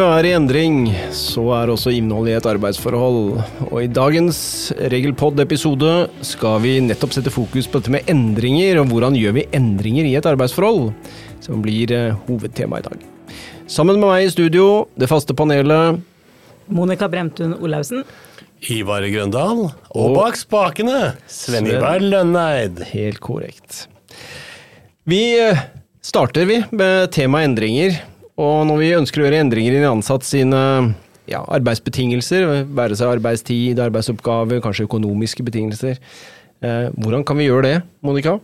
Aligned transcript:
livet 0.00 0.16
er 0.16 0.26
i 0.30 0.32
endring, 0.32 0.76
så 1.12 1.42
er 1.58 1.68
også 1.68 1.90
innholdet 1.92 2.32
i 2.32 2.36
et 2.38 2.46
arbeidsforhold. 2.48 3.40
Og 3.66 3.74
i 3.82 3.88
dagens 3.92 4.38
Regelpod-episode 4.88 5.90
skal 6.24 6.62
vi 6.62 6.78
nettopp 6.80 7.12
sette 7.12 7.32
fokus 7.34 7.68
på 7.68 7.82
dette 7.82 7.92
med 7.92 8.08
endringer, 8.08 8.78
og 8.80 8.88
hvordan 8.88 9.18
gjør 9.18 9.34
vi 9.36 9.44
endringer 9.56 10.08
i 10.08 10.14
et 10.16 10.28
arbeidsforhold, 10.30 10.94
som 11.44 11.60
blir 11.60 11.92
eh, 11.92 12.16
hovedtema 12.30 12.80
i 12.80 12.86
dag. 12.86 13.04
Sammen 13.68 14.00
med 14.00 14.08
meg 14.08 14.24
i 14.24 14.30
studio, 14.32 14.86
det 14.96 15.10
faste 15.10 15.36
panelet 15.36 16.00
Monica 16.72 17.10
Bremtun 17.10 17.58
Olaussen. 17.60 18.06
Ivar 18.72 19.04
Grøndal. 19.04 19.66
Og 19.92 20.16
bak 20.16 20.38
spakene, 20.40 21.10
Sven 21.28 21.68
Ivar 21.68 22.00
Lønneid. 22.00 22.86
Helt 22.94 23.20
korrekt. 23.20 23.84
Vi 25.04 25.26
eh, 25.44 25.60
starter 26.00 26.48
vi 26.48 26.62
med 26.72 27.12
tema 27.12 27.44
endringer. 27.44 28.00
Og 28.40 28.64
når 28.68 28.80
vi 28.80 28.90
ønsker 28.96 29.20
å 29.20 29.26
gjøre 29.26 29.40
endringer 29.44 29.76
i 29.76 29.82
de 29.82 29.88
ansatte 29.90 30.28
sine 30.28 30.60
ja, 31.28 31.42
arbeidsbetingelser, 31.44 32.46
være 32.76 32.96
seg 32.96 33.12
arbeidstid, 33.18 33.80
arbeidsoppgaver, 33.84 34.62
kanskje 34.64 34.86
økonomiske 34.88 35.44
betingelser, 35.46 36.00
eh, 36.64 36.88
hvordan 36.96 37.26
kan 37.26 37.38
vi 37.40 37.50
gjøre 37.50 37.66
det, 37.66 37.76
Monica? 38.06 38.38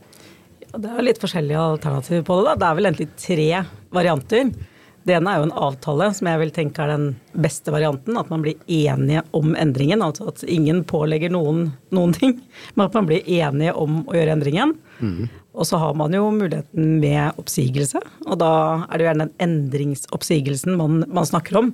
Ja, 0.67 0.83
det 0.83 0.93
er 0.93 1.07
litt 1.07 1.23
forskjellige 1.23 1.65
alternativer 1.77 2.27
på 2.27 2.39
det. 2.39 2.49
Da. 2.51 2.57
Det 2.61 2.69
er 2.69 2.79
vel 2.79 2.91
egentlig 2.91 3.09
tre 3.23 3.49
varianter. 3.97 4.51
Det 5.07 5.15
ene 5.15 5.31
er 5.31 5.39
jo 5.39 5.47
en 5.47 5.59
avtale, 5.69 6.09
som 6.19 6.27
jeg 6.27 6.41
vil 6.41 6.53
tenke 6.55 6.83
er 6.83 6.91
den 6.91 7.11
beste 7.39 7.71
varianten. 7.71 8.17
At 8.19 8.31
man 8.33 8.43
blir 8.43 8.59
enige 8.67 9.23
om 9.39 9.55
endringen. 9.55 10.03
Altså 10.03 10.27
at 10.33 10.43
ingen 10.51 10.83
pålegger 10.89 11.31
noen 11.31 11.69
noen 11.95 12.15
ting, 12.17 12.41
men 12.75 12.89
at 12.89 12.97
man 12.99 13.07
blir 13.07 13.23
enige 13.23 13.75
om 13.79 14.01
å 14.03 14.17
gjøre 14.17 14.35
endringen. 14.35 14.75
Mm. 14.99 15.29
Og 15.57 15.69
så 15.69 15.79
har 15.81 15.95
man 15.97 16.13
jo 16.13 16.27
muligheten 16.35 16.99
med 17.01 17.39
oppsigelse, 17.41 18.03
og 18.27 18.35
da 18.43 18.51
er 18.85 18.93
det 18.93 19.05
jo 19.05 19.09
gjerne 19.09 19.29
den 19.29 19.47
endringsoppsigelsen 19.47 20.77
man, 20.77 21.01
man 21.07 21.29
snakker 21.29 21.63
om. 21.63 21.71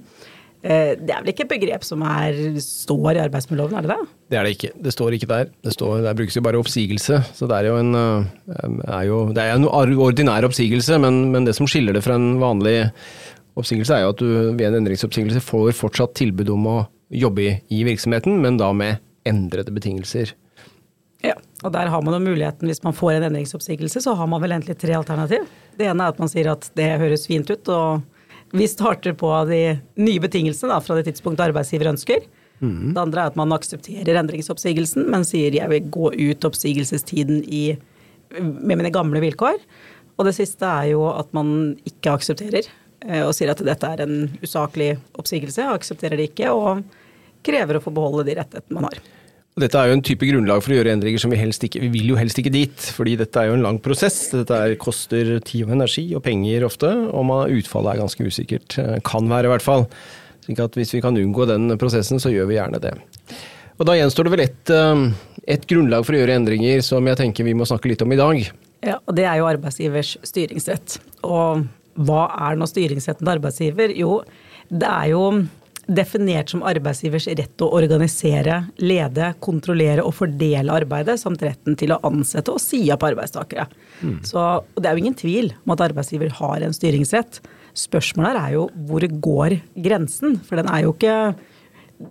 Eh, 0.63 0.93
det 0.95 1.11
er 1.11 1.25
vel 1.25 1.33
ikke 1.33 1.43
et 1.49 1.55
begrep 1.57 1.83
som 1.83 2.05
er, 2.07 2.37
står 2.63 3.17
i 3.17 3.23
arbeidsmiljøloven, 3.25 3.75
er 3.81 3.87
det 3.87 3.97
det? 3.97 4.11
Det 4.31 4.39
er 4.39 4.47
det 4.47 4.53
ikke. 4.55 4.71
Det 4.85 4.93
står 4.95 5.17
ikke 5.17 5.29
der. 5.33 5.49
Det 5.67 5.75
står, 5.75 6.05
der 6.05 6.19
brukes 6.19 6.39
jo 6.39 6.45
bare 6.47 6.61
oppsigelse. 6.63 7.19
Så 7.35 7.49
det 7.51 7.59
er 7.59 7.71
jo 7.71 7.81
en, 7.81 7.95
eh, 7.99 8.77
er 8.87 9.09
jo, 9.09 9.19
det 9.35 9.43
er 9.43 9.57
en 9.57 9.67
ordinær 9.67 10.47
oppsigelse, 10.47 11.01
men, 11.03 11.25
men, 11.35 11.49
det 11.49 11.57
som 11.59 11.67
skiller 11.67 11.99
det 11.99 12.05
fra 12.07 12.15
en 12.15 12.37
vanlig 12.43 12.77
oppsigelse, 13.59 13.97
er 13.97 14.07
jo 14.07 14.13
at 14.15 14.23
du 14.23 14.29
ved 14.55 14.69
en 14.69 14.79
endringsoppsigelse 14.81 15.43
får 15.43 15.75
fortsatt 15.81 16.15
tilbud 16.21 16.55
om 16.55 16.71
å 16.71 16.77
jobbe 17.13 17.43
i, 17.43 17.57
i 17.75 17.83
virksomheten, 17.89 18.39
men 18.41 18.61
da 18.61 18.71
med 18.73 19.03
endrede 19.29 19.75
betingelser. 19.75 20.31
Ja, 21.23 21.35
og 21.63 21.75
der 21.75 21.91
har 21.91 22.07
man 22.07 22.17
jo 22.17 22.23
muligheten, 22.23 22.71
hvis 22.71 22.83
man 22.87 22.95
får 22.95 23.17
en 23.17 23.29
endringsoppsigelse, 23.33 24.01
så 24.03 24.15
har 24.19 24.31
man 24.31 24.43
vel 24.43 24.55
egentlig 24.55 24.79
tre 24.79 24.95
alternativ. 24.99 25.45
Det 25.79 25.91
ene 25.91 26.07
er 26.07 26.15
at 26.15 26.23
man 26.23 26.31
sier 26.31 26.55
at 26.55 26.71
det 26.79 26.89
høres 27.03 27.27
fint 27.31 27.51
ut, 27.51 27.71
og 27.71 28.03
vi 28.53 28.69
starter 28.69 29.15
på 29.17 29.31
de 29.49 29.61
nye 29.97 30.21
betingelsene 30.23 30.75
da, 30.75 30.81
fra 30.85 30.99
det 30.99 31.07
tidspunktet 31.09 31.49
arbeidsgiver 31.49 31.89
ønsker. 31.93 32.27
Mm. 32.63 32.93
Det 32.93 33.01
andre 33.01 33.25
er 33.25 33.33
at 33.33 33.39
man 33.39 33.55
aksepterer 33.57 34.19
endringsoppsigelsen, 34.21 35.09
men 35.11 35.25
sier 35.27 35.57
jeg 35.57 35.71
vil 35.73 35.89
gå 35.95 36.13
ut 36.13 36.47
oppsigelsestiden 36.47 37.43
i, 37.49 37.65
med 38.39 38.77
mine 38.77 38.93
gamle 38.95 39.23
vilkår. 39.25 39.59
Og 40.19 40.29
det 40.29 40.37
siste 40.37 40.69
er 40.69 40.93
jo 40.93 41.07
at 41.11 41.33
man 41.35 41.73
ikke 41.89 42.13
aksepterer 42.19 42.69
eh, 42.69 43.23
og 43.25 43.33
sier 43.37 43.55
at 43.55 43.65
dette 43.65 43.89
er 43.89 44.05
en 44.05 44.29
usaklig 44.45 44.93
oppsigelse, 45.19 45.67
aksepterer 45.73 46.21
det 46.21 46.31
ikke 46.31 46.53
og 46.53 46.85
krever 47.43 47.79
å 47.79 47.83
få 47.83 47.91
beholde 47.95 48.29
de 48.29 48.37
rettighetene 48.39 48.79
man 48.79 48.91
har. 48.91 49.01
Dette 49.61 49.77
er 49.77 49.91
jo 49.91 49.97
en 49.99 50.05
type 50.05 50.25
grunnlag 50.25 50.63
for 50.65 50.73
å 50.73 50.79
gjøre 50.79 50.95
endringer 50.97 51.21
som 51.21 51.33
vi 51.33 51.37
helst 51.37 51.65
ikke 51.67 51.83
Vi 51.83 51.91
vil 51.93 52.15
jo 52.15 52.17
helst 52.17 52.39
ikke 52.41 52.55
dit, 52.55 52.87
fordi 52.97 53.19
dette 53.21 53.37
er 53.37 53.51
jo 53.51 53.57
en 53.59 53.65
lang 53.67 53.79
prosess. 53.85 54.31
Dette 54.33 54.57
er, 54.57 54.79
koster 54.81 55.35
tid 55.45 55.67
og 55.67 55.75
energi 55.77 56.07
og 56.17 56.25
penger 56.25 56.65
ofte, 56.65 56.89
og 56.89 57.27
man, 57.29 57.53
utfallet 57.53 57.93
er 57.93 58.01
ganske 58.01 58.25
usikkert. 58.25 58.79
Eh, 58.81 58.97
kan 59.05 59.29
være, 59.29 59.51
i 59.51 59.53
hvert 59.53 59.67
fall. 59.67 59.85
Så 60.47 60.69
hvis 60.79 60.95
vi 60.97 61.03
kan 61.05 61.21
unngå 61.21 61.45
den 61.51 61.77
prosessen, 61.79 62.19
så 62.23 62.33
gjør 62.33 62.49
vi 62.49 62.57
gjerne 62.57 62.81
det. 62.83 62.97
Og 63.77 63.87
da 63.89 63.99
gjenstår 63.99 64.27
det 64.27 64.33
vel 64.33 64.45
eh, 64.47 65.05
et 65.53 65.69
grunnlag 65.69 66.09
for 66.09 66.17
å 66.17 66.23
gjøre 66.23 66.41
endringer 66.41 66.81
som 66.87 67.13
jeg 67.13 67.21
tenker 67.21 67.45
vi 67.45 67.57
må 67.59 67.69
snakke 67.69 67.93
litt 67.93 68.03
om 68.07 68.17
i 68.17 68.21
dag. 68.21 68.41
Ja, 68.83 68.99
og 69.05 69.15
det 69.21 69.29
er 69.29 69.37
jo 69.39 69.51
arbeidsgivers 69.53 70.17
styringsrett. 70.27 70.97
Og 71.29 71.67
hva 72.01 72.25
er 72.49 72.57
nå 72.57 72.67
styringsretten 72.71 73.27
til 73.27 73.35
arbeidsgiver? 73.37 73.93
Jo, 74.01 74.23
det 74.73 74.89
er 74.89 75.13
jo 75.13 75.27
definert 75.91 76.53
som 76.53 76.63
arbeidsgivers 76.67 77.27
rett 77.33 77.55
til 77.59 77.67
å 77.67 77.75
organisere, 77.75 78.59
lede, 78.79 79.33
kontrollere 79.43 80.05
og 80.07 80.15
fordele 80.15 80.75
arbeidet, 80.75 81.19
samt 81.21 81.43
retten 81.43 81.77
til 81.79 81.95
å 81.95 82.01
ansette 82.07 82.55
og 82.55 82.63
si 82.63 82.85
opp 82.95 83.03
arbeidstakere. 83.09 83.67
Mm. 84.03 84.21
Så 84.27 84.63
Det 84.77 84.89
er 84.89 84.95
jo 84.95 85.03
ingen 85.03 85.19
tvil 85.19 85.53
om 85.65 85.75
at 85.75 85.81
arbeidsgiver 85.89 86.31
har 86.39 86.63
en 86.63 86.73
styringsrett. 86.73 87.41
Spørsmålet 87.75 88.39
er 88.39 88.53
jo 88.55 88.69
hvor 88.87 89.01
går 89.01 89.61
grensen? 89.75 90.39
For 90.47 90.57
den 90.57 90.69
er 90.69 90.85
jo 90.85 90.93
ikke 90.93 91.35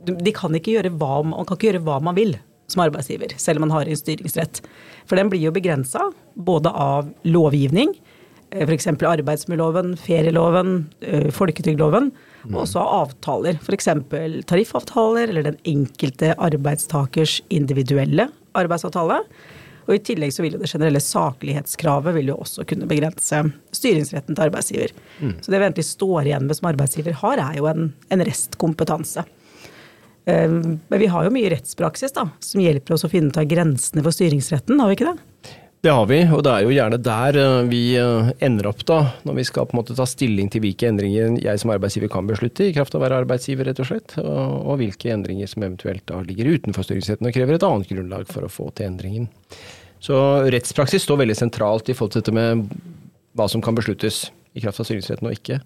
De 0.07 0.31
kan 0.31 0.55
ikke 0.55 0.71
gjøre 0.71 0.93
hva, 0.95 1.21
man 1.23 1.45
kan 1.45 1.57
ikke 1.57 1.67
gjøre 1.67 1.83
hva 1.83 1.99
man 1.99 2.15
vil 2.15 2.37
som 2.71 2.79
arbeidsgiver, 2.85 3.33
selv 3.35 3.59
om 3.59 3.67
man 3.67 3.75
har 3.75 3.85
en 3.85 3.99
styringsrett. 3.99 4.61
For 5.05 5.19
den 5.19 5.27
blir 5.27 5.43
jo 5.43 5.51
begrensa 5.51 6.05
både 6.35 6.71
av 6.71 7.09
lovgivning, 7.27 7.91
f.eks. 8.51 8.87
arbeidsmiljøloven, 8.87 9.97
ferieloven, 9.99 10.85
folketrygdloven 11.35 12.11
Mm. 12.11 12.30
Og 12.49 12.63
også 12.63 12.81
avtaler, 12.81 13.59
f.eks. 13.61 13.89
tariffavtaler 14.49 15.29
eller 15.29 15.45
den 15.51 15.57
enkelte 15.67 16.33
arbeidstakers 16.41 17.39
individuelle 17.53 18.29
arbeidsavtale. 18.57 19.21
Og 19.87 19.95
I 19.95 20.01
tillegg 20.05 20.33
så 20.33 20.43
vil 20.45 20.55
jo 20.55 20.61
det 20.61 20.69
generelle 20.71 21.01
saklighetskravet 21.03 22.15
vil 22.15 22.31
jo 22.31 22.39
også 22.43 22.65
kunne 22.69 22.87
begrense 22.89 23.41
styringsretten 23.75 24.37
til 24.37 24.45
arbeidsgiver. 24.45 24.93
Mm. 25.19 25.35
Så 25.41 25.51
det 25.51 25.57
vi 25.57 25.65
egentlig 25.65 25.87
står 25.89 26.29
igjen 26.29 26.47
med 26.47 26.57
som 26.57 26.69
arbeidsgiver 26.71 27.17
har, 27.23 27.41
er 27.41 27.59
jo 27.59 27.69
en, 27.71 27.89
en 28.13 28.25
restkompetanse. 28.25 29.25
Ehm, 30.29 30.79
men 30.87 31.01
vi 31.01 31.09
har 31.09 31.25
jo 31.25 31.33
mye 31.33 31.49
rettspraksis 31.53 32.13
da, 32.15 32.27
som 32.39 32.61
hjelper 32.61 32.95
oss 32.95 33.07
å 33.07 33.11
finne 33.11 33.33
ut 33.33 33.41
av 33.41 33.49
grensene 33.49 34.03
for 34.05 34.15
styringsretten, 34.15 34.79
har 34.79 34.91
vi 34.91 34.99
ikke 34.99 35.11
det? 35.13 35.57
Det 35.81 35.89
har 35.89 36.05
vi, 36.05 36.19
og 36.29 36.43
det 36.45 36.51
er 36.53 36.61
jo 36.61 36.73
gjerne 36.75 36.97
der 37.01 37.37
eh, 37.41 37.59
vi 37.65 37.79
eh, 37.97 38.27
ender 38.45 38.67
opp 38.69 38.83
da, 38.85 38.99
når 39.25 39.39
vi 39.39 39.45
skal 39.47 39.65
på 39.65 39.73
en 39.73 39.79
måte 39.79 39.95
ta 39.97 40.05
stilling 40.05 40.51
til 40.53 40.61
hvilke 40.61 40.85
endringer 40.85 41.39
jeg 41.41 41.57
som 41.57 41.73
arbeidsgiver 41.73 42.11
kan 42.13 42.29
beslutte, 42.29 42.67
i 42.67 42.75
kraft 42.75 42.93
av 42.93 43.01
å 43.01 43.05
være 43.07 43.23
arbeidsgiver, 43.23 43.65
rett 43.65 43.81
og 43.81 43.89
slett, 43.89 44.13
og, 44.21 44.75
hvilke 44.77 45.09
endringer 45.09 45.49
som 45.49 45.65
eventuelt 45.65 46.05
da 46.11 46.21
ligger 46.27 46.51
utenfor 46.53 46.85
styringsretten 46.85 47.31
og 47.31 47.33
krever 47.33 47.57
et 47.57 47.65
annet 47.65 47.89
grunnlag 47.89 48.29
for 48.29 48.45
å 48.45 48.51
få 48.53 48.69
til 48.77 48.91
endringen. 48.91 49.25
Så 50.01 50.21
rettspraksis 50.53 51.01
står 51.07 51.23
veldig 51.23 51.39
sentralt 51.41 51.89
i 51.89 51.97
forhold 51.97 52.13
til 52.13 52.21
dette 52.21 52.37
med 52.37 52.63
hva 53.37 53.49
som 53.49 53.65
kan 53.65 53.77
besluttes 53.77 54.27
i 54.53 54.61
kraft 54.61 54.83
av 54.83 54.85
styringsretten 54.85 55.31
og 55.31 55.33
ikke. 55.33 55.61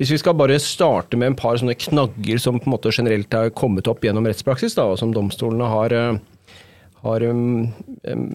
Hvis 0.00 0.16
vi 0.16 0.18
skal 0.18 0.34
bare 0.34 0.58
starte 0.62 1.18
med 1.20 1.30
en 1.30 1.38
par 1.38 1.62
sånne 1.62 1.78
knagger 1.78 2.42
som 2.42 2.58
på 2.58 2.66
en 2.66 2.74
måte 2.74 2.90
generelt 2.94 3.38
har 3.38 3.54
kommet 3.54 3.86
opp 3.90 4.02
gjennom 4.02 4.26
rettspraksis, 4.26 4.74
da, 4.78 4.90
og 4.90 4.98
som 4.98 5.14
domstolene 5.14 5.70
har, 5.70 5.94
eh, 5.94 6.56
har 7.06 7.30
um, 7.30 7.68
um, 8.02 8.32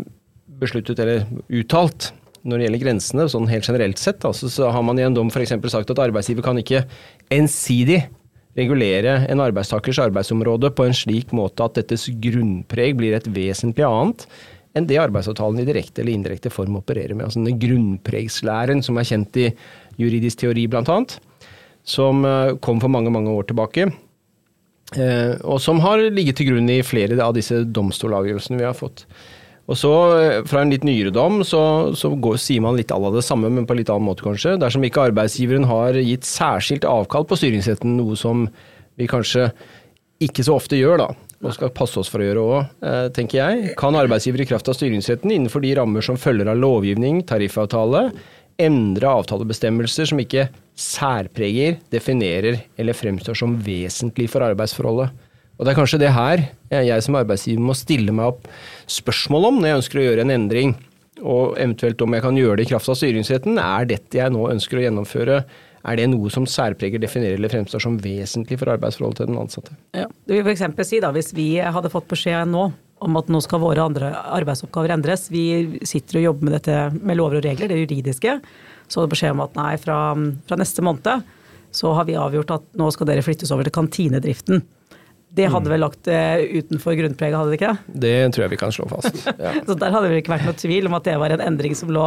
besluttet 0.61 1.01
eller 1.03 1.25
uttalt 1.49 2.11
når 2.45 2.59
det 2.59 2.67
gjelder 2.67 2.83
grensene, 2.83 3.25
sånn 3.31 3.49
helt 3.49 3.66
generelt 3.66 3.97
sett, 4.01 4.25
altså, 4.27 4.49
så 4.53 4.69
har 4.69 4.83
man 4.85 4.99
i 5.01 5.05
en 5.05 5.16
dom 5.17 5.31
f.eks. 5.33 5.55
sagt 5.73 5.89
at 5.91 6.01
arbeidsgiver 6.03 6.45
kan 6.45 6.59
ikke 6.61 6.83
ensidig 7.33 8.03
regulere 8.55 9.17
en 9.31 9.41
arbeidstakers 9.43 9.99
arbeidsområde 10.05 10.69
på 10.75 10.85
en 10.85 10.95
slik 10.95 11.33
måte 11.35 11.66
at 11.66 11.79
dettes 11.79 12.05
grunnpreg 12.21 12.95
blir 12.99 13.17
et 13.17 13.27
vesentlig 13.33 13.88
annet 13.88 14.27
enn 14.75 14.88
det 14.88 14.99
arbeidsavtalen 14.99 15.61
i 15.63 15.67
direkte 15.67 16.03
eller 16.03 16.16
indirekte 16.16 16.51
form 16.51 16.77
opererer 16.79 17.16
med. 17.16 17.27
Altså 17.27 17.41
denne 17.41 17.59
grunnpregslæren 17.59 18.83
som 18.83 18.99
er 18.99 19.07
kjent 19.07 19.39
i 19.39 19.49
juridisk 19.99 20.43
teori 20.43 20.66
bl.a., 20.72 20.97
som 21.85 22.25
eh, 22.25 22.55
kom 22.66 22.81
for 22.81 22.91
mange, 22.91 23.13
mange 23.13 23.31
år 23.31 23.47
tilbake. 23.47 23.87
Eh, 24.97 25.33
og 25.45 25.61
som 25.63 25.79
har 25.83 26.01
ligget 26.11 26.39
til 26.39 26.49
grunn 26.51 26.69
i 26.73 26.81
flere 26.85 27.17
av 27.23 27.35
disse 27.37 27.61
domstolavgjørelsene 27.75 28.59
vi 28.59 28.67
har 28.67 28.75
fått. 28.78 29.05
Og 29.66 29.78
så, 29.79 29.91
eh, 30.20 30.44
fra 30.46 30.62
en 30.62 30.70
litt 30.70 30.85
nyere 30.85 31.14
dom, 31.14 31.40
så, 31.47 31.96
så 31.97 32.12
går, 32.14 32.38
sier 32.41 32.62
man 32.62 32.78
litt 32.78 32.94
av 32.94 33.08
det 33.16 33.26
samme, 33.26 33.50
men 33.50 33.66
på 33.66 33.78
litt 33.78 33.90
annen 33.90 34.06
måte 34.06 34.26
kanskje. 34.26 34.59
Dersom 34.62 34.85
ikke 34.85 35.08
arbeidsgiveren 35.09 35.66
har 35.70 35.97
gitt 35.97 36.28
særskilt 36.29 36.85
avkall 36.85 37.26
på 37.26 37.40
styringsretten, 37.40 37.97
noe 37.97 38.17
som 38.20 38.46
vi 39.00 39.09
kanskje 39.09 39.50
ikke 40.23 40.46
så 40.46 40.59
ofte 40.59 40.78
gjør, 40.78 41.02
da, 41.02 41.09
og 41.41 41.58
skal 41.58 41.73
passe 41.76 42.00
oss 42.00 42.12
for 42.12 42.22
å 42.22 42.29
gjøre 42.29 42.46
òg, 42.46 42.70
eh, 42.85 43.08
tenker 43.16 43.41
jeg, 43.41 43.73
kan 43.79 43.97
arbeidsgiver 43.97 44.46
i 44.46 44.50
kraft 44.50 44.70
av 44.70 44.78
styringsretten 44.78 45.34
innenfor 45.34 45.66
de 45.66 45.73
rammer 45.82 46.06
som 46.06 46.20
følger 46.20 46.53
av 46.53 46.62
lovgivning, 46.62 47.23
tariffavtale, 47.28 48.12
endre 48.62 49.12
avtalebestemmelser 49.20 50.08
som 50.14 50.22
ikke 50.22 50.47
særpreger, 50.79 51.82
definerer 51.91 52.62
eller 52.79 52.96
fremstår 52.96 53.35
som 53.35 53.58
vesentlig 53.66 54.29
for 54.32 54.46
arbeidsforholdet. 54.46 55.12
Og 55.55 55.63
det 55.63 55.72
er 55.72 55.78
kanskje 55.78 56.02
det 56.02 56.11
her 56.16 56.43
jeg 56.73 57.03
som 57.05 57.16
arbeidsgiver 57.19 57.63
må 57.63 57.75
stille 57.78 58.11
meg 58.16 58.34
opp 58.34 58.49
spørsmål 58.91 59.49
om 59.49 59.61
når 59.61 59.69
jeg 59.69 59.79
ønsker 59.81 60.02
å 60.02 60.05
gjøre 60.09 60.25
en 60.25 60.35
endring, 60.35 60.73
og 61.23 61.55
eventuelt 61.55 62.02
om 62.03 62.16
jeg 62.16 62.25
kan 62.25 62.37
gjøre 62.37 62.59
det 62.59 62.66
i 62.66 62.72
kraft 62.73 62.91
av 62.91 62.97
styringsretten. 62.99 63.59
Er 63.61 63.87
dette 63.87 64.19
jeg 64.19 64.34
nå 64.35 64.49
ønsker 64.52 64.81
å 64.81 64.84
gjennomføre, 64.84 65.37
er 65.85 65.99
det 65.99 66.07
noe 66.11 66.31
som 66.34 66.47
særpreger, 66.49 66.99
definerer 66.99 67.37
eller 67.37 67.52
fremstår 67.53 67.84
som 67.84 67.96
vesentlig 68.02 68.57
for 68.59 68.73
arbeidsforholdet 68.73 69.22
til 69.22 69.29
den 69.29 69.40
ansatte? 69.40 69.78
Ja, 69.96 70.09
Du 70.28 70.34
vil 70.34 70.43
f.eks. 70.43 70.90
si 70.90 70.99
da, 71.03 71.13
hvis 71.16 71.31
vi 71.37 71.53
hadde 71.61 71.91
fått 71.93 72.09
beskjed 72.11 72.49
nå 72.52 72.67
om 73.05 73.19
at 73.19 73.29
nå 73.29 73.41
skal 73.43 73.61
våre 73.61 73.84
andre 73.85 74.09
arbeidsoppgaver 74.34 74.96
endres, 74.96 75.28
vi 75.31 75.79
sitter 75.85 76.19
og 76.19 76.29
jobber 76.29 76.49
med 76.49 76.57
dette 76.57 76.78
med 76.96 77.19
lover 77.19 77.40
og 77.40 77.46
regler, 77.46 77.69
det 77.69 77.79
juridiske, 77.84 78.40
så 78.87 79.02
hadde 79.02 79.13
beskjed 79.13 79.35
om 79.35 79.43
at 79.46 79.57
nei, 79.59 79.73
fra, 79.81 79.99
fra 80.47 80.59
neste 80.59 80.84
måned 80.85 81.28
så 81.75 81.91
har 81.97 82.07
vi 82.07 82.16
avgjort 82.17 82.53
at 82.55 82.67
nå 82.79 82.87
skal 82.96 83.09
dere 83.09 83.23
flyttes 83.25 83.52
over 83.52 83.67
til 83.67 83.75
kantinedriften. 83.75 84.63
Det 85.35 85.49
hadde 85.52 85.72
vel 85.72 85.84
lagt 85.84 86.05
det 86.08 86.22
utenfor 86.61 86.96
grunnpreget, 86.99 87.35
hadde 87.35 87.52
det 87.52 87.59
ikke? 87.59 87.73
Det 88.05 88.14
tror 88.35 88.46
jeg 88.46 88.53
vi 88.55 88.61
kan 88.61 88.76
slå 88.76 88.87
fast. 88.91 89.20
Ja. 89.46 89.52
Så 89.67 89.76
der 89.78 89.91
hadde 89.91 90.09
det 90.09 90.22
ikke 90.23 90.35
vært 90.35 90.47
noe 90.47 90.58
tvil 90.58 90.87
om 90.87 90.96
at 90.97 91.05
det 91.05 91.17
var 91.22 91.34
en 91.35 91.43
endring 91.43 91.76
som 91.78 91.91
lå 91.93 92.05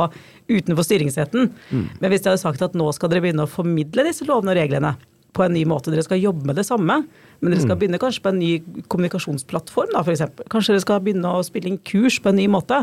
utenfor 0.48 0.86
styringsretten. 0.86 1.50
Men 1.70 2.10
hvis 2.10 2.24
de 2.24 2.32
hadde 2.32 2.40
sagt 2.40 2.64
at 2.64 2.76
nå 2.78 2.88
skal 2.96 3.12
dere 3.12 3.22
begynne 3.26 3.44
å 3.44 3.50
formidle 3.50 4.06
disse 4.08 4.26
lovene 4.26 4.54
og 4.54 4.58
reglene 4.58 4.94
på 5.36 5.44
en 5.44 5.52
ny 5.54 5.62
måte, 5.68 5.92
dere 5.92 6.02
skal 6.02 6.18
jobbe 6.18 6.48
med 6.48 6.56
det 6.58 6.64
samme, 6.66 6.96
men 7.38 7.52
dere 7.52 7.62
skal 7.62 7.76
begynne 7.78 8.00
kanskje 8.02 8.22
på 8.24 8.30
en 8.32 8.40
ny 8.40 8.48
kommunikasjonsplattform, 8.90 9.92
da 9.94 10.00
f.eks. 10.02 10.24
Kanskje 10.50 10.74
dere 10.74 10.82
skal 10.82 11.02
begynne 11.04 11.34
å 11.36 11.44
spille 11.46 11.70
inn 11.70 11.78
kurs 11.86 12.16
på 12.24 12.32
en 12.32 12.40
ny 12.40 12.48
måte. 12.50 12.80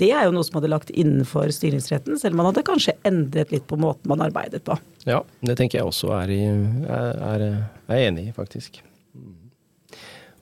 Det 0.00 0.12
er 0.14 0.28
jo 0.28 0.32
noe 0.36 0.46
som 0.46 0.60
hadde 0.60 0.70
lagt 0.72 0.94
innenfor 0.94 1.50
styringsretten, 1.52 2.16
selv 2.22 2.36
om 2.36 2.40
man 2.44 2.52
hadde 2.52 2.64
kanskje 2.70 2.94
endret 3.08 3.52
litt 3.52 3.66
på 3.68 3.76
måten 3.82 4.08
man 4.14 4.24
arbeidet 4.24 4.62
på. 4.64 4.78
ja, 5.10 5.20
det 5.42 5.58
tenker 5.58 5.82
jeg 5.82 5.90
også 5.90 6.14
er, 6.22 6.32
i, 6.32 6.40
er, 6.86 7.20
er, 7.34 7.46
er 7.90 8.06
enig 8.06 8.30
i, 8.30 8.34
faktisk. 8.38 8.80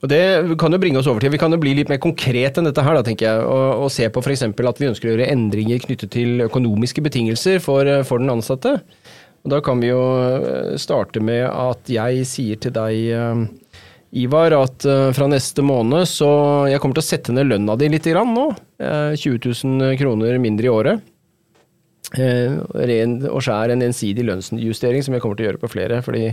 Og 0.01 0.09
Det 0.09 0.57
kan 0.57 0.73
jo 0.73 0.79
bringe 0.81 0.97
oss 0.97 1.07
over 1.09 1.21
til, 1.21 1.31
Vi 1.31 1.37
kan 1.41 1.53
jo 1.53 1.61
bli 1.61 1.75
litt 1.77 1.89
mer 1.91 2.01
konkret 2.01 2.57
enn 2.57 2.65
dette 2.65 2.81
her, 2.81 2.97
da, 2.97 3.03
tenker 3.05 3.27
jeg. 3.27 3.45
Og, 3.45 3.85
og 3.85 3.91
se 3.93 4.07
på 4.09 4.23
f.eks. 4.23 4.47
at 4.49 4.81
vi 4.81 4.89
ønsker 4.89 5.09
å 5.09 5.13
gjøre 5.13 5.29
endringer 5.29 5.83
knyttet 5.83 6.13
til 6.17 6.45
økonomiske 6.47 7.03
betingelser 7.05 7.61
for, 7.61 7.85
for 8.07 8.23
den 8.23 8.33
ansatte. 8.33 8.79
Og 9.41 9.53
Da 9.53 9.61
kan 9.65 9.81
vi 9.81 9.91
jo 9.91 10.01
eh, 10.21 10.77
starte 10.81 11.21
med 11.23 11.45
at 11.49 11.89
jeg 11.89 12.25
sier 12.29 12.61
til 12.61 12.73
deg, 12.73 12.97
eh, 13.13 13.77
Ivar, 14.21 14.53
at 14.57 14.85
eh, 14.85 15.11
fra 15.15 15.29
neste 15.31 15.63
måned 15.63 16.03
så 16.09 16.67
Jeg 16.67 16.81
kommer 16.83 16.97
til 16.97 17.05
å 17.05 17.07
sette 17.07 17.35
ned 17.35 17.47
lønna 17.47 17.77
di 17.79 17.87
litt 17.93 18.09
grann 18.09 18.33
nå. 18.35 18.49
Eh, 18.81 19.13
20 19.15 19.39
000 19.63 19.95
kroner 20.01 20.41
mindre 20.41 20.69
i 20.69 20.73
året. 20.73 21.07
Ren 22.11 23.13
og 23.29 23.39
skjær 23.39 23.71
en 23.71 23.85
ensidig 23.85 24.25
lønnsjustering, 24.27 24.99
som 25.05 25.13
jeg 25.15 25.23
kommer 25.23 25.37
til 25.39 25.45
å 25.45 25.47
gjøre 25.47 25.61
på 25.61 25.69
flere, 25.71 26.01
fordi 26.03 26.25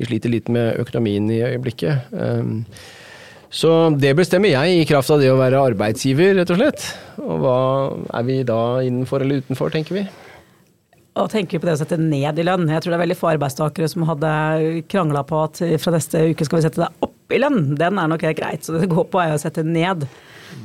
vi 0.00 0.08
sliter 0.08 0.32
litt 0.32 0.48
med 0.52 0.80
økonomien 0.80 1.28
i 1.32 1.42
øyeblikket. 1.44 2.10
Eh, 2.16 2.88
så 3.50 3.90
det 3.98 4.14
bestemmer 4.14 4.52
jeg 4.52 4.78
i 4.78 4.86
kraft 4.86 5.10
av 5.10 5.20
det 5.22 5.30
å 5.32 5.38
være 5.40 5.60
arbeidsgiver, 5.72 6.36
rett 6.38 6.50
og 6.54 6.60
slett. 6.60 6.84
Og 7.18 7.40
hva 7.42 7.60
er 8.20 8.26
vi 8.28 8.40
da 8.46 8.60
innenfor 8.86 9.24
eller 9.24 9.42
utenfor, 9.42 9.72
tenker 9.74 9.98
vi? 9.98 10.04
Og 11.18 11.26
tenker 11.32 11.58
vi 11.58 11.62
på 11.64 11.66
det 11.66 11.74
å 11.74 11.80
sette 11.80 11.98
ned 11.98 12.38
i 12.38 12.44
lønn. 12.46 12.68
Jeg 12.70 12.84
tror 12.84 12.94
det 12.94 12.98
er 13.00 13.02
veldig 13.02 13.18
få 13.18 13.32
arbeidstakere 13.32 13.88
som 13.90 14.06
hadde 14.06 14.30
krangla 14.92 15.24
på 15.26 15.40
at 15.42 15.62
fra 15.82 15.94
neste 15.96 16.22
uke 16.30 16.46
skal 16.46 16.60
vi 16.60 16.66
sette 16.68 16.84
deg 16.84 17.06
opp 17.08 17.34
i 17.34 17.40
lønn. 17.42 17.74
Den 17.78 17.98
er 17.98 18.12
nok 18.12 18.22
helt 18.28 18.38
greit. 18.38 18.62
Så 18.62 18.78
det 18.78 18.90
går 18.92 19.08
på 19.10 19.20
er 19.22 19.34
å 19.34 19.42
sette 19.42 19.66
ned. 19.66 20.06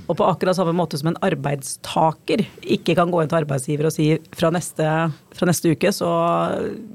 Og 0.05 0.17
på 0.17 0.29
akkurat 0.29 0.57
samme 0.57 0.75
måte 0.77 0.99
som 1.01 1.09
en 1.09 1.19
arbeidstaker 1.25 2.45
ikke 2.77 2.95
kan 2.97 3.09
gå 3.09 3.21
inn 3.21 3.31
til 3.31 3.41
arbeidsgiver 3.41 3.89
og 3.89 3.95
si 3.95 4.11
fra 4.37 4.51
neste, 4.53 4.85
fra 5.33 5.49
neste 5.49 5.73
uke 5.73 5.91
så, 5.93 6.11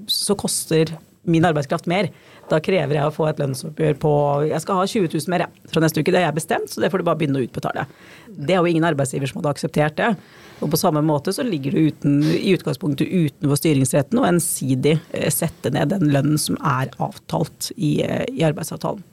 så 0.07 0.39
koster 0.39 0.95
min 1.27 1.47
arbeidskraft 1.47 1.91
mer. 1.91 2.11
Da 2.51 2.59
krever 2.65 2.99
jeg 2.99 3.07
å 3.07 3.15
få 3.15 3.29
et 3.31 3.41
lønnsoppgjør 3.41 3.99
på 4.03 4.13
Jeg 4.51 4.63
skal 4.65 4.81
ha 4.81 4.87
20 4.91 5.13
000 5.15 5.33
mer 5.33 5.47
fra 5.71 5.83
neste 5.85 6.03
uke, 6.03 6.11
det 6.11 6.23
har 6.23 6.31
jeg 6.31 6.41
bestemt, 6.41 6.73
så 6.73 6.83
det 6.83 6.91
får 6.91 7.03
du 7.03 7.07
bare 7.07 7.21
begynne 7.21 7.41
å 7.41 7.47
utbetale. 7.47 7.87
Det 8.31 8.57
er 8.57 8.61
jo 8.61 8.71
ingen 8.71 8.87
arbeidsgiver 8.89 9.31
som 9.31 9.41
hadde 9.41 9.55
akseptert 9.55 9.99
det. 10.01 10.13
Og 10.61 10.73
på 10.73 10.81
samme 10.81 11.03
måte 11.05 11.33
så 11.33 11.45
ligger 11.47 11.77
det 11.77 11.85
uten, 11.93 12.21
i 12.27 12.53
utgangspunktet 12.57 13.09
utenfor 13.09 13.61
styringsretten 13.61 14.21
å 14.21 14.27
ensidig 14.29 14.99
eh, 15.17 15.31
sette 15.33 15.73
ned 15.73 15.95
den 15.95 16.11
lønnen 16.13 16.41
som 16.41 16.59
er 16.59 16.93
avtalt 17.01 17.71
i, 17.77 18.01
eh, 18.05 18.27
i 18.35 18.45
arbeidsavtalen. 18.49 19.05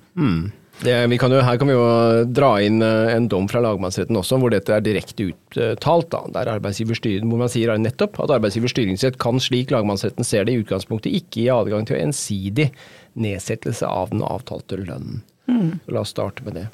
Det, 0.77 0.93
vi 1.09 1.17
kan 1.17 1.33
jo, 1.33 1.39
her 1.41 1.57
kan 1.57 1.69
vi 1.69 1.73
jo 1.73 1.85
dra 2.37 2.51
inn 2.61 2.83
eh, 2.85 3.15
en 3.15 3.25
dom 3.31 3.47
fra 3.49 3.63
lagmannsretten 3.65 4.17
også, 4.19 4.37
hvor 4.41 4.53
dette 4.53 4.75
er 4.75 4.83
direkte 4.85 5.31
uttalt. 5.31 6.11
Da, 6.13 6.21
der 6.35 6.51
arbeidsgiver 6.57 6.99
styrer, 6.99 7.25
hvor 7.25 7.41
man 7.41 7.51
sier 7.53 7.73
nettopp 7.81 8.19
at 8.21 8.35
arbeidsgivers 8.35 8.75
styringsrett 8.75 9.17
kan, 9.21 9.41
slik 9.41 9.73
lagmannsretten 9.73 10.27
ser 10.27 10.45
det, 10.45 10.53
i 10.53 10.61
utgangspunktet 10.65 11.15
ikke 11.17 11.41
gi 11.41 11.49
adgang 11.53 11.87
til 11.87 11.97
å 11.97 12.03
ensidig 12.03 12.69
nedsettelse 13.17 13.87
av 13.87 14.13
den 14.13 14.23
avtalte 14.25 14.79
lønnen. 14.79 15.23
Mm. 15.47 15.79
La 15.91 16.03
oss 16.03 16.13
starte 16.15 16.45
med 16.45 16.59
det. 16.59 16.67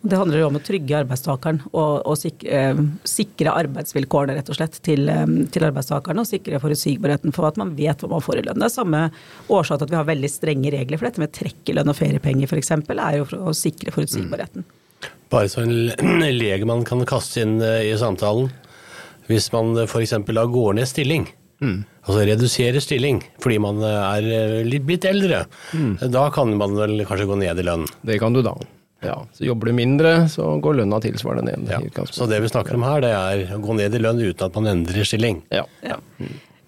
Det 0.00 0.16
handler 0.16 0.40
jo 0.40 0.46
om 0.48 0.56
å 0.56 0.62
trygge 0.64 0.96
arbeidstakeren 1.02 1.58
og, 1.74 2.06
og 2.08 2.14
sikre, 2.16 2.60
eh, 2.72 2.78
sikre 3.04 3.52
arbeidsvilkårene 3.60 4.38
rett 4.38 4.48
og 4.48 4.56
slett 4.56 4.78
til, 4.86 5.10
eh, 5.12 5.26
til 5.52 5.66
arbeidstakerne. 5.66 6.24
Og 6.24 6.28
sikre 6.28 6.60
forutsigbarheten 6.62 7.34
for 7.36 7.50
at 7.50 7.60
man 7.60 7.74
vet 7.76 8.00
hva 8.00 8.14
man 8.14 8.24
får 8.24 8.40
i 8.40 8.44
lønn. 8.46 8.62
Det 8.62 8.70
er 8.70 8.72
samme 8.78 9.02
årsak 9.52 9.76
til 9.82 9.88
at 9.88 9.92
vi 9.92 9.98
har 10.00 10.08
veldig 10.08 10.30
strenge 10.32 10.72
regler 10.72 11.00
for 11.00 11.10
dette 11.10 11.20
med 11.20 11.34
trekkelønn 11.36 11.92
og 11.92 11.98
feriepenger 11.98 12.48
f.eks. 12.48 12.72
er 12.78 13.18
jo 13.18 13.28
for 13.28 13.50
å 13.52 13.56
sikre 13.56 13.92
forutsigbarheten. 13.92 14.64
Bare 15.30 15.52
så 15.52 15.66
en 15.66 15.76
legemann 16.42 16.86
kan 16.88 17.04
kaste 17.04 17.44
inn 17.44 17.60
eh, 17.60 17.90
i 17.92 17.98
samtalen. 18.00 18.48
Hvis 19.28 19.52
man 19.52 19.76
f.eks. 19.84 20.16
da 20.32 20.46
går 20.48 20.80
ned 20.80 20.88
stilling, 20.88 21.28
altså 21.60 22.26
redusere 22.26 22.80
stilling 22.82 23.22
fordi 23.42 23.60
man 23.62 23.80
eh, 23.84 24.02
er 24.16 24.28
eh, 24.34 24.58
litt 24.66 24.86
blitt 24.88 25.06
eldre, 25.08 25.44
da 26.00 26.26
kan 26.34 26.56
man 26.58 26.76
vel 26.78 27.04
kanskje 27.08 27.28
gå 27.30 27.40
ned 27.40 27.60
i 27.60 27.66
lønn. 27.66 27.86
Det 28.06 28.20
kan 28.22 28.36
du 28.36 28.42
da. 28.46 28.56
Ja, 29.00 29.16
så 29.32 29.44
Jobber 29.44 29.70
du 29.70 29.72
mindre, 29.72 30.28
så 30.28 30.58
går 30.60 30.82
lønna 30.82 31.00
tilsvarende 31.00 31.54
ned. 31.56 31.70
Ja. 31.72 32.04
Så 32.12 32.28
det 32.28 32.42
vi 32.44 32.50
snakker 32.52 32.76
om 32.76 32.84
her, 32.84 33.00
det 33.00 33.14
er 33.16 33.56
å 33.56 33.60
gå 33.64 33.76
ned 33.78 33.96
i 33.96 34.02
lønn 34.02 34.20
uten 34.20 34.44
at 34.44 34.58
man 34.58 34.68
endrer 34.74 35.08
stilling. 35.08 35.40
Ja. 35.54 35.64
Ja. 35.86 35.96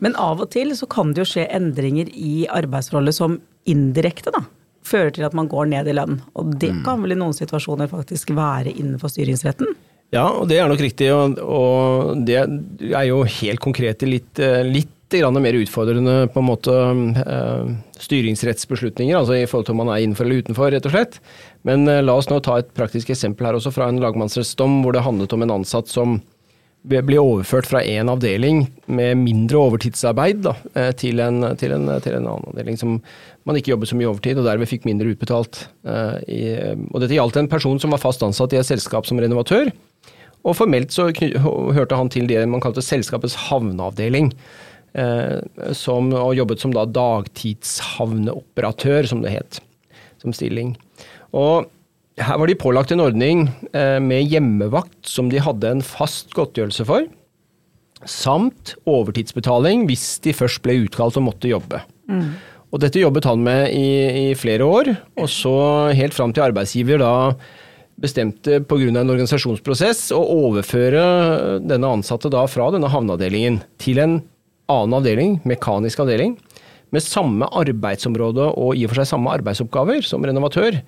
Men 0.03 0.17
av 0.19 0.41
og 0.43 0.49
til 0.55 0.73
så 0.75 0.89
kan 0.91 1.13
det 1.13 1.23
jo 1.23 1.29
skje 1.35 1.45
endringer 1.53 2.09
i 2.09 2.47
arbeidsforholdet 2.51 3.15
som 3.19 3.37
indirekte 3.69 4.33
da, 4.35 4.47
fører 4.89 5.13
til 5.15 5.29
at 5.29 5.37
man 5.37 5.51
går 5.51 5.69
ned 5.75 5.93
i 5.93 5.95
lønn. 5.95 6.23
Og 6.41 6.57
det 6.63 6.73
kan 6.87 7.05
vel 7.05 7.15
i 7.15 7.21
noen 7.21 7.37
situasjoner 7.37 7.91
faktisk 7.93 8.33
være 8.35 8.73
innenfor 8.73 9.13
styringsretten. 9.13 9.77
Ja, 10.13 10.27
og 10.29 10.49
det 10.51 10.59
er 10.61 10.69
nok 10.69 10.83
riktig. 10.83 11.09
Og, 11.15 11.39
og 11.41 12.25
det 12.29 12.43
er 12.43 13.07
jo 13.09 13.23
helt 13.41 13.63
konkrete, 13.65 14.09
litt, 14.09 14.37
eh, 14.43 14.61
litt 14.67 14.91
mer 15.13 15.57
utfordrende 15.59 16.13
på 16.33 16.41
en 16.41 16.47
måte 16.49 16.73
eh, 17.21 17.73
styringsrettsbeslutninger, 18.01 19.13
altså 19.13 19.37
i 19.37 19.45
forhold 19.45 19.67
til 19.69 19.75
om 19.75 19.83
man 19.83 19.91
er 19.93 20.07
innenfor 20.07 20.25
eller 20.25 20.41
utenfor, 20.41 20.71
rett 20.73 20.89
og 20.89 20.95
slett. 20.95 21.19
Men 21.69 21.85
eh, 21.85 22.01
la 22.01 22.15
oss 22.17 22.31
nå 22.31 22.39
ta 22.41 22.57
et 22.61 22.71
praktisk 22.77 23.13
eksempel 23.13 23.45
her 23.45 23.59
også 23.59 23.75
fra 23.77 23.91
en 23.93 24.01
lagmannsrettsdom 24.01 24.81
hvor 24.81 24.97
det 24.97 25.05
handlet 25.05 25.37
om 25.37 25.45
en 25.45 25.53
ansatt 25.59 25.93
som 25.93 26.17
ble 26.89 27.21
overført 27.21 27.69
fra 27.69 27.85
en 27.85 28.09
avdeling 28.11 28.65
med 28.91 29.21
mindre 29.21 29.61
overtidsarbeid 29.69 30.41
da, 30.49 30.57
til, 30.99 31.21
en, 31.23 31.45
til, 31.61 31.77
en, 31.77 31.85
til 32.03 32.17
en 32.17 32.25
annen 32.25 32.49
avdeling 32.51 32.81
som 32.81 32.97
man 33.47 33.61
ikke 33.61 33.71
jobbet 33.71 33.93
så 33.93 33.99
mye 34.01 34.09
overtid, 34.11 34.41
og 34.41 34.49
derved 34.49 34.67
fikk 34.67 34.89
mindre 34.89 35.13
utbetalt. 35.13 35.61
og 35.87 36.97
dette 37.05 37.15
gjaldt 37.15 37.39
en 37.39 37.53
person 37.53 37.79
som 37.79 37.95
var 37.95 38.03
fast 38.03 38.25
ansatt 38.27 38.57
i 38.57 38.59
et 38.59 38.67
selskap 38.67 39.07
som 39.07 39.23
renovatør. 39.23 39.71
Og 40.43 40.57
formelt 40.59 40.91
så 40.95 41.03
hørte 41.13 41.99
han 41.99 42.11
til 42.13 42.27
det 42.31 42.41
man 42.51 42.63
kalte 42.63 42.83
selskapets 42.85 43.35
havneavdeling. 43.49 44.27
Eh, 44.93 45.39
som, 45.73 46.13
og 46.13 46.37
jobbet 46.37 46.61
som 46.61 46.73
da 46.75 46.85
dagtidshavneoperatør, 46.85 49.07
som 49.09 49.23
det 49.25 49.31
het. 49.33 49.61
Som 50.21 50.33
stilling. 50.37 50.77
Og 51.33 51.65
her 52.21 52.37
var 52.39 52.47
de 52.51 52.55
pålagt 52.61 52.93
en 52.93 53.01
ordning 53.05 53.49
eh, 53.73 53.99
med 54.03 54.27
hjemmevakt 54.29 55.09
som 55.09 55.31
de 55.33 55.39
hadde 55.41 55.71
en 55.71 55.83
fast 55.87 56.35
godtgjørelse 56.37 56.85
for. 56.89 57.03
Samt 58.05 58.75
overtidsbetaling 58.91 59.87
hvis 59.89 60.21
de 60.25 60.33
først 60.37 60.63
ble 60.65 60.73
utkalt 60.85 61.17
og 61.21 61.27
måtte 61.31 61.49
jobbe. 61.49 61.79
Og 62.73 62.81
dette 62.83 63.01
jobbet 63.01 63.29
han 63.29 63.41
med 63.45 63.63
i, 63.77 64.33
i 64.33 64.35
flere 64.37 64.65
år, 64.65 64.89
og 65.21 65.29
så 65.31 65.55
helt 65.95 66.15
fram 66.17 66.33
til 66.33 66.43
arbeidsgiver 66.49 66.99
da 67.03 67.13
bestemte 68.03 68.61
pga. 68.67 68.89
en 68.91 69.11
organisasjonsprosess 69.15 70.11
å 70.17 70.21
overføre 70.49 71.61
denne 71.63 71.93
ansatte 71.99 72.31
da 72.33 72.45
fra 72.51 72.71
denne 72.75 72.91
havneavdelingen 72.91 73.63
til 73.83 74.03
en 74.03 74.19
annen 74.73 74.99
avdeling, 74.99 75.39
mekanisk 75.49 76.03
avdeling, 76.03 76.37
med 76.93 77.05
samme 77.05 77.49
arbeidsområde 77.57 78.51
og 78.61 78.77
i 78.77 78.85
og 78.85 78.93
for 78.93 79.01
seg 79.01 79.15
samme 79.15 79.33
arbeidsoppgaver 79.33 80.05
som 80.05 80.25
renovatør. 80.29 80.83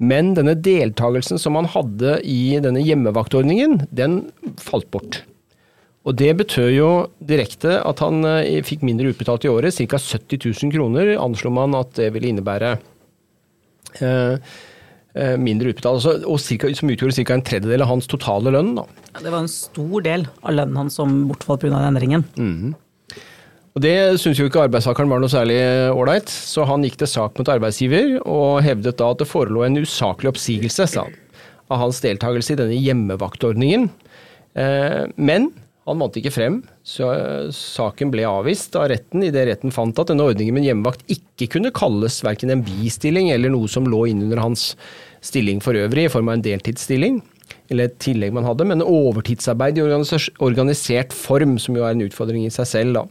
Men 0.00 0.32
denne 0.36 0.54
deltakelsen 0.56 1.40
som 1.40 1.58
han 1.58 1.68
hadde 1.68 2.16
i 2.24 2.56
denne 2.64 2.80
hjemmevaktordningen, 2.80 3.82
den 3.92 4.22
falt 4.62 4.88
bort. 4.94 5.20
Og 6.08 6.16
det 6.16 6.32
betød 6.38 6.70
jo 6.72 6.90
direkte 7.28 7.76
at 7.84 8.00
han 8.00 8.24
eh, 8.24 8.62
fikk 8.64 8.86
mindre 8.88 9.12
utbetalt 9.12 9.44
i 9.44 9.50
året, 9.52 9.76
ca. 9.76 10.00
70 10.00 10.40
000 10.64 10.72
kroner 10.72 11.12
anslo 11.20 11.52
man 11.52 11.76
at 11.76 11.92
det 11.98 12.08
ville 12.14 12.30
innebære 12.32 12.72
eh, 14.00 14.54
mindre 15.14 15.72
utbetalt, 15.72 15.98
altså, 15.98 16.12
og 16.28 16.38
cirka, 16.38 16.68
som 16.78 16.90
utgjorde 16.92 17.24
ca. 17.26 17.34
en 17.34 17.42
tredjedel 17.42 17.82
av 17.82 17.88
hans 17.90 18.06
totale 18.06 18.52
lønn. 18.54 18.76
Da. 18.76 18.84
Ja, 19.14 19.24
Det 19.24 19.32
var 19.32 19.40
en 19.40 19.50
stor 19.50 20.04
del 20.06 20.28
av 20.42 20.54
lønnen 20.54 20.76
hans 20.76 20.94
som 21.00 21.28
bortfalt 21.28 21.64
pga. 21.64 21.80
endringen. 21.88 22.24
Og 23.74 23.82
Det 23.82 23.94
syntes 24.18 24.38
jo 24.40 24.48
ikke 24.48 24.64
arbeidstakeren 24.66 25.10
var 25.10 25.22
noe 25.22 25.30
særlig 25.30 25.58
ålreit, 25.94 26.28
så 26.28 26.66
han 26.66 26.82
gikk 26.82 26.96
til 26.98 27.10
sak 27.10 27.38
mot 27.38 27.48
arbeidsgiver 27.48 28.18
og 28.24 28.62
hevdet 28.66 28.98
da 28.98 29.10
at 29.14 29.22
det 29.22 29.28
forelå 29.30 29.64
en 29.66 29.78
usaklig 29.78 30.32
oppsigelse 30.32 30.88
sa 30.90 31.04
han, 31.06 31.14
av 31.70 31.78
hans 31.84 32.00
deltakelse 32.02 32.56
i 32.56 32.58
denne 32.58 32.78
hjemmevaktordningen. 32.78 33.88
Eh, 34.58 35.06
men 35.16 35.52
han 35.88 36.02
vant 36.02 36.16
ikke 36.20 36.32
frem, 36.34 36.60
så 36.84 37.08
eh, 37.14 37.52
saken 37.54 38.12
ble 38.12 38.26
avvist 38.28 38.76
av 38.78 38.90
retten 38.92 39.24
idet 39.26 39.46
retten 39.48 39.72
fant 39.74 39.96
at 39.98 40.12
denne 40.12 40.26
ordningen 40.28 40.58
med 40.58 40.66
hjemmevakt 40.68 41.06
ikke 41.10 41.48
kunne 41.56 41.72
kalles 41.74 42.20
verken 42.26 42.52
en 42.52 42.64
bistilling 42.66 43.30
eller 43.32 43.52
noe 43.52 43.70
som 43.70 43.88
lå 43.88 44.04
innunder 44.10 44.42
hans 44.42 44.74
stilling 45.24 45.62
for 45.64 45.76
øvrig, 45.76 46.06
i 46.06 46.12
form 46.12 46.28
av 46.30 46.38
en 46.38 46.44
deltidsstilling 46.44 47.20
eller 47.70 47.86
et 47.86 47.98
tillegg 48.02 48.34
man 48.34 48.46
hadde, 48.46 48.66
men 48.66 48.82
overtidsarbeid 48.84 49.78
i 49.78 49.84
organisert 49.84 51.14
form, 51.14 51.56
som 51.62 51.78
jo 51.78 51.86
er 51.86 51.94
en 51.94 52.04
utfordring 52.06 52.44
i 52.46 52.52
seg 52.54 52.68
selv. 52.68 52.98
da. 52.98 53.04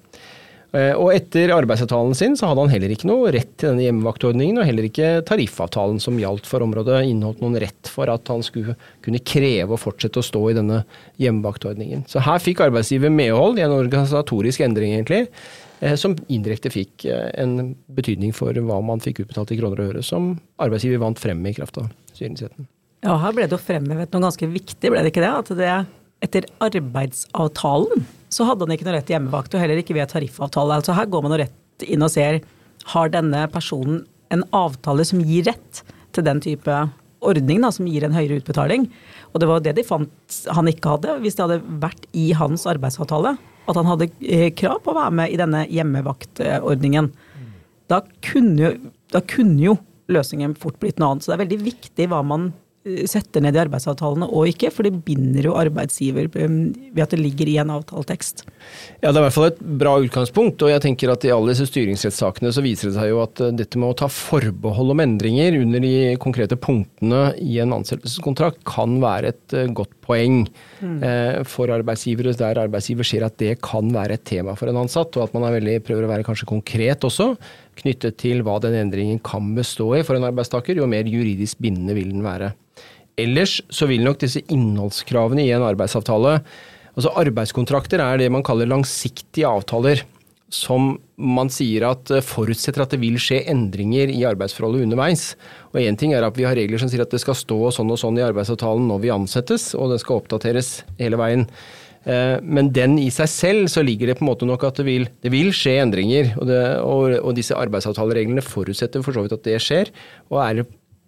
Eh, 0.69 0.91
og 0.93 1.09
etter 1.15 1.49
arbeidsavtalen 1.55 2.13
sin 2.17 2.35
så 2.37 2.51
hadde 2.51 2.61
han 2.61 2.71
heller 2.73 2.91
ikke 2.93 3.07
noe 3.09 3.31
rett 3.33 3.55
til 3.57 3.71
denne 3.71 3.87
hjemmevaktordningen, 3.87 4.59
og 4.61 4.67
heller 4.67 4.85
ikke 4.85 5.23
tariffavtalen 5.25 5.97
som 6.03 6.19
gjaldt 6.21 6.45
for 6.49 6.61
området 6.61 7.01
inneholdt 7.09 7.41
noen 7.41 7.57
rett 7.63 7.89
for 7.89 8.11
at 8.13 8.29
han 8.29 8.45
skulle 8.45 8.75
kunne 9.05 9.21
kreve 9.25 9.73
å 9.73 9.81
fortsette 9.81 10.21
å 10.21 10.25
stå 10.25 10.43
i 10.51 10.57
denne 10.59 10.83
hjemmevaktordningen. 11.21 12.05
Så 12.11 12.21
her 12.25 12.43
fikk 12.43 12.61
arbeidsgiver 12.67 13.13
medhold 13.13 13.57
i 13.57 13.65
en 13.65 13.73
organisatorisk 13.73 14.61
endring, 14.67 14.93
egentlig, 14.99 15.23
eh, 15.81 15.97
som 15.97 16.13
indirekte 16.29 16.73
fikk 16.73 17.07
eh, 17.09 17.31
en 17.41 17.73
betydning 17.97 18.35
for 18.37 18.53
hva 18.53 18.77
man 18.85 19.01
fikk 19.01 19.23
utbetalt 19.25 19.55
i 19.55 19.57
kroner 19.61 19.81
og 19.81 19.95
øre, 19.95 20.05
som 20.05 20.35
arbeidsgiver 20.61 21.01
vant 21.01 21.21
frem 21.21 21.41
i 21.49 21.55
kraft 21.57 21.81
av 21.81 21.89
styringsretten. 22.13 22.69
Ja, 23.07 23.15
her 23.23 23.33
ble 23.33 23.47
det 23.47 23.55
jo 23.55 23.63
fremhevet 23.63 24.13
noe 24.13 24.27
ganske 24.27 24.53
viktig, 24.53 24.91
ble 24.91 25.01
det 25.01 25.15
ikke 25.15 25.23
det? 25.23 25.33
At 25.33 25.51
det 25.57 25.73
etter 26.19 26.45
arbeidsavtalen 26.61 28.05
så 28.29 28.45
hadde 28.47 28.65
han 28.65 28.75
ikke 28.75 28.87
noe 28.87 28.95
rett 28.97 29.07
til 29.09 29.17
hjemmevakt, 29.17 29.55
og 29.55 29.63
heller 29.63 29.81
ikke 29.81 29.95
ved 29.97 30.11
tariffavtale. 30.11 30.79
Altså 30.79 30.95
her 30.97 31.09
går 31.09 31.25
man 31.25 31.37
rett 31.41 31.85
inn 31.85 32.05
og 32.05 32.13
ser 32.13 32.41
har 32.93 33.11
denne 33.13 33.43
personen 33.51 34.03
en 34.33 34.45
avtale 34.55 35.05
som 35.07 35.21
gir 35.25 35.47
rett 35.49 35.81
til 36.15 36.25
den 36.25 36.41
type 36.43 36.75
ordning, 37.25 37.63
da, 37.65 37.71
som 37.73 37.87
gir 37.89 38.05
en 38.05 38.15
høyere 38.15 38.39
utbetaling. 38.39 38.85
Og 39.33 39.41
det 39.41 39.49
var 39.49 39.63
det 39.65 39.75
de 39.79 39.85
fant 39.85 40.37
han 40.55 40.69
ikke 40.69 40.93
hadde, 40.95 41.17
hvis 41.23 41.37
det 41.37 41.45
hadde 41.47 41.79
vært 41.81 42.05
i 42.17 42.29
hans 42.37 42.65
arbeidsavtale. 42.69 43.35
At 43.69 43.77
han 43.77 43.89
hadde 43.89 44.09
eh, 44.21 44.49
krav 44.57 44.79
på 44.85 44.93
å 44.93 44.97
være 44.97 45.17
med 45.19 45.33
i 45.33 45.41
denne 45.41 45.65
hjemmevaktordningen. 45.69 47.11
Da 47.89 48.03
kunne 48.25 48.77
da 49.13 49.21
kunne 49.25 49.61
jo 49.61 49.75
løsningen 50.09 50.55
fort 50.59 50.79
blitt 50.81 50.99
noe 51.01 51.13
annet. 51.13 51.25
Så 51.25 51.31
det 51.31 51.37
er 51.37 51.45
veldig 51.45 51.61
viktig 51.65 52.09
hva 52.11 52.21
man 52.25 52.51
setter 53.09 53.43
ned 53.43 53.57
i 53.57 53.61
arbeidsavtalene 53.63 54.29
og 54.29 54.49
ikke, 54.51 54.71
for 54.73 54.87
det 54.87 55.03
binder 55.05 55.49
jo 55.49 55.57
arbeidsgiver 55.59 56.29
um, 56.43 56.59
ved 56.95 57.03
at 57.05 57.15
det 57.15 57.21
ligger 57.21 57.51
i 57.51 57.57
en 57.61 57.73
avtaletekst. 57.75 58.45
Ja, 59.01 59.11
Det 59.11 59.15
er 59.15 59.21
i 59.21 59.25
hvert 59.27 59.37
fall 59.37 59.49
et 59.51 59.61
bra 59.83 59.95
utgangspunkt, 60.01 60.63
og 60.65 60.73
jeg 60.73 60.83
tenker 60.85 61.13
at 61.13 61.27
i 61.27 61.33
alle 61.35 61.53
disse 61.53 61.69
styringsrettssakene 61.69 62.53
så 62.55 62.63
viser 62.65 62.89
det 62.89 62.97
seg 62.97 63.11
jo 63.11 63.21
at 63.25 63.43
uh, 63.43 63.51
dette 63.55 63.81
med 63.81 63.91
å 63.91 63.99
ta 64.03 64.09
forbehold 64.11 64.95
om 64.95 65.05
endringer 65.05 65.59
under 65.61 65.83
de 65.83 65.93
konkrete 66.21 66.59
punktene 66.59 67.29
i 67.43 67.59
en 67.63 67.75
ansettelseskontrakt 67.79 68.63
kan 68.67 68.99
være 69.03 69.33
et 69.33 69.57
godt 69.75 69.98
poeng 70.09 70.41
mm. 70.81 70.97
Eh, 71.05 71.39
for 71.47 71.71
arbeidsgivere, 71.73 72.33
der 72.37 72.63
arbeidsgiver 72.65 73.07
ser 73.07 73.27
at 73.27 73.37
det 73.41 73.59
kan 73.65 73.91
være 73.93 74.17
et 74.17 74.25
tema 74.27 74.55
for 74.59 74.71
en 74.71 74.81
ansatt, 74.81 75.13
og 75.17 75.27
at 75.27 75.35
man 75.37 75.47
veldig, 75.53 75.77
prøver 75.85 76.07
å 76.07 76.11
være 76.11 76.25
kanskje 76.27 76.49
konkret 76.49 77.05
også, 77.05 77.31
knyttet 77.79 78.17
til 78.19 78.43
hva 78.43 78.57
den 78.63 78.75
endringen 78.81 79.21
kan 79.23 79.53
bestå 79.55 79.93
i 79.99 80.03
for 80.07 80.17
en 80.17 80.27
arbeidstaker, 80.31 80.81
jo 80.81 80.89
mer 80.89 81.07
juridisk 81.07 81.61
bindende 81.63 81.95
vil 81.97 82.11
den 82.11 82.25
være. 82.25 82.51
Ellers 83.19 83.59
så 83.73 83.87
vil 83.89 84.03
nok 84.05 84.19
disse 84.21 84.43
innholdskravene 84.51 85.43
i 85.45 85.53
en 85.55 85.65
arbeidsavtale 85.67 86.39
Altså 86.99 87.13
arbeidskontrakter 87.15 88.01
er 88.03 88.17
det 88.19 88.25
man 88.33 88.43
kaller 88.43 88.67
langsiktige 88.67 89.47
avtaler. 89.47 90.01
Som 90.49 90.95
man 91.19 91.51
sier 91.53 91.85
at 91.89 92.09
eh, 92.13 92.25
forutsetter 92.25 92.83
at 92.85 92.95
det 92.95 93.01
vil 93.03 93.19
skje 93.21 93.43
endringer 93.51 94.11
i 94.13 94.23
arbeidsforholdet 94.27 94.87
underveis. 94.87 95.33
Og 95.73 95.81
én 95.83 95.99
ting 95.99 96.15
er 96.15 96.25
at 96.25 96.39
vi 96.39 96.47
har 96.47 96.57
regler 96.57 96.81
som 96.81 96.89
sier 96.89 97.03
at 97.05 97.13
det 97.13 97.21
skal 97.21 97.37
stå 97.37 97.59
sånn 97.75 97.91
og 97.93 97.99
sånn 98.01 98.17
i 98.17 98.25
arbeidsavtalen 98.25 98.89
når 98.89 99.03
vi 99.03 99.13
ansettes, 99.13 99.71
og 99.77 99.93
det 99.93 100.01
skal 100.01 100.23
oppdateres 100.23 100.79
hele 101.01 101.19
veien. 101.21 101.45
Eh, 102.07 102.37
men 102.41 102.71
den 102.75 102.95
i 103.01 103.09
seg 103.11 103.29
selv 103.31 103.71
så 103.71 103.83
ligger 103.83 104.09
det 104.09 104.19
på 104.19 104.23
en 104.23 104.31
måte 104.31 104.47
nok 104.47 104.63
at 104.69 104.79
det 104.79 104.87
vil, 104.87 105.07
det 105.23 105.31
vil 105.33 105.51
skje 105.55 105.79
endringer. 105.83 106.33
Og, 106.39 106.47
det, 106.49 106.61
og, 106.81 107.15
og, 107.19 107.31
disse 107.37 107.57
arbeidsavtalereglene 107.57 108.43
forutsetter 108.45 109.03
for 109.05 109.15
så 109.15 109.25
vidt 109.25 109.35
at 109.35 109.45
det 109.47 109.59
skjer, 109.63 109.91
og 110.31 110.41
er 110.45 110.63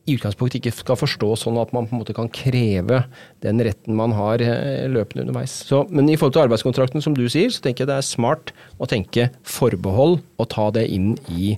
i 0.09 0.15
utgangspunktet 0.17 0.59
ikke 0.59 0.73
skal 0.73 0.97
forstås 0.97 1.45
sånn 1.45 1.59
at 1.61 1.73
man 1.75 1.85
på 1.87 1.95
en 1.95 2.01
måte 2.01 2.15
kan 2.17 2.29
kreve 2.33 3.03
den 3.45 3.61
retten 3.61 3.97
man 3.97 4.15
har 4.17 4.41
eh, 4.41 4.87
løpende 4.89 5.27
underveis. 5.27 5.53
Så, 5.67 5.83
men 5.93 6.09
i 6.09 6.17
forhold 6.17 6.37
til 6.37 6.45
arbeidskontrakten, 6.47 7.03
som 7.05 7.15
du 7.17 7.27
sier, 7.29 7.53
så 7.53 7.61
tenker 7.61 7.85
jeg 7.85 7.91
det 7.91 7.99
er 7.99 8.07
smart 8.07 8.53
å 8.81 8.89
tenke 8.89 9.29
forbehold 9.45 10.19
og 10.41 10.49
ta 10.53 10.69
det 10.73 10.87
inn 10.89 11.13
i 11.29 11.53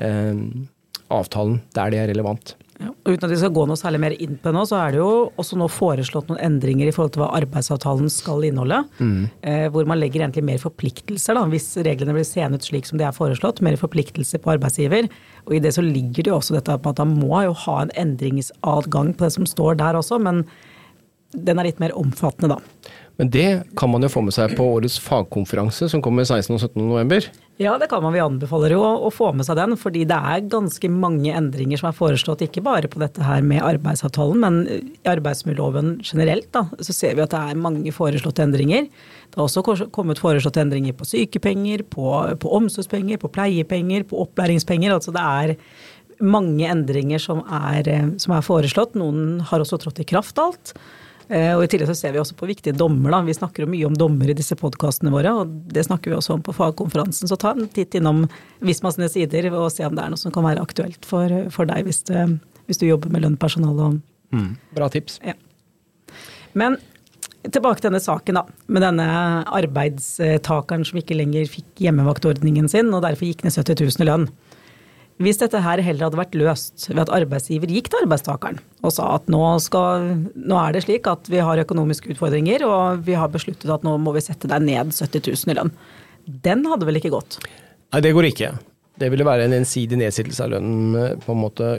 eh, 0.00 0.44
avtalen 1.12 1.60
der 1.76 1.92
det 1.92 2.00
er 2.00 2.12
relevant. 2.14 2.56
Ja, 2.82 2.90
uten 3.06 3.28
at 3.28 3.30
vi 3.30 3.38
skal 3.38 3.52
gå 3.54 3.64
noe 3.70 3.78
særlig 3.78 4.00
mer 4.02 4.14
inn 4.18 4.34
på 4.34 4.50
det 4.50 4.56
nå, 4.56 4.64
så 4.66 4.80
er 4.80 4.94
det 4.94 4.98
jo 4.98 5.10
også 5.38 5.58
nå 5.60 5.68
foreslått 5.70 6.30
noen 6.30 6.40
endringer 6.42 6.90
i 6.90 6.94
forhold 6.94 7.12
til 7.14 7.22
hva 7.22 7.30
arbeidsavtalen 7.38 8.10
skal 8.10 8.42
inneholde. 8.48 8.80
Mm. 8.98 9.20
Eh, 9.46 9.66
hvor 9.74 9.86
man 9.86 10.00
legger 10.00 10.24
egentlig 10.24 10.42
mer 10.48 10.58
forpliktelser, 10.62 11.38
da, 11.38 11.44
hvis 11.52 11.68
reglene 11.86 12.16
blir 12.16 12.26
seende 12.26 12.58
ut 12.58 12.66
slik 12.66 12.90
som 12.90 12.98
de 12.98 13.06
er 13.06 13.14
foreslått. 13.14 13.62
Mer 13.62 13.78
forpliktelser 13.78 14.42
på 14.42 14.56
arbeidsgiver. 14.56 15.06
Og 15.46 15.54
i 15.54 15.62
det 15.62 15.76
så 15.76 15.86
ligger 15.86 16.26
det 16.26 16.32
jo 16.32 16.38
også 16.40 16.58
dette 16.58 16.74
at 16.74 17.02
man 17.04 17.14
må 17.20 17.44
jo 17.46 17.54
ha 17.64 17.80
en 17.84 17.94
endringsadgang 18.00 19.14
på 19.14 19.28
det 19.28 19.34
som 19.36 19.46
står 19.46 19.78
der 19.78 20.00
også, 20.00 20.18
men 20.22 20.42
den 21.34 21.58
er 21.58 21.68
litt 21.68 21.82
mer 21.82 21.94
omfattende, 21.98 22.56
da. 22.56 22.94
Men 23.16 23.30
det 23.30 23.48
kan 23.78 23.90
man 23.92 24.02
jo 24.02 24.10
få 24.10 24.24
med 24.26 24.34
seg 24.34 24.56
på 24.58 24.64
årets 24.74 24.96
fagkonferanse 25.02 25.86
som 25.90 26.02
kommer 26.02 26.26
16. 26.26 26.56
og 26.56 26.62
17. 26.64 26.80
november. 26.82 27.28
Ja, 27.62 27.76
det 27.78 27.86
kan 27.86 28.02
man. 28.02 28.10
Vi 28.16 28.18
anbefaler 28.18 28.72
jo 28.74 28.80
å, 28.82 29.10
få 29.14 29.28
med 29.38 29.46
seg 29.46 29.60
den. 29.60 29.76
Fordi 29.78 30.02
det 30.10 30.16
er 30.16 30.48
ganske 30.50 30.90
mange 30.90 31.30
endringer 31.38 31.78
som 31.78 31.92
er 31.92 31.94
foreslått, 31.94 32.42
ikke 32.42 32.64
bare 32.66 32.90
på 32.90 32.98
dette 32.98 33.22
her 33.22 33.44
med 33.46 33.62
arbeidsavtalen, 33.62 34.40
men 34.42 34.56
i 34.66 35.10
arbeidsmiljøloven 35.12 36.00
generelt. 36.02 36.50
da, 36.56 36.64
Så 36.80 36.96
ser 36.96 37.14
vi 37.14 37.22
at 37.22 37.30
det 37.30 37.42
er 37.52 37.62
mange 37.62 37.94
foreslåtte 37.94 38.42
endringer. 38.42 38.88
Det 39.30 39.38
har 39.38 39.46
også 39.46 39.86
kommet 39.94 40.22
foreslåtte 40.22 40.64
endringer 40.64 40.98
på 40.98 41.06
sykepenger, 41.06 41.86
på, 41.86 42.10
på 42.42 42.56
omsorgspenger, 42.58 43.22
på 43.22 43.30
pleiepenger, 43.30 44.08
på 44.10 44.26
opplæringspenger. 44.26 44.90
Altså 44.98 45.14
det 45.14 45.22
er 45.22 45.54
mange 46.18 46.66
endringer 46.66 47.22
som 47.22 47.46
er, 47.46 47.86
som 48.18 48.34
er 48.34 48.42
foreslått. 48.42 48.98
Noen 48.98 49.38
har 49.46 49.62
også 49.62 49.78
trådt 49.78 50.02
i 50.02 50.10
kraft 50.10 50.42
alt. 50.42 50.74
Eh, 51.28 51.52
og 51.56 51.64
I 51.64 51.68
tillegg 51.72 51.88
så 51.88 51.96
ser 51.96 52.14
vi 52.14 52.20
også 52.20 52.36
på 52.38 52.48
viktige 52.48 52.76
dommer. 52.76 53.14
Da. 53.14 53.22
Vi 53.24 53.36
snakker 53.36 53.64
jo 53.64 53.70
mye 53.72 53.88
om 53.88 53.96
dommer 53.98 54.30
i 54.30 54.36
disse 54.36 54.56
podkastene 54.60 55.12
våre, 55.14 55.32
og 55.40 55.52
det 55.72 55.86
snakker 55.86 56.12
vi 56.12 56.18
også 56.18 56.36
om 56.36 56.44
på 56.44 56.54
fagkonferansen. 56.56 57.30
Så 57.30 57.38
ta 57.40 57.54
en 57.54 57.68
titt 57.72 57.96
innom 57.98 58.26
Visma 58.64 58.92
sine 58.94 59.10
sider 59.12 59.48
og 59.52 59.70
se 59.72 59.86
om 59.86 59.96
det 59.96 60.04
er 60.04 60.12
noe 60.12 60.20
som 60.20 60.34
kan 60.34 60.46
være 60.46 60.64
aktuelt 60.64 61.08
for, 61.08 61.32
for 61.54 61.70
deg 61.70 61.88
hvis, 61.88 62.02
du, 62.08 62.16
hvis, 62.68 62.80
du 62.80 62.88
jobber 62.88 63.12
med 63.12 63.24
lønn, 63.24 63.38
personale 63.40 63.88
og 63.88 64.00
mm, 64.34 64.50
Bra 64.76 64.90
tips. 64.92 65.20
Ja. 65.24 65.36
Men 66.58 66.78
tilbake 67.44 67.80
til 67.80 67.90
denne 67.90 68.02
saken, 68.04 68.38
da. 68.40 68.44
Med 68.72 68.84
denne 68.84 69.06
arbeidstakeren 69.52 70.84
som 70.86 71.00
ikke 71.00 71.16
lenger 71.16 71.48
fikk 71.50 71.84
hjemmevaktordningen 71.86 72.68
sin, 72.72 72.92
og 72.94 73.04
derfor 73.04 73.28
gikk 73.28 73.44
ned 73.44 73.56
70 73.56 73.80
000 73.84 74.04
i 74.04 74.08
lønn. 74.08 74.28
Hvis 75.22 75.38
dette 75.38 75.60
her 75.62 75.78
heller 75.86 76.08
hadde 76.08 76.18
vært 76.18 76.34
løst 76.34 76.88
ved 76.88 77.04
at 77.04 77.12
arbeidsgiver 77.14 77.70
gikk 77.70 77.92
til 77.92 78.02
arbeidstakeren 78.02 78.56
og 78.82 78.94
sa 78.96 79.12
at 79.14 79.28
nå, 79.30 79.42
skal, 79.62 80.08
nå, 80.34 80.56
er 80.58 80.74
det 80.74 80.82
slik 80.88 81.06
at 81.06 81.30
vi 81.30 81.38
har 81.38 81.60
økonomiske 81.62 82.10
utfordringer 82.16 82.64
og 82.66 83.04
vi 83.06 83.14
har 83.14 83.30
besluttet 83.30 83.70
at 83.70 83.86
nå 83.86 83.94
må 84.02 84.14
vi 84.16 84.24
sette 84.24 84.50
deg 84.50 84.64
ned 84.66 84.90
70 84.90 85.22
000 85.30 85.54
i 85.54 85.56
lønn. 85.60 85.70
Den 86.26 86.64
hadde 86.66 86.88
vel 86.88 86.98
ikke 86.98 87.12
gått? 87.14 87.38
Nei, 87.94 88.02
det 88.02 88.10
går 88.16 88.28
ikke. 88.32 88.50
Det 88.98 89.10
ville 89.12 89.26
være 89.26 89.46
en 89.46 89.54
ensidig 89.60 90.00
nedsittelse 90.00 90.48
av 90.48 90.56
lønnen 90.56 90.98
eh, 90.98 91.14
på 91.22 91.34
en 91.34 91.42
måte 91.42 91.70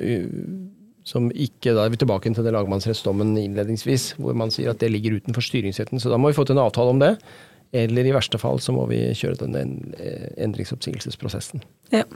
som 1.05 1.27
ikke 1.29 1.75
Da 1.77 1.83
er 1.85 1.91
vi 1.93 1.99
tilbake 2.01 2.31
til 2.33 2.41
den 2.47 2.55
lagmannsrettsdommen 2.55 3.35
innledningsvis, 3.37 4.15
hvor 4.17 4.33
man 4.33 4.49
sier 4.49 4.71
at 4.71 4.79
det 4.81 4.89
ligger 4.89 5.19
utenfor 5.19 5.43
styringsretten. 5.45 6.01
Så 6.01 6.09
da 6.09 6.17
må 6.17 6.31
vi 6.31 6.37
få 6.37 6.47
til 6.49 6.55
en 6.55 6.63
avtale 6.63 6.95
om 6.95 7.03
det. 7.03 7.11
Eller 7.77 8.07
i 8.09 8.15
verste 8.15 8.39
fall 8.41 8.57
så 8.63 8.73
må 8.73 8.87
vi 8.89 9.03
kjøre 9.13 9.45
den 9.45 9.53
endringsoppsigelsesprosessen. 10.41 11.61
Ja. 11.93 12.07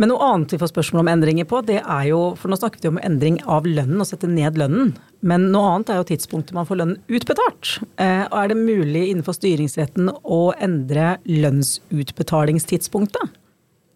Men 0.00 0.10
noe 0.10 0.26
annet 0.26 0.52
vi 0.54 0.58
får 0.58 0.70
spørsmål 0.72 1.04
om 1.04 1.10
endringer 1.12 1.46
på, 1.48 1.60
det 1.66 1.78
er 1.80 2.04
jo 2.08 2.20
For 2.40 2.50
nå 2.50 2.56
snakket 2.58 2.84
vi 2.84 2.90
om 2.90 3.00
endring 3.02 3.36
av 3.46 3.66
lønnen, 3.68 4.00
å 4.02 4.08
sette 4.08 4.28
ned 4.30 4.58
lønnen. 4.58 4.94
Men 5.24 5.40
noe 5.54 5.70
annet 5.74 5.90
er 5.92 5.96
jo 6.00 6.08
tidspunktet 6.10 6.56
man 6.56 6.66
får 6.68 6.78
lønnen 6.80 7.00
utbetalt. 7.06 7.64
Eh, 8.02 8.24
er 8.26 8.44
det 8.50 8.58
mulig 8.58 9.04
innenfor 9.10 9.34
styringsretten 9.38 10.06
å 10.10 10.40
endre 10.62 11.04
lønnsutbetalingstidspunktet? 11.30 13.26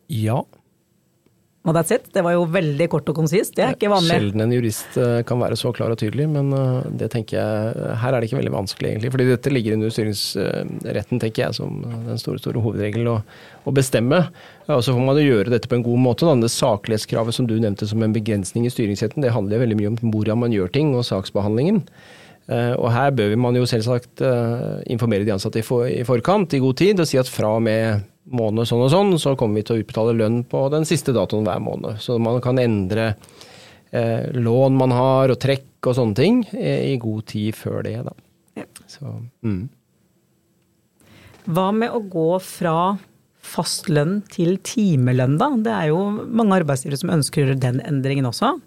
Ja, 0.09 0.45
og 1.67 1.75
that's 1.75 1.91
it. 1.93 2.07
Det 2.15 2.23
var 2.23 2.37
jo 2.37 2.45
veldig 2.49 2.87
kort 2.89 3.09
og 3.11 3.17
konsist. 3.19 3.57
Det 3.57 3.65
er 3.65 3.75
ikke 3.75 3.91
vanlig. 3.91 4.15
Sjelden 4.15 4.45
en 4.45 4.53
jurist 4.55 4.99
eh, 5.01 5.21
kan 5.27 5.41
være 5.43 5.57
så 5.59 5.73
klar 5.75 5.91
og 5.93 5.99
tydelig, 6.01 6.29
men 6.31 6.53
eh, 6.55 6.87
det 7.01 7.11
tenker 7.13 7.37
jeg 7.37 7.89
Her 7.99 8.15
er 8.15 8.23
det 8.23 8.29
ikke 8.29 8.39
veldig 8.39 8.55
vanskelig, 8.55 8.93
egentlig. 8.93 9.11
Fordi 9.13 9.27
dette 9.29 9.53
ligger 9.53 9.75
under 9.75 9.93
styringsretten, 9.93 11.21
tenker 11.21 11.45
jeg, 11.45 11.57
som 11.59 11.81
den 12.07 12.23
store, 12.23 12.41
store 12.41 12.63
hovedregelen 12.63 13.11
å, 13.11 13.17
å 13.67 13.75
bestemme. 13.75 14.23
Og 14.71 14.85
så 14.87 14.95
får 14.95 15.03
man 15.03 15.19
gjøre 15.21 15.53
dette 15.53 15.69
på 15.71 15.81
en 15.81 15.85
god 15.85 16.05
måte. 16.07 16.31
Det 16.39 16.53
saklighetskravet 16.55 17.37
som 17.37 17.49
du 17.51 17.57
nevnte 17.59 17.89
som 17.91 18.07
en 18.07 18.15
begrensning 18.15 18.69
i 18.69 18.73
styringsretten, 18.73 19.25
det 19.25 19.35
handler 19.35 19.65
veldig 19.67 19.81
mye 19.81 19.93
om 19.93 19.99
hvordan 20.15 20.45
man 20.47 20.55
gjør 20.55 20.71
ting 20.73 20.95
og 20.95 21.05
saksbehandlingen. 21.11 21.83
Eh, 22.49 22.75
og 22.79 22.87
her 22.95 23.11
bør 23.13 23.35
man 23.41 23.59
jo 23.59 23.67
selvsagt 23.69 24.23
informere 24.89 25.27
de 25.27 25.35
ansatte 25.35 25.61
i 25.61 26.07
forkant, 26.07 26.55
i 26.55 26.63
god 26.63 26.79
tid, 26.81 27.03
og 27.03 27.11
si 27.11 27.21
at 27.21 27.29
fra 27.29 27.59
og 27.59 27.67
med 27.67 28.07
måned 28.35 28.69
sånn 28.69 28.85
og 28.85 28.93
sånn, 28.93 29.13
så 29.21 29.35
kommer 29.39 29.61
vi 29.61 29.67
til 29.69 29.79
å 29.79 29.83
utbetale 29.83 30.17
lønn 30.17 30.43
på 30.49 30.67
den 30.73 30.87
siste 30.89 31.15
datoen 31.17 31.47
hver 31.47 31.63
måned. 31.65 32.01
Så 32.03 32.19
man 32.23 32.41
kan 32.45 32.61
endre 32.61 33.11
eh, 33.91 34.29
lån 34.35 34.79
man 34.79 34.95
har 34.95 35.33
og 35.33 35.41
trekk 35.43 35.89
og 35.89 35.97
sånne 35.99 36.19
ting 36.19 36.43
eh, 36.53 36.93
i 36.93 36.97
god 37.01 37.27
tid 37.33 37.57
før 37.59 37.83
det. 37.87 37.97
Da. 38.07 38.15
Ja. 38.63 38.67
Så, 38.91 39.19
mm. 39.47 39.63
Hva 41.49 41.69
med 41.73 41.95
å 41.95 42.03
gå 42.05 42.31
fra 42.45 42.79
fast 43.49 43.89
lønn 43.89 44.21
til 44.29 44.59
timelønn, 44.65 45.39
da? 45.41 45.51
Det 45.65 45.75
er 45.75 45.93
jo 45.93 46.03
mange 46.27 46.59
arbeidsgivere 46.59 47.01
som 47.01 47.15
ønsker 47.15 47.41
å 47.41 47.47
gjøre 47.47 47.63
den 47.63 47.81
endringen 47.87 48.29
også. 48.29 48.59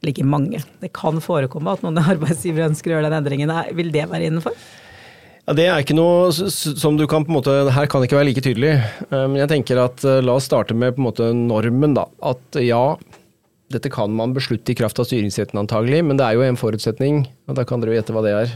Eller 0.00 0.14
ikke 0.14 0.28
mange. 0.28 0.62
Det 0.80 0.92
kan 0.96 1.18
forekomme 1.24 1.74
at 1.74 1.82
noen 1.84 1.98
arbeidsgivere 2.14 2.70
ønsker 2.70 2.92
å 2.92 2.96
gjøre 2.96 3.10
den 3.10 3.18
endringen. 3.18 3.52
Vil 3.76 3.90
det 3.94 4.06
være 4.12 4.30
innenfor? 4.30 4.54
Ja, 5.46 5.54
Det 5.56 5.66
er 5.66 5.82
ikke 5.82 5.96
noe 5.98 6.30
som 6.32 6.98
du 6.98 7.06
kan 7.10 7.24
på 7.26 7.32
en 7.32 7.38
måte 7.40 7.54
Her 7.74 7.88
kan 7.90 8.02
det 8.02 8.10
ikke 8.10 8.20
være 8.20 8.28
like 8.30 8.44
tydelig. 8.44 8.74
Eh, 9.10 9.26
men 9.26 9.40
jeg 9.40 9.50
tenker 9.50 9.80
at 9.82 10.04
eh, 10.04 10.20
la 10.24 10.36
oss 10.38 10.48
starte 10.50 10.76
med 10.76 10.94
på 10.96 11.02
en 11.02 11.08
måte 11.08 11.30
normen, 11.36 11.96
da. 11.96 12.06
At 12.22 12.60
ja, 12.60 12.96
dette 13.72 13.90
kan 13.92 14.12
man 14.14 14.34
beslutte 14.36 14.72
i 14.72 14.78
kraft 14.78 14.98
av 15.00 15.08
styringsretten 15.08 15.58
antagelig, 15.60 16.02
men 16.06 16.18
det 16.18 16.26
er 16.26 16.38
jo 16.38 16.46
en 16.46 16.58
forutsetning, 16.60 17.24
og 17.48 17.56
da 17.58 17.64
kan 17.66 17.82
dere 17.82 17.94
jo 17.94 18.00
gjette 18.00 18.16
hva 18.16 18.24
det 18.26 18.34
er. 18.34 18.54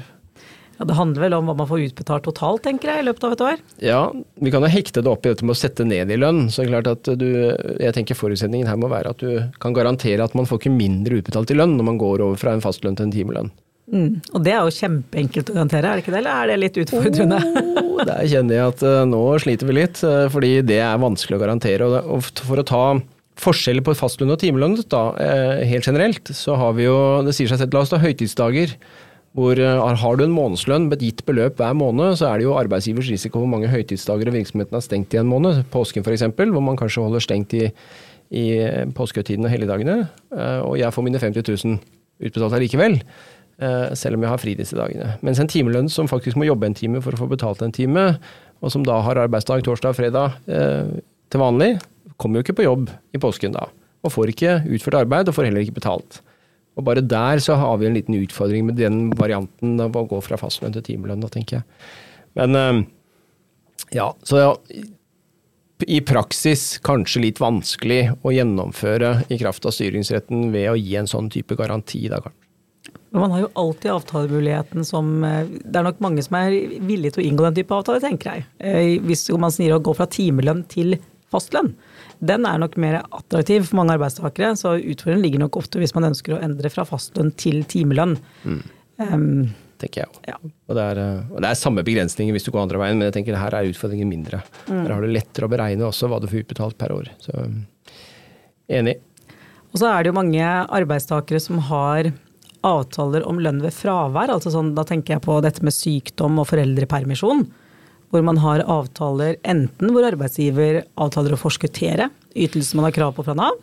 Ja, 0.74 0.84
Det 0.90 0.96
handler 0.98 1.22
vel 1.22 1.36
om 1.36 1.46
hva 1.46 1.54
man 1.54 1.68
får 1.70 1.84
utbetalt 1.88 2.24
totalt, 2.26 2.64
tenker 2.64 2.90
jeg, 2.90 3.04
i 3.04 3.06
løpet 3.06 3.26
av 3.26 3.34
et 3.36 3.44
år? 3.46 3.60
Ja, 3.78 4.00
vi 4.42 4.50
kan 4.50 4.64
jo 4.66 4.72
hekte 4.72 5.04
det 5.06 5.10
opp 5.12 5.26
i 5.26 5.30
dette 5.30 5.46
med 5.46 5.54
å 5.54 5.58
sette 5.58 5.86
ned 5.86 6.10
i 6.10 6.18
lønn. 6.18 6.48
Så 6.50 6.62
det 6.62 6.66
er 6.66 6.72
klart 6.74 6.90
at 6.90 7.10
du, 7.20 7.28
jeg 7.78 7.94
tenker 7.94 8.18
forutsetningen 8.18 8.66
her 8.66 8.80
må 8.80 8.90
være 8.90 9.14
at 9.14 9.22
du 9.22 9.44
kan 9.62 9.76
garantere 9.76 10.26
at 10.26 10.34
man 10.34 10.50
får 10.50 10.62
ikke 10.64 10.74
mindre 10.74 11.20
utbetalt 11.22 11.54
i 11.54 11.58
lønn 11.60 11.76
når 11.78 11.88
man 11.92 12.00
går 12.02 12.26
over 12.26 12.40
fra 12.40 12.56
en 12.56 12.64
fastlønn 12.64 12.98
til 12.98 13.06
en 13.06 13.14
timelønn. 13.14 13.52
Mm. 13.92 14.20
Og 14.32 14.44
det 14.44 14.52
er 14.54 14.64
jo 14.64 14.72
kjempeenkelt 14.72 15.50
å 15.52 15.56
garantere, 15.58 15.88
er 15.88 15.98
det 15.98 16.04
ikke 16.04 16.14
det? 16.14 16.20
Eller 16.22 16.34
er 16.34 16.50
det 16.50 16.60
litt 16.62 16.78
utfordrende? 16.80 17.40
Oh, 17.94 18.00
der 18.00 18.24
kjenner 18.30 18.56
jeg 18.56 18.70
at 18.72 18.84
uh, 18.86 19.00
nå 19.08 19.20
sliter 19.42 19.68
vi 19.68 19.76
litt, 19.76 20.00
uh, 20.06 20.24
fordi 20.32 20.54
det 20.66 20.80
er 20.82 21.02
vanskelig 21.02 21.36
å 21.36 21.42
garantere. 21.42 21.88
Og, 22.00 22.30
for 22.40 22.60
å 22.60 22.66
ta 22.66 22.84
forskjeller 23.44 23.84
på 23.84 23.96
fastlønn 23.98 24.32
og 24.32 24.40
timelønn 24.40 24.78
da, 24.90 25.02
uh, 25.14 25.64
helt 25.68 25.88
generelt, 25.90 26.32
så 26.32 26.56
har 26.58 26.76
vi 26.78 26.88
jo, 26.88 26.96
det 27.26 27.36
sier 27.36 27.50
seg 27.50 27.60
selv, 27.60 27.76
la 27.76 27.84
oss 27.84 27.92
ta 27.92 28.00
høytidsdager. 28.02 28.76
Hvor 29.34 29.58
Har 29.58 30.14
du 30.14 30.22
en 30.22 30.30
månedslønn 30.30 30.84
med 30.86 31.00
et 31.00 31.08
gitt 31.08 31.24
beløp 31.26 31.58
hver 31.58 31.72
måned, 31.74 32.20
så 32.20 32.28
er 32.28 32.38
det 32.38 32.44
jo 32.44 32.52
arbeidsgivers 32.54 33.08
risiko 33.10 33.40
hvor 33.42 33.50
mange 33.50 33.66
høytidsdager 33.66 34.30
virksomheten 34.30 34.78
har 34.78 34.84
stengt 34.84 35.16
i 35.16 35.18
en 35.18 35.26
måned. 35.26 35.64
Påsken 35.72 36.06
f.eks., 36.06 36.22
hvor 36.38 36.62
man 36.62 36.78
kanskje 36.78 37.02
holder 37.02 37.24
stengt 37.24 37.56
i, 37.58 37.64
i 38.30 38.44
påskehøytiden 38.94 39.48
og 39.48 39.50
helligdagene. 39.50 39.96
Og 40.68 40.78
jeg 40.78 40.94
får 40.94 41.06
mine 41.08 41.18
50 41.18 41.50
000 41.50 41.82
utbetalt 42.22 42.56
allikevel. 42.58 43.00
Eh, 43.00 43.33
selv 43.94 44.18
om 44.18 44.24
jeg 44.24 44.32
har 44.32 44.40
fri 44.42 44.52
disse 44.58 44.74
dagene. 44.74 45.12
Mens 45.22 45.38
en 45.38 45.50
timelønn 45.50 45.86
som 45.92 46.08
faktisk 46.10 46.38
må 46.40 46.48
jobbe 46.48 46.66
en 46.66 46.74
time 46.74 47.02
for 47.04 47.14
å 47.14 47.20
få 47.20 47.28
betalt 47.30 47.62
en 47.62 47.74
time, 47.74 48.06
og 48.64 48.72
som 48.72 48.84
da 48.86 48.98
har 49.04 49.20
arbeidsdag 49.20 49.64
torsdag 49.66 49.92
og 49.92 49.98
fredag 49.98 50.38
eh, 50.48 50.92
til 51.32 51.42
vanlig, 51.42 51.74
kommer 52.20 52.40
jo 52.40 52.46
ikke 52.46 52.58
på 52.60 52.66
jobb 52.66 52.88
i 53.14 53.20
påsken 53.20 53.56
da. 53.56 53.68
Og 54.04 54.12
får 54.14 54.32
ikke 54.32 54.56
utført 54.76 55.00
arbeid, 55.02 55.28
og 55.28 55.36
får 55.36 55.48
heller 55.48 55.64
ikke 55.64 55.78
betalt. 55.80 56.20
Og 56.74 56.86
bare 56.86 57.04
der 57.04 57.42
så 57.42 57.58
har 57.60 57.78
vi 57.78 57.88
en 57.88 57.96
liten 57.96 58.16
utfordring 58.18 58.66
med 58.68 58.78
den 58.80 59.06
varianten 59.18 59.78
av 59.82 59.94
å 59.96 60.06
gå 60.10 60.18
fra 60.24 60.38
fastlønn 60.40 60.74
til 60.74 60.86
timelønn, 60.86 61.22
da, 61.22 61.30
tenker 61.32 61.60
jeg. 61.60 61.66
Men 62.40 62.58
eh, 62.58 62.84
ja, 63.94 64.08
så 64.26 64.40
ja, 64.40 64.52
i 65.84 66.00
praksis 66.06 66.78
kanskje 66.86 67.26
litt 67.26 67.42
vanskelig 67.42 68.14
å 68.24 68.32
gjennomføre 68.32 69.16
i 69.28 69.38
kraft 69.40 69.66
av 69.68 69.74
styringsretten 69.76 70.48
ved 70.54 70.70
å 70.72 70.78
gi 70.78 70.96
en 70.98 71.10
sånn 71.10 71.28
type 71.34 71.58
garanti, 71.58 72.06
da 72.08 72.22
kanskje. 72.22 72.43
Men 73.14 73.22
man 73.22 73.30
har 73.30 73.44
jo 73.44 73.50
alltid 73.62 73.92
avtalemuligheten 73.94 74.84
som 74.84 75.24
eh, 75.24 75.46
Det 75.46 75.78
er 75.78 75.86
nok 75.86 76.00
mange 76.02 76.22
som 76.26 76.34
er 76.40 76.56
villige 76.82 77.14
til 77.14 77.22
å 77.22 77.26
inngå 77.28 77.44
den 77.46 77.58
type 77.60 77.76
avtale, 77.76 78.02
tenker 78.02 78.32
jeg. 78.32 78.46
Eh, 78.58 78.96
hvis 79.06 79.28
man 79.38 79.54
snir 79.54 79.76
å 79.76 79.82
gå 79.82 79.94
fra 79.94 80.08
timelønn 80.10 80.64
til 80.70 80.96
fastlønn. 81.30 81.72
Den 82.24 82.46
er 82.48 82.58
nok 82.58 82.74
mer 82.80 83.00
attraktiv 83.04 83.68
for 83.68 83.78
mange 83.78 83.94
arbeidstakere, 83.94 84.54
så 84.58 84.74
utfordringen 84.80 85.22
ligger 85.22 85.44
nok 85.44 85.60
ofte 85.60 85.78
hvis 85.82 85.94
man 85.94 86.08
ønsker 86.10 86.34
å 86.34 86.40
endre 86.42 86.70
fra 86.74 86.86
fastlønn 86.88 87.30
til 87.38 87.62
timelønn. 87.70 88.16
Mm. 88.42 88.60
Um, 88.98 89.30
tenker 89.82 90.02
jeg 90.02 90.10
òg. 90.10 90.20
Ja. 90.32 90.36
Og, 90.42 90.82
eh, 90.82 91.22
og 91.30 91.38
det 91.38 91.50
er 91.52 91.62
samme 91.62 91.86
begrensninger 91.86 92.34
hvis 92.34 92.46
du 92.46 92.50
går 92.50 92.64
andre 92.64 92.82
veien, 92.82 92.98
men 92.98 93.12
jeg 93.12 93.18
tenker 93.20 93.38
her 93.38 93.54
er 93.54 93.70
utfordringen 93.70 94.10
mindre. 94.10 94.42
Mm. 94.66 94.80
Her 94.80 94.96
har 94.96 95.06
du 95.06 95.14
lettere 95.14 95.46
å 95.46 95.54
beregne 95.54 95.86
også 95.86 96.10
hva 96.10 96.18
du 96.22 96.26
får 96.30 96.42
utbetalt 96.48 96.78
per 96.82 96.98
år. 96.98 97.14
Så 97.22 97.46
enig. 98.74 98.98
Og 99.70 99.80
så 99.82 99.90
er 99.90 100.02
det 100.02 100.10
jo 100.10 100.18
mange 100.18 100.50
arbeidstakere 100.80 101.42
som 101.42 101.62
har 101.70 102.12
avtaler 102.64 103.26
om 103.28 103.38
lønn 103.42 103.62
ved 103.62 103.74
fravær. 103.76 104.32
altså 104.32 104.50
sånn, 104.54 104.74
Da 104.74 104.84
tenker 104.84 105.14
jeg 105.14 105.22
på 105.22 105.40
dette 105.42 105.62
med 105.62 105.76
sykdom 105.76 106.40
og 106.40 106.48
foreldrepermisjon. 106.48 107.46
Hvor 108.10 108.22
man 108.22 108.38
har 108.38 108.60
avtaler 108.60 109.36
enten 109.42 109.90
hvor 109.90 110.06
arbeidsgiver 110.06 110.84
avtaler 110.96 111.34
å 111.34 111.40
forskuttere 111.40 112.10
ytelsen 112.34 112.78
man 112.78 112.88
har 112.88 112.94
krav 112.94 113.14
på 113.16 113.24
fra 113.26 113.34
Nav, 113.38 113.58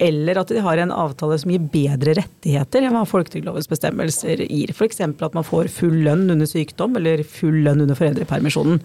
eller 0.00 0.38
at 0.40 0.48
de 0.48 0.62
har 0.64 0.80
en 0.80 0.92
avtale 0.94 1.36
som 1.38 1.52
gir 1.52 1.66
bedre 1.72 2.14
rettigheter 2.16 2.86
enn 2.86 2.94
hva 2.96 3.04
folketrygdlovens 3.08 3.68
bestemmelser 3.68 4.40
gir. 4.46 4.72
F.eks. 4.72 5.02
at 5.04 5.36
man 5.36 5.46
får 5.46 5.68
full 5.74 5.98
lønn 6.06 6.30
under 6.32 6.48
sykdom 6.48 6.96
eller 6.96 7.22
full 7.28 7.60
lønn 7.66 7.84
under 7.84 7.98
foreldrepermisjonen. 7.98 8.80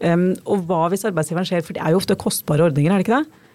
Um, 0.00 0.32
og 0.48 0.64
hva 0.66 0.88
hvis 0.90 1.06
arbeidsgiveren 1.06 1.46
ser, 1.46 1.62
for 1.62 1.76
det 1.76 1.84
er 1.84 1.94
jo 1.94 2.00
ofte 2.00 2.18
kostbare 2.18 2.66
ordninger, 2.66 2.90
er 2.90 3.02
det 3.02 3.06
ikke 3.06 3.20
det? 3.20 3.46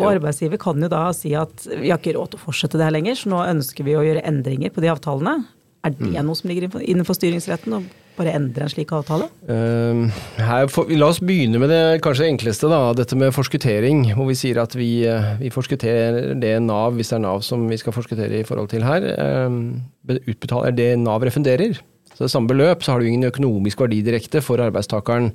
Og 0.00 0.06
ja. 0.06 0.16
arbeidsgiver 0.16 0.60
kan 0.60 0.80
jo 0.80 0.90
da 0.90 1.06
si 1.16 1.34
at 1.36 1.66
vi 1.68 1.92
har 1.92 2.00
ikke 2.00 2.16
råd 2.16 2.32
til 2.32 2.40
å 2.40 2.44
fortsette 2.48 2.80
det 2.80 2.86
her 2.88 2.96
lenger, 2.96 3.18
så 3.20 3.32
nå 3.32 3.40
ønsker 3.44 3.86
vi 3.86 3.96
å 3.98 4.04
gjøre 4.06 4.24
endringer 4.28 4.72
på 4.72 4.84
de 4.84 4.92
avtalene. 4.92 5.42
Er 5.84 5.94
det 5.94 6.10
mm. 6.10 6.20
noe 6.26 6.36
som 6.36 6.50
ligger 6.50 6.72
innenfor 6.80 7.16
styringsretten, 7.16 7.76
å 7.78 7.80
bare 8.18 8.34
endre 8.36 8.66
en 8.66 8.72
slik 8.72 8.90
avtale? 8.92 9.30
Uh, 9.48 10.66
for, 10.68 10.90
la 10.92 11.08
oss 11.08 11.22
begynne 11.24 11.60
med 11.62 11.72
det 11.72 12.00
kanskje 12.04 12.28
enkleste, 12.28 12.68
da. 12.68 12.82
Dette 12.96 13.16
med 13.16 13.32
forskuttering. 13.36 14.04
Hvor 14.16 14.28
vi 14.28 14.36
sier 14.36 14.60
at 14.60 14.76
vi, 14.76 14.90
eh, 15.08 15.30
vi 15.40 15.52
forskutterer 15.54 16.34
det 16.40 16.56
Nav, 16.66 16.98
hvis 16.98 17.12
det 17.12 17.20
er 17.20 17.24
Nav 17.24 17.44
som 17.46 17.64
vi 17.70 17.80
skal 17.80 17.96
forskuttere 17.96 18.42
i 18.42 18.48
forhold 18.48 18.72
til 18.74 18.84
her. 18.84 19.08
Uh, 19.16 20.20
utbetaler 20.20 20.76
det 20.76 20.90
Nav 21.00 21.24
refunderer. 21.24 21.80
Så 22.20 22.26
det 22.26 22.34
samme 22.34 22.50
beløp, 22.50 22.82
så 22.84 22.92
har 22.92 23.00
du 23.00 23.06
ingen 23.08 23.24
økonomisk 23.24 23.80
verdi 23.80 24.02
direkte 24.04 24.42
for 24.44 24.60
arbeidstakeren. 24.60 25.30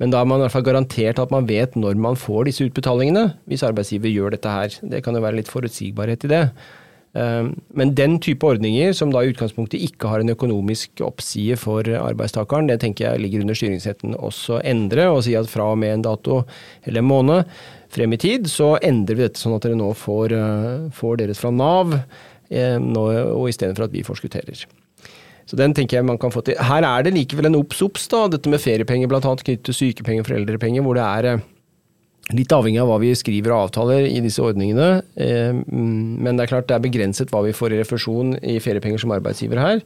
Men 0.00 0.12
da 0.14 0.22
er 0.22 0.28
man 0.30 0.40
i 0.40 0.46
hvert 0.46 0.54
fall 0.54 0.64
garantert 0.64 1.20
at 1.20 1.34
man 1.34 1.44
vet 1.44 1.74
når 1.76 2.00
man 2.00 2.16
får 2.16 2.48
disse 2.48 2.64
utbetalingene, 2.64 3.34
hvis 3.44 3.64
arbeidsgiver 3.68 4.08
gjør 4.08 4.32
dette 4.32 4.54
her. 4.54 4.78
Det 4.80 5.02
kan 5.04 5.18
jo 5.18 5.20
være 5.20 5.36
litt 5.42 5.52
forutsigbarhet 5.52 6.24
i 6.24 6.30
det. 6.32 6.46
Ehm, 7.12 7.52
men 7.76 7.92
den 7.92 8.16
type 8.24 8.48
ordninger, 8.48 8.94
som 8.96 9.12
da 9.12 9.20
i 9.20 9.34
utgangspunktet 9.34 9.84
ikke 9.84 10.08
har 10.08 10.24
en 10.24 10.32
økonomisk 10.32 11.04
oppside 11.04 11.60
for 11.60 11.84
arbeidstakeren, 11.84 12.72
det 12.72 12.80
tenker 12.80 13.10
jeg 13.10 13.24
ligger 13.26 13.44
under 13.44 13.60
styringsretten 13.60 14.16
også 14.16 14.62
endre, 14.64 15.10
og 15.12 15.24
si 15.28 15.36
at 15.36 15.52
fra 15.52 15.72
og 15.74 15.80
med 15.84 15.98
en 15.98 16.08
dato 16.08 16.44
eller 16.86 17.04
en 17.04 17.10
måned 17.12 17.54
frem 17.92 18.16
i 18.16 18.24
tid, 18.24 18.48
så 18.48 18.78
endrer 18.80 19.20
vi 19.20 19.28
dette 19.28 19.44
sånn 19.44 19.58
at 19.58 19.68
dere 19.68 19.76
nå 19.76 19.92
får, 19.92 20.32
eh, 20.40 20.90
får 20.94 21.20
deres 21.20 21.44
fra 21.44 21.50
Nav, 21.50 21.98
eh, 22.48 22.78
og 22.78 23.50
istedenfor 23.50 23.90
at 23.90 23.92
vi 23.92 24.06
forskutterer. 24.06 24.64
Så 25.50 25.58
den 25.58 25.74
tenker 25.74 25.98
jeg 25.98 26.06
man 26.06 26.18
kan 26.20 26.30
få 26.30 26.44
til. 26.46 26.58
Her 26.62 26.86
er 26.86 27.06
det 27.06 27.16
likevel 27.16 27.48
en 27.48 27.58
obs-obs, 27.58 28.06
da. 28.12 28.26
Dette 28.30 28.50
med 28.52 28.62
feriepenger 28.62 29.10
bl.a. 29.10 29.20
knyttet 29.20 29.64
til 29.66 29.76
sykepenger 29.76 30.22
og 30.22 30.28
foreldrepenger, 30.28 30.84
hvor 30.86 30.94
det 30.94 31.06
er 31.06 31.26
eh, 31.32 31.42
litt 32.38 32.54
avhengig 32.54 32.78
av 32.82 32.90
hva 32.92 33.00
vi 33.02 33.10
skriver 33.18 33.54
og 33.54 33.64
avtaler 33.66 34.06
i 34.06 34.20
disse 34.22 34.42
ordningene. 34.44 35.00
Eh, 35.18 35.58
men 35.66 36.38
det 36.38 36.46
er 36.46 36.52
klart 36.52 36.68
det 36.70 36.76
er 36.78 36.84
begrenset 36.84 37.34
hva 37.34 37.42
vi 37.46 37.56
får 37.56 37.74
i 37.74 37.80
refusjon 37.82 38.36
i 38.46 38.60
feriepenger 38.62 39.02
som 39.02 39.16
arbeidsgiver 39.16 39.58
her. 39.62 39.82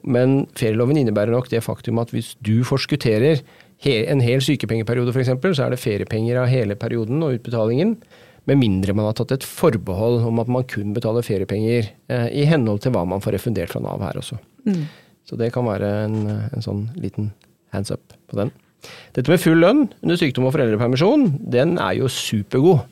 Men 0.00 0.46
ferieloven 0.56 1.02
innebærer 1.02 1.34
nok 1.34 1.52
det 1.52 1.60
faktum 1.66 2.00
at 2.00 2.16
hvis 2.16 2.32
du 2.40 2.62
forskutterer 2.64 3.44
en 3.82 4.22
hel 4.22 4.40
sykepengeperiode 4.40 5.12
f.eks., 5.12 5.32
så 5.58 5.66
er 5.66 5.74
det 5.74 5.82
feriepenger 5.82 6.40
av 6.40 6.48
hele 6.48 6.78
perioden 6.78 7.20
og 7.26 7.36
utbetalingen. 7.36 7.96
Med 8.48 8.58
mindre 8.58 8.94
man 8.96 9.10
har 9.10 9.16
tatt 9.18 9.36
et 9.36 9.46
forbehold 9.46 10.24
om 10.26 10.40
at 10.42 10.50
man 10.50 10.64
kun 10.70 10.94
betaler 10.96 11.26
feriepenger 11.26 11.92
eh, 12.10 12.28
i 12.32 12.46
henhold 12.48 12.82
til 12.82 12.94
hva 12.94 13.04
man 13.06 13.22
får 13.22 13.36
refundert 13.36 13.74
fra 13.74 13.82
Nav 13.82 14.02
her 14.02 14.18
også. 14.18 14.40
Mm. 14.66 14.86
Så 15.28 15.38
det 15.38 15.52
kan 15.54 15.66
være 15.68 15.90
en, 16.06 16.18
en 16.52 16.64
sånn 16.64 16.86
liten 16.98 17.30
hands 17.72 17.92
up 17.94 18.14
på 18.30 18.38
den. 18.40 18.52
Dette 19.14 19.30
med 19.30 19.42
full 19.42 19.60
lønn 19.62 19.84
under 20.02 20.18
sykdom 20.18 20.48
og 20.48 20.56
foreldrepermisjon, 20.56 21.28
den 21.52 21.76
er 21.80 22.00
jo 22.00 22.10
supergod. 22.10 22.82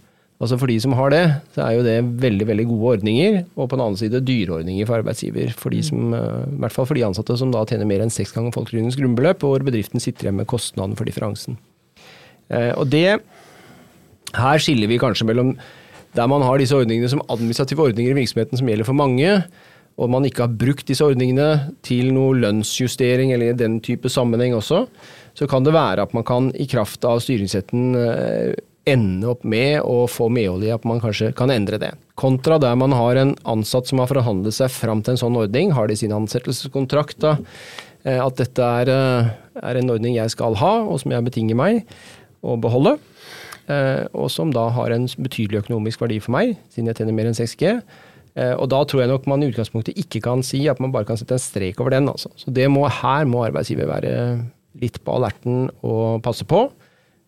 Altså 0.41 0.57
For 0.57 0.73
de 0.73 0.79
som 0.81 0.95
har 0.97 1.11
det, 1.13 1.25
så 1.53 1.67
er 1.67 1.75
jo 1.77 1.83
det 1.85 1.97
veldig 2.23 2.47
veldig 2.49 2.65
gode 2.71 2.93
ordninger, 2.95 3.35
og 3.61 3.67
på 3.69 3.77
den 3.77 3.83
annen 3.85 3.99
side 4.01 4.23
dyreordninger 4.25 4.87
for 4.89 5.03
arbeidsgiver. 5.03 5.51
For 5.53 5.75
de 5.75 5.83
som, 5.85 6.15
eh, 6.17 6.47
I 6.49 6.61
hvert 6.63 6.73
fall 6.73 6.89
for 6.89 6.97
de 6.97 7.05
ansatte 7.05 7.37
som 7.37 7.53
da 7.53 7.67
tjener 7.69 7.85
mer 7.85 8.01
enn 8.01 8.15
seks 8.15 8.33
ganger 8.33 8.55
folketrygdens 8.57 8.97
grunnbeløp, 8.97 9.45
og 9.45 9.53
hvor 9.53 9.67
bedriften 9.67 10.01
sitter 10.01 10.29
igjen 10.29 10.41
med 10.41 10.49
kostnaden 10.49 10.97
for 10.97 11.05
differansen. 11.05 11.59
Eh, 12.49 12.73
og 12.73 12.89
det 12.89 13.21
Her 14.33 14.59
skiller 14.63 14.87
vi 14.87 14.97
kanskje 14.97 15.27
mellom 15.27 15.57
der 16.15 16.27
man 16.27 16.43
har 16.43 16.57
disse 16.57 16.75
ordningene 16.75 17.09
som 17.11 17.23
administrative 17.29 17.83
ordninger 17.83 18.13
i 18.13 18.21
virksomheten 18.23 18.57
som 18.57 18.67
gjelder 18.67 18.87
for 18.87 18.95
mange, 18.95 19.45
og 20.01 20.09
man 20.09 20.25
ikke 20.25 20.47
har 20.47 20.57
brukt 20.57 20.89
disse 20.89 21.05
ordningene 21.05 21.75
til 21.85 22.09
noe 22.17 22.39
lønnsjustering 22.41 23.35
eller 23.35 23.53
i 23.53 23.59
den 23.59 23.79
type 23.85 24.09
sammenheng 24.13 24.57
også, 24.57 24.87
så 25.37 25.49
kan 25.51 25.67
det 25.67 25.77
være 25.77 26.07
at 26.07 26.15
man 26.17 26.25
kan 26.27 26.49
i 26.57 26.67
kraft 26.71 27.05
av 27.09 27.21
styringsretten 27.23 27.99
eh, 28.01 28.55
ende 28.89 29.29
opp 29.29 29.45
med 29.45 29.85
å 29.85 30.07
få 30.11 30.31
medhold 30.33 30.65
i 30.65 30.73
at 30.73 30.87
man 30.89 31.03
kanskje 31.03 31.35
kan 31.37 31.53
endre 31.53 31.79
det. 31.83 31.93
Kontra 32.19 32.57
der 32.63 32.79
man 32.81 32.97
har 32.97 33.21
en 33.21 33.35
ansatt 33.49 33.91
som 33.91 34.01
har 34.01 34.09
forhandlet 34.11 34.57
seg 34.57 34.73
fram 34.73 35.05
til 35.05 35.15
en 35.15 35.21
sånn 35.21 35.39
ordning, 35.39 35.75
har 35.77 35.89
det 35.89 35.99
i 35.99 36.03
sin 36.07 36.17
ansettelseskontrakt 36.17 37.21
da, 37.23 37.37
eh, 38.09 38.19
at 38.25 38.41
dette 38.41 38.73
er, 38.81 38.95
eh, 38.97 39.31
er 39.61 39.83
en 39.83 39.93
ordning 39.93 40.17
jeg 40.17 40.33
skal 40.33 40.57
ha, 40.63 40.75
og 40.81 41.03
som 41.05 41.13
jeg 41.13 41.29
betinger 41.29 41.61
meg 41.61 41.85
å 42.43 42.57
beholde. 42.61 42.99
Og 44.19 44.27
som 44.35 44.51
da 44.51 44.65
har 44.75 44.91
en 44.91 45.05
betydelig 45.07 45.61
økonomisk 45.61 46.01
verdi 46.03 46.17
for 46.19 46.35
meg, 46.35 46.57
siden 46.75 46.89
jeg 46.91 46.97
tjener 46.99 47.15
mer 47.15 47.29
enn 47.31 47.37
6G. 47.39 47.77
Eh, 48.39 48.53
og 48.55 48.69
da 48.73 48.83
tror 48.87 49.03
jeg 49.03 49.11
nok 49.11 49.27
man 49.31 49.43
i 49.43 49.51
utgangspunktet 49.51 49.99
ikke 49.99 50.23
kan 50.25 50.45
si 50.47 50.63
at 50.71 50.81
man 50.83 50.93
bare 50.95 51.09
kan 51.09 51.19
sette 51.19 51.37
en 51.37 51.43
strek 51.43 51.81
over 51.83 51.97
den. 51.97 52.11
Altså. 52.13 52.33
Så 52.39 52.53
må, 52.71 52.87
her 53.01 53.27
må 53.31 53.45
arbeidsgiver 53.47 53.91
være 53.91 54.13
litt 54.81 55.01
på 55.05 55.17
alerten 55.19 55.67
og 55.83 56.23
passe 56.23 56.47
på 56.49 56.69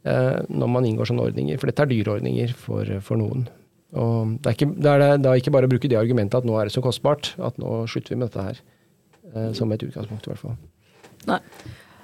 eh, 0.07 0.39
når 0.47 0.71
man 0.71 0.87
inngår 0.87 1.11
sånne 1.11 1.27
ordninger. 1.31 1.59
For 1.59 1.71
dette 1.71 1.87
er 1.87 1.93
dyre 1.93 2.17
ordninger 2.19 2.55
for, 2.55 2.97
for 3.03 3.21
noen. 3.21 3.49
Og 3.93 4.39
det 4.41 4.49
er, 4.49 4.57
ikke, 4.57 4.71
det 4.81 4.93
er 4.93 5.19
da 5.21 5.35
ikke 5.37 5.53
bare 5.53 5.69
å 5.69 5.73
bruke 5.73 5.91
det 5.91 5.99
argumentet 6.01 6.39
at 6.39 6.49
nå 6.49 6.55
er 6.57 6.69
det 6.69 6.75
så 6.77 6.85
kostbart, 6.85 7.35
at 7.43 7.59
nå 7.61 7.83
slutter 7.91 8.15
vi 8.15 8.23
med 8.23 8.31
dette 8.31 8.47
her. 8.47 8.63
Eh, 9.33 9.53
som 9.57 9.71
et 9.73 9.85
utgangspunkt, 9.85 10.27
i 10.27 10.33
hvert 10.33 10.43
fall. 10.43 10.59
Nei. 11.29 11.41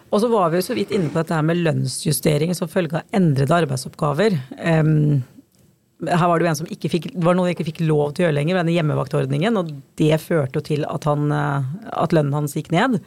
Og 0.08 0.22
så 0.22 0.30
var 0.32 0.48
vi 0.48 0.60
jo 0.60 0.64
så 0.64 0.76
vidt 0.76 0.92
inne 0.96 1.10
på 1.12 1.20
dette 1.20 1.36
her 1.36 1.44
med 1.44 1.60
lønnsjustering 1.60 2.54
som 2.56 2.70
følge 2.72 3.00
av 3.00 3.16
endrede 3.16 3.56
arbeidsoppgaver. 3.64 4.38
Um, 4.56 5.20
her 6.06 6.28
var 6.30 6.38
det 6.38 6.46
jo 6.46 6.50
en 6.52 6.58
som 6.60 6.68
ikke 6.70 6.90
fikk, 6.92 7.06
det 7.14 7.26
var 7.26 7.34
noe 7.34 7.48
jeg 7.48 7.56
ikke 7.56 7.70
fikk 7.72 7.80
lov 7.88 8.12
til 8.14 8.22
å 8.22 8.28
gjøre 8.28 8.36
lenger, 8.36 8.60
denne 8.60 8.74
hjemmevaktordningen. 8.76 9.58
Og 9.58 9.72
det 9.98 10.20
førte 10.22 10.60
jo 10.60 10.66
til 10.68 10.84
at, 10.86 11.08
han, 11.10 11.32
eh, 11.34 11.70
at 12.04 12.14
lønnen 12.14 12.36
hans 12.36 12.54
gikk 12.54 12.70
ned. 12.74 13.00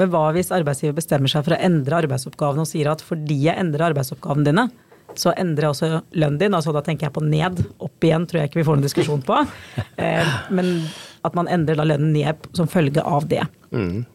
Men 0.00 0.12
hva 0.12 0.30
hvis 0.32 0.52
arbeidsgiver 0.54 0.96
bestemmer 0.96 1.28
seg 1.28 1.44
for 1.44 1.56
å 1.56 1.60
endre 1.60 1.98
arbeidsoppgavene 2.00 2.64
og 2.64 2.70
sier 2.70 2.88
at 2.88 3.04
fordi 3.04 3.42
jeg 3.44 3.60
endrer 3.60 3.90
arbeidsoppgavene 3.90 4.46
dine, 4.48 4.68
så 5.18 5.34
endrer 5.34 5.66
jeg 5.66 5.74
også 5.74 6.00
lønnen 6.22 6.38
din. 6.40 6.56
altså 6.56 6.72
Da 6.72 6.84
tenker 6.86 7.08
jeg 7.08 7.16
på 7.16 7.24
ned. 7.26 7.60
Opp 7.82 8.06
igjen 8.06 8.24
tror 8.30 8.40
jeg 8.40 8.50
ikke 8.50 8.60
vi 8.62 8.66
får 8.68 8.78
noen 8.78 8.88
diskusjon 8.88 9.26
på. 9.26 9.42
Eh, 10.00 10.28
men 10.54 10.86
at 11.28 11.34
man 11.36 11.48
endrer 11.52 11.76
da 11.76 11.84
lønnen 11.84 12.14
ned 12.14 12.46
som 12.56 12.70
følge 12.70 13.02
av 13.04 13.26
det. 13.28 13.42
Mm. 13.68 14.06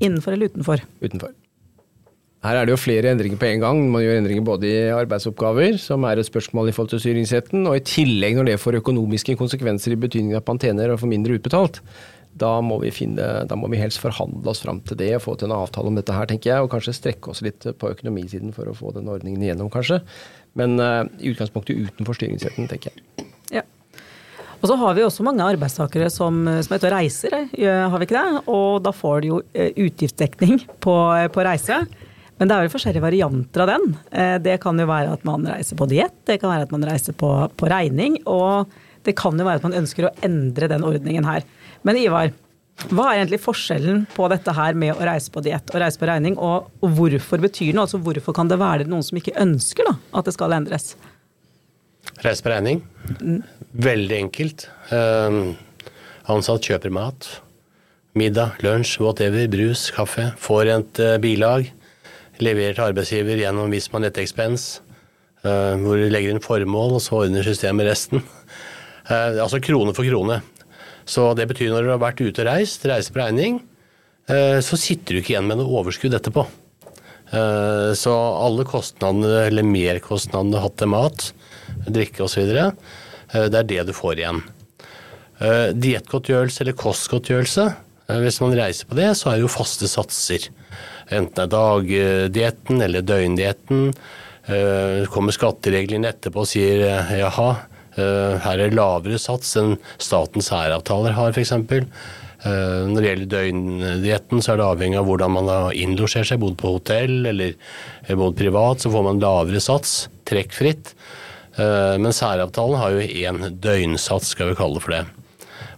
Innenfor 0.00 0.32
eller 0.32 0.48
utenfor? 0.48 0.80
Utenfor. 1.04 1.34
Her 2.44 2.54
er 2.54 2.68
det 2.68 2.70
jo 2.70 2.78
flere 2.78 3.10
endringer 3.10 3.38
på 3.40 3.48
en 3.48 3.62
gang. 3.64 3.80
Man 3.90 4.04
gjør 4.04 4.20
endringer 4.20 4.44
både 4.46 4.68
i 4.68 4.90
arbeidsoppgaver, 4.94 5.74
som 5.82 6.04
er 6.06 6.20
et 6.20 6.28
spørsmål 6.28 6.70
i 6.70 6.74
forhold 6.76 6.92
til 6.92 7.02
styringsretten, 7.02 7.66
og 7.66 7.74
i 7.74 7.82
tillegg 7.82 8.38
når 8.38 8.52
det 8.52 8.60
får 8.62 8.78
økonomiske 8.78 9.34
konsekvenser 9.40 9.96
i 9.96 9.98
betydning 9.98 10.38
at 10.38 10.46
man 10.46 10.62
tjener 10.62 10.94
og 10.94 11.00
får 11.02 11.10
mindre 11.10 11.34
utbetalt. 11.40 11.80
Da 12.38 12.52
må, 12.62 12.76
vi 12.84 12.92
finne, 12.94 13.26
da 13.50 13.58
må 13.58 13.66
vi 13.72 13.80
helst 13.80 13.98
forhandle 13.98 14.52
oss 14.52 14.62
fram 14.62 14.78
til 14.86 15.00
det 15.00 15.10
og 15.16 15.24
få 15.24 15.34
til 15.34 15.48
en 15.48 15.56
avtale 15.56 15.90
om 15.90 15.98
dette 15.98 16.14
her, 16.14 16.28
tenker 16.30 16.52
jeg. 16.52 16.62
Og 16.62 16.70
kanskje 16.70 16.94
strekke 16.94 17.32
oss 17.32 17.42
litt 17.42 17.66
på 17.66 17.90
økonomisiden 17.90 18.54
for 18.54 18.70
å 18.70 18.76
få 18.76 18.94
den 18.94 19.10
ordningen 19.10 19.42
igjennom, 19.42 19.72
kanskje. 19.74 19.98
Men 20.58 20.78
uh, 20.78 21.02
i 21.18 21.32
utgangspunktet 21.32 21.88
utenfor 21.88 22.20
styringsretten, 22.20 22.70
tenker 22.70 22.94
jeg. 22.94 23.26
Ja. 23.58 23.64
Og 24.60 24.70
så 24.70 24.76
har 24.78 24.94
vi 24.94 25.02
også 25.06 25.26
mange 25.26 25.42
arbeidstakere 25.42 26.06
som, 26.10 26.44
som 26.62 26.74
er 26.74 26.78
ute 26.78 26.90
og 26.90 26.94
reiser, 26.94 27.34
eh, 27.34 27.84
har 27.90 27.98
vi 27.98 28.06
ikke 28.08 28.18
det? 28.18 28.40
Og 28.50 28.80
da 28.82 28.90
får 28.94 29.22
de 29.22 29.30
jo 29.30 29.42
eh, 29.54 29.70
utgiftsdekning 29.86 30.62
på, 30.82 30.94
på 31.34 31.44
reise. 31.46 31.82
Men 32.38 32.48
det 32.48 32.54
er 32.54 32.64
vel 32.64 32.72
forskjellige 32.72 33.02
varianter 33.02 33.64
av 33.64 33.70
den. 33.72 33.86
Eh, 34.14 34.34
det 34.42 34.58
kan 34.62 34.78
jo 34.78 34.86
være 34.88 35.14
at 35.16 35.24
man 35.26 35.46
reiser 35.48 35.78
på 35.78 35.88
diett, 35.90 36.20
det 36.28 36.38
kan 36.40 36.52
være 36.54 36.68
at 36.68 36.74
man 36.74 36.86
reiser 36.86 37.16
på, 37.18 37.30
på, 37.58 37.70
regning, 37.70 38.20
og 38.30 38.70
det 39.06 39.16
kan 39.18 39.38
jo 39.38 39.46
være 39.46 39.60
at 39.60 39.66
man 39.66 39.78
ønsker 39.80 40.06
å 40.06 40.12
endre 40.26 40.70
den 40.70 40.86
ordningen 40.86 41.26
her. 41.26 41.46
Men 41.86 41.98
Ivar, 41.98 42.30
hva 42.92 43.08
er 43.10 43.24
egentlig 43.24 43.40
forskjellen 43.42 44.04
på 44.14 44.28
dette 44.30 44.54
her 44.54 44.76
med 44.78 44.94
å 44.94 45.06
reise 45.08 45.32
på 45.34 45.42
diett 45.42 45.72
og 45.72 45.82
reise 45.82 45.98
på 45.98 46.06
regning, 46.10 46.36
og, 46.38 46.70
hvorfor 46.78 47.42
betyr 47.42 47.72
det 47.72 47.78
noe? 47.78 47.88
Altså 47.88 47.98
hvorfor 48.02 48.36
kan 48.36 48.50
det 48.50 48.60
være 48.60 48.86
noen 48.86 49.06
som 49.06 49.18
ikke 49.18 49.34
ønsker 49.42 49.88
da, 49.88 49.96
at 50.20 50.30
det 50.30 50.36
skal 50.36 50.54
endres? 50.54 50.92
Reise 52.22 52.44
på 52.44 52.52
regning? 52.52 52.84
Veldig 53.74 54.16
enkelt. 54.22 54.68
Um, 54.94 55.56
ansatt 56.30 56.70
kjøper 56.70 56.94
mat. 56.94 57.26
Middag, 58.18 58.62
lunsj, 58.64 58.96
whatever, 59.02 59.50
brus, 59.50 59.88
kaffe. 59.94 60.30
Får 60.42 60.70
et 60.76 61.02
uh, 61.02 61.16
bilag 61.22 61.72
leverer 62.44 62.76
til 62.76 62.86
arbeidsgiver 62.88 63.40
gjennom 63.40 63.72
Visma 63.72 64.00
ekspens, 64.08 64.80
hvor 65.42 65.96
du 65.98 66.08
legger 66.10 66.34
inn 66.34 66.42
formål, 66.42 66.96
og 66.98 67.02
så 67.02 67.20
ordner 67.22 67.46
systemet 67.46 67.86
resten. 67.88 68.24
Uh, 69.08 69.40
altså 69.40 69.60
krone 69.64 69.94
for 69.96 70.04
krone. 70.04 70.40
Så 71.08 71.30
det 71.38 71.46
betyr 71.48 71.72
når 71.72 71.86
du 71.86 71.92
har 71.94 72.02
vært 72.02 72.20
ute 72.20 72.42
og 72.42 72.48
reist, 72.50 72.84
reiser 72.88 73.14
på 73.14 73.22
regning, 73.22 73.62
uh, 74.28 74.58
så 74.64 74.76
sitter 74.80 75.16
du 75.16 75.22
ikke 75.22 75.32
igjen 75.36 75.48
med 75.48 75.60
noe 75.60 75.80
overskudd 75.82 76.16
etterpå. 76.18 76.46
Så 77.28 78.12
alle 78.16 78.64
kostnadene, 78.64 79.42
eller 79.50 79.66
merkostnadene 79.68 80.54
du 80.54 80.56
har 80.56 80.62
hatt 80.64 80.78
til 80.80 80.88
mat, 80.88 81.26
drikke 81.84 82.22
osv., 82.24 82.46
det 82.48 83.58
er 83.58 83.66
det 83.68 83.82
du 83.84 83.92
får 83.92 84.22
igjen. 84.22 84.38
Diettgodtgjørelse 85.76 86.64
eller 86.64 86.78
kostgodtgjørelse, 86.80 87.66
hvis 88.08 88.40
man 88.40 88.56
reiser 88.56 88.88
på 88.88 88.96
det, 88.96 89.10
så 89.18 89.30
er 89.30 89.36
det 89.36 89.44
jo 89.44 89.52
faste 89.52 89.88
satser. 89.90 90.48
Enten 91.12 91.34
det 91.36 91.44
er 91.44 91.52
dagdietten 91.52 92.80
eller 92.84 93.04
døgndietten. 93.04 93.90
Så 94.48 95.10
kommer 95.12 95.34
skattereglene 95.36 96.08
etterpå 96.08 96.40
og 96.40 96.48
sier 96.48 96.80
eh, 96.86 97.10
jaha, 97.20 97.50
eh, 98.00 98.38
her 98.46 98.62
er 98.64 98.72
lavere 98.72 99.18
sats 99.20 99.50
enn 99.60 99.74
statens 100.00 100.48
særavtaler 100.48 101.12
har, 101.18 101.36
f.eks. 101.36 101.52
Når 102.38 102.94
det 102.94 103.08
gjelder 103.10 103.30
døgndietten, 103.32 104.40
så 104.40 104.54
er 104.54 104.60
det 104.60 104.68
avhengig 104.70 105.00
av 105.00 105.08
hvordan 105.08 105.32
man 105.34 105.48
har 105.50 105.76
innlosjert 105.76 106.30
seg. 106.30 106.40
Bodd 106.40 106.54
på 106.60 106.76
hotell 106.76 107.26
eller 107.26 107.56
bodd 108.14 108.38
privat, 108.38 108.80
så 108.80 108.92
får 108.94 109.04
man 109.08 109.20
lavere 109.20 109.60
sats, 109.60 110.04
trekkfritt. 110.30 110.94
Men 111.58 112.14
særavtalen 112.14 112.78
har 112.78 112.94
jo 112.94 113.02
én 113.26 113.58
døgnsats, 113.58 114.36
skal 114.36 114.52
vi 114.52 114.60
kalle 114.62 114.78
det 114.78 114.84
for 114.86 114.94
det. 114.94 115.02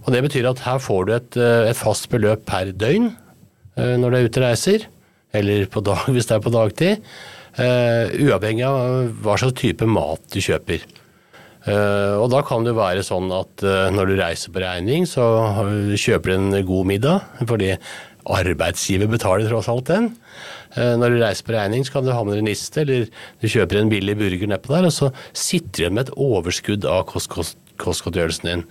Og 0.05 0.13
Det 0.15 0.23
betyr 0.25 0.49
at 0.51 0.63
her 0.65 0.79
får 0.83 1.05
du 1.07 1.13
et, 1.17 1.37
et 1.71 1.77
fast 1.79 2.09
beløp 2.13 2.47
per 2.49 2.73
døgn 2.73 3.11
når 3.77 4.11
du 4.11 4.17
er 4.17 4.27
ute 4.27 4.41
og 4.41 4.45
reiser 4.45 4.87
eller 5.37 5.69
dag, 5.71 6.09
hvis 6.15 6.27
det 6.29 6.37
er 6.37 6.43
på 6.45 6.53
dagtid. 6.53 7.05
Uh, 7.59 8.11
uavhengig 8.27 8.65
av 8.67 9.11
hva 9.25 9.37
slags 9.41 9.57
type 9.59 9.87
mat 9.89 10.23
du 10.35 10.41
kjøper. 10.43 10.85
Og 11.71 12.31
da 12.33 12.39
kan 12.47 12.65
det 12.65 12.73
være 12.73 13.03
sånn 13.05 13.29
at 13.37 13.61
når 13.93 14.09
du 14.09 14.15
reiser 14.17 14.53
på 14.55 14.63
regning, 14.63 15.05
så 15.05 15.23
kjøper 15.93 16.33
du 16.33 16.37
en 16.39 16.55
god 16.65 16.89
middag, 16.89 17.27
fordi 17.45 17.75
arbeidsgiver 18.25 19.11
betaler 19.13 19.49
tross 19.51 19.69
alt 19.69 19.91
den. 19.91 20.09
Når 20.77 21.13
du 21.13 21.19
reiser 21.21 21.45
på 21.45 21.53
regning, 21.53 21.85
så 21.85 21.99
kan 21.99 22.07
du 22.07 22.15
ha 22.15 22.23
med 22.25 22.39
deg 22.39 22.47
niste, 22.49 22.81
eller 22.81 23.11
du 23.43 23.47
kjøper 23.51 23.81
en 23.81 23.93
billig 23.93 24.17
burger 24.17 24.53
nedpå 24.55 24.73
der, 24.73 24.89
og 24.89 24.97
så 24.97 25.11
sitter 25.37 25.71
du 25.71 25.83
igjen 25.83 25.99
med 25.99 26.09
et 26.09 26.17
overskudd 26.17 26.89
av 26.89 27.05
kostgodtgjørelsen 27.11 28.51
din. 28.51 28.67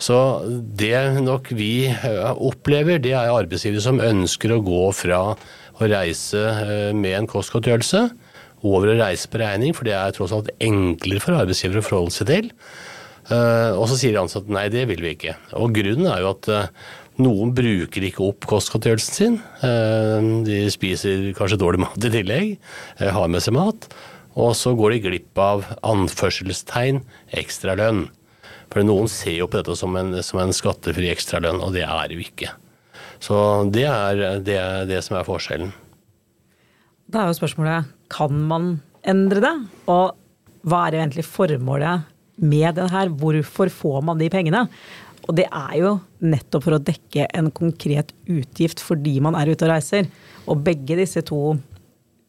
Så 0.00 0.16
det 0.48 0.96
nok 1.20 1.50
vi 1.52 1.90
opplever, 2.32 3.00
det 3.02 3.12
er 3.12 3.32
arbeidsgivere 3.34 3.84
som 3.84 4.00
ønsker 4.00 4.54
å 4.54 4.62
gå 4.64 4.84
fra 4.96 5.20
å 5.80 5.88
reise 5.88 6.40
eh, 6.40 6.92
med 6.96 7.16
en 7.18 7.28
kostgodtgjørelse 7.30 8.06
over 8.68 8.92
å 8.92 8.98
reise 8.98 9.28
på 9.32 9.40
regning, 9.40 9.74
for 9.76 9.88
det 9.88 9.96
er 9.96 10.14
tross 10.16 10.34
alt 10.36 10.50
enklere 10.60 11.22
for 11.24 11.36
arbeidsgiver 11.38 11.80
å 11.80 11.84
forholde 11.84 12.16
seg 12.16 12.28
til. 12.28 12.50
Eh, 13.30 13.72
og 13.76 13.86
så 13.88 13.96
sier 14.00 14.16
de 14.16 14.22
ansatte 14.22 14.52
nei, 14.52 14.66
det 14.72 14.86
vil 14.90 15.04
vi 15.04 15.14
ikke. 15.16 15.36
Og 15.60 15.72
grunnen 15.76 16.08
er 16.12 16.24
jo 16.24 16.32
at 16.34 16.50
eh, 16.52 16.70
noen 17.20 17.52
bruker 17.56 18.04
ikke 18.08 18.24
opp 18.24 18.48
kostgodtgjørelsen 18.48 19.16
sin. 19.16 19.34
De 20.46 20.60
spiser 20.72 21.26
kanskje 21.36 21.58
dårlig 21.60 21.82
mat 21.82 22.06
i 22.08 22.12
tillegg, 22.14 22.54
har 22.96 23.28
med 23.28 23.44
seg 23.44 23.52
mat. 23.58 23.90
Og 24.40 24.54
så 24.56 24.72
går 24.78 24.94
de 24.94 25.02
glipp 25.04 25.42
av 25.42 25.66
anførselstegn 25.84 27.02
ekstralønn. 27.42 28.06
For 28.70 28.86
noen 28.86 29.10
ser 29.10 29.40
jo 29.40 29.48
på 29.50 29.58
dette 29.58 29.74
som 29.78 29.96
en, 29.98 30.14
som 30.22 30.40
en 30.42 30.54
skattefri 30.54 31.10
ekstralønn, 31.10 31.62
og 31.64 31.74
det 31.74 31.82
er 31.86 32.14
jo 32.14 32.22
ikke. 32.22 32.52
Så 33.20 33.36
det 33.74 33.86
er 33.90 34.40
det, 34.46 34.56
er 34.56 34.86
det 34.88 35.02
som 35.04 35.18
er 35.18 35.26
forskjellen. 35.26 35.72
Da 37.10 37.24
er 37.24 37.30
jo 37.32 37.40
spørsmålet 37.40 37.90
kan 38.10 38.34
man 38.48 38.72
endre 39.06 39.42
det? 39.42 39.54
Og 39.90 40.16
hva 40.68 40.86
er 40.86 41.00
egentlig 41.00 41.26
formålet 41.26 42.06
med 42.40 42.76
det 42.78 42.88
her? 42.92 43.10
Hvorfor 43.10 43.72
får 43.72 44.04
man 44.06 44.20
de 44.20 44.30
pengene? 44.32 44.66
Og 45.28 45.36
det 45.36 45.46
er 45.46 45.74
jo 45.78 45.96
nettopp 46.24 46.64
for 46.66 46.76
å 46.76 46.82
dekke 46.82 47.26
en 47.36 47.50
konkret 47.54 48.14
utgift 48.30 48.82
fordi 48.82 49.18
man 49.22 49.36
er 49.38 49.52
ute 49.52 49.66
og 49.66 49.74
reiser. 49.74 50.08
Og 50.50 50.62
begge 50.64 50.98
disse 50.98 51.22
to 51.26 51.58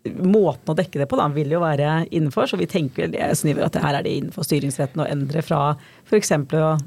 måtene 0.10 0.74
å 0.74 0.78
dekke 0.78 1.04
det 1.04 1.08
på 1.10 1.20
da, 1.20 1.28
vil 1.34 1.54
jo 1.54 1.62
være 1.62 2.02
innenfor. 2.10 2.50
Så 2.50 2.60
vi 2.60 2.70
tenker 2.70 3.14
sniver 3.38 3.68
at 3.68 3.78
det 3.78 3.84
her 3.84 4.00
er 4.00 4.08
det 4.08 4.16
innenfor 4.18 4.48
styringsretten 4.48 5.04
å 5.04 5.08
endre 5.10 5.44
fra 5.46 5.62
f.eks. 6.08 6.34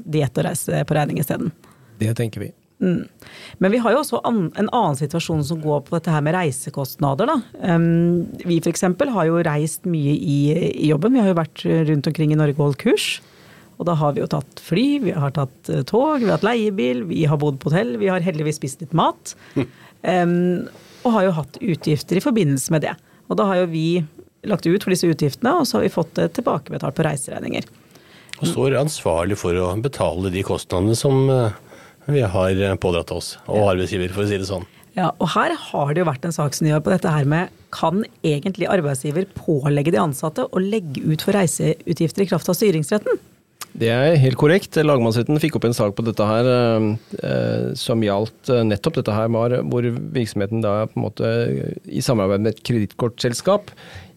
diett 0.03 0.43
og 0.43 0.47
reise 0.49 0.85
på 0.85 0.99
regning 0.99 1.23
isteden. 1.23 1.55
Det 2.01 2.15
tenker 2.19 2.43
vi. 2.47 2.51
Mm. 2.83 3.05
Men 3.63 3.73
vi 3.73 3.79
har 3.81 3.95
jo 3.95 4.01
også 4.03 4.19
an, 4.27 4.49
en 4.59 4.69
annen 4.69 4.99
situasjon 4.99 5.45
som 5.47 5.61
går 5.63 5.85
på 5.87 5.95
dette 5.95 6.13
her 6.13 6.25
med 6.27 6.35
reisekostnader. 6.37 7.31
Da. 7.31 7.37
Um, 7.75 8.27
vi 8.43 8.59
f.eks. 8.59 8.85
har 9.15 9.29
jo 9.31 9.45
reist 9.47 9.87
mye 9.89 10.17
i, 10.17 10.41
i, 10.73 10.89
jobben. 10.91 11.15
Vi 11.15 11.23
har 11.23 11.31
jo 11.31 11.39
vært 11.39 11.65
rundt 11.91 12.11
omkring 12.11 12.35
i 12.35 12.41
Norge 12.41 12.59
og 12.59 12.69
holdt 12.69 12.83
kurs. 12.83 13.09
Og 13.79 13.89
da 13.89 13.97
har 13.99 14.15
vi 14.15 14.23
jo 14.23 14.31
tatt 14.31 14.61
fly, 14.63 14.87
vi 15.03 15.15
har 15.15 15.33
tatt 15.35 15.71
uh, 15.71 15.83
tog, 15.87 16.21
vi 16.23 16.29
har 16.29 16.37
hatt 16.37 16.47
leiebil, 16.47 17.07
vi 17.11 17.25
har 17.31 17.41
bodd 17.41 17.59
på 17.63 17.71
hotell. 17.71 17.97
Vi 18.03 18.11
har 18.11 18.27
heldigvis 18.27 18.61
spist 18.61 18.85
litt 18.85 18.97
mat. 18.97 19.37
Um, 20.05 20.67
og 21.05 21.17
har 21.17 21.29
jo 21.29 21.37
hatt 21.39 21.59
utgifter 21.61 22.19
i 22.19 22.25
forbindelse 22.25 22.75
med 22.75 22.87
det. 22.87 22.95
Og 23.29 23.39
da 23.41 23.49
har 23.49 23.63
jo 23.63 23.71
vi 23.73 23.89
lagt 24.45 24.67
ut 24.67 24.83
for 24.83 24.93
disse 24.93 25.09
utgiftene, 25.09 25.55
og 25.61 25.69
så 25.69 25.79
har 25.79 25.87
vi 25.87 25.93
fått 25.93 26.17
det 26.19 26.33
tilbakebetalt 26.37 26.97
på 26.97 27.07
reiseregninger. 27.07 27.69
Og 28.41 28.49
står 28.51 28.77
ansvarlig 28.81 29.39
for 29.41 29.57
å 29.57 29.71
betale 29.81 30.33
de 30.35 30.43
kostnadene 30.45 30.97
som 30.99 31.29
uh 31.31 31.53
vi 32.07 32.21
har 32.21 32.63
eh, 32.63 32.77
pådratt 32.77 33.13
oss, 33.15 33.35
og 33.49 33.71
arbeidsgiver, 33.73 34.13
for 34.13 34.25
å 34.25 34.29
si 34.29 34.39
det 34.41 34.49
sånn. 34.49 34.67
Ja, 34.95 35.11
og 35.19 35.31
Her 35.33 35.55
har 35.59 35.93
det 35.95 36.05
jo 36.05 36.07
vært 36.07 36.27
en 36.29 36.35
sak 36.37 36.55
som 36.55 36.69
gjør 36.69 36.85
på 36.85 36.93
dette 36.93 37.11
her 37.11 37.27
med 37.27 37.55
kan 37.75 38.05
egentlig 38.23 38.69
arbeidsgiver 38.71 39.27
pålegge 39.35 39.95
de 39.95 40.03
ansatte 40.03 40.45
å 40.47 40.63
legge 40.63 41.03
ut 41.03 41.25
for 41.25 41.35
reiseutgifter 41.35 42.23
i 42.23 42.29
kraft 42.31 42.51
av 42.53 42.59
styringsretten? 42.59 43.19
Det 43.75 43.89
er 43.91 44.21
helt 44.23 44.39
korrekt. 44.39 44.77
Lagmannsretten 44.79 45.41
fikk 45.43 45.57
opp 45.59 45.65
en 45.67 45.75
sak 45.75 45.97
på 45.99 46.05
dette 46.07 46.23
her 46.29 46.47
eh, 46.47 46.89
eh 47.27 47.69
som 47.75 48.03
gjaldt 48.07 48.53
eh, 48.55 48.63
nettopp 48.63 49.01
dette 49.01 49.15
her, 49.17 49.31
hvor 49.67 49.89
virksomheten 50.15 50.63
da 50.63 50.85
på 50.87 51.01
en 51.01 51.07
måte 51.09 51.31
i 51.91 52.03
samarbeid 52.05 52.45
med 52.45 52.55
et 52.55 52.63
kredittkortselskap 52.67 53.73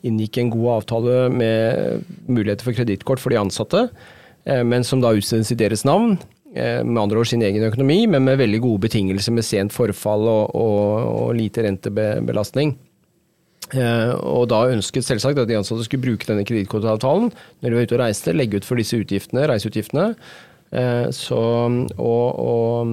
inngikk 0.05 0.37
en 0.41 0.51
god 0.53 0.69
avtale 0.77 1.27
med 1.33 2.05
muligheter 2.29 2.67
for 2.67 2.77
kredittkort 2.77 3.21
for 3.21 3.33
de 3.33 3.41
ansatte, 3.41 3.87
eh, 4.45 4.63
men 4.63 4.83
som 4.83 5.01
da 5.01 5.15
utstedes 5.15 5.51
i 5.51 5.59
deres 5.59 5.85
navn. 5.87 6.17
Eh, 6.55 6.83
med 6.83 7.01
andre 7.01 7.19
ord 7.19 7.27
sin 7.27 7.43
egen 7.43 7.65
økonomi, 7.67 8.07
men 8.07 8.23
med 8.23 8.39
veldig 8.39 8.61
gode 8.63 8.87
betingelser 8.87 9.33
med 9.35 9.45
sent 9.45 9.73
forfall 9.75 10.25
og, 10.31 10.55
og, 10.55 11.07
og 11.11 11.35
lite 11.37 11.65
rentebelastning. 11.65 12.77
Eh, 13.75 14.13
og 14.23 14.47
da 14.51 14.61
ønsket 14.71 15.03
selvsagt 15.03 15.41
at 15.41 15.49
de 15.49 15.57
ansatte 15.59 15.83
skulle 15.87 16.05
bruke 16.05 16.27
denne 16.29 16.45
kredittkortavtalen 16.47 17.33
når 17.33 17.67
de 17.67 17.75
var 17.75 17.87
ute 17.89 17.97
og 17.97 18.03
reiste, 18.05 18.35
legge 18.35 18.61
ut 18.61 18.67
for 18.67 18.79
disse 18.79 18.99
utgiftene, 18.99 19.47
reiseutgiftene. 19.51 20.13
Eh, 20.71 21.07
så, 21.15 21.41
og, 21.97 22.39
og 22.39 22.87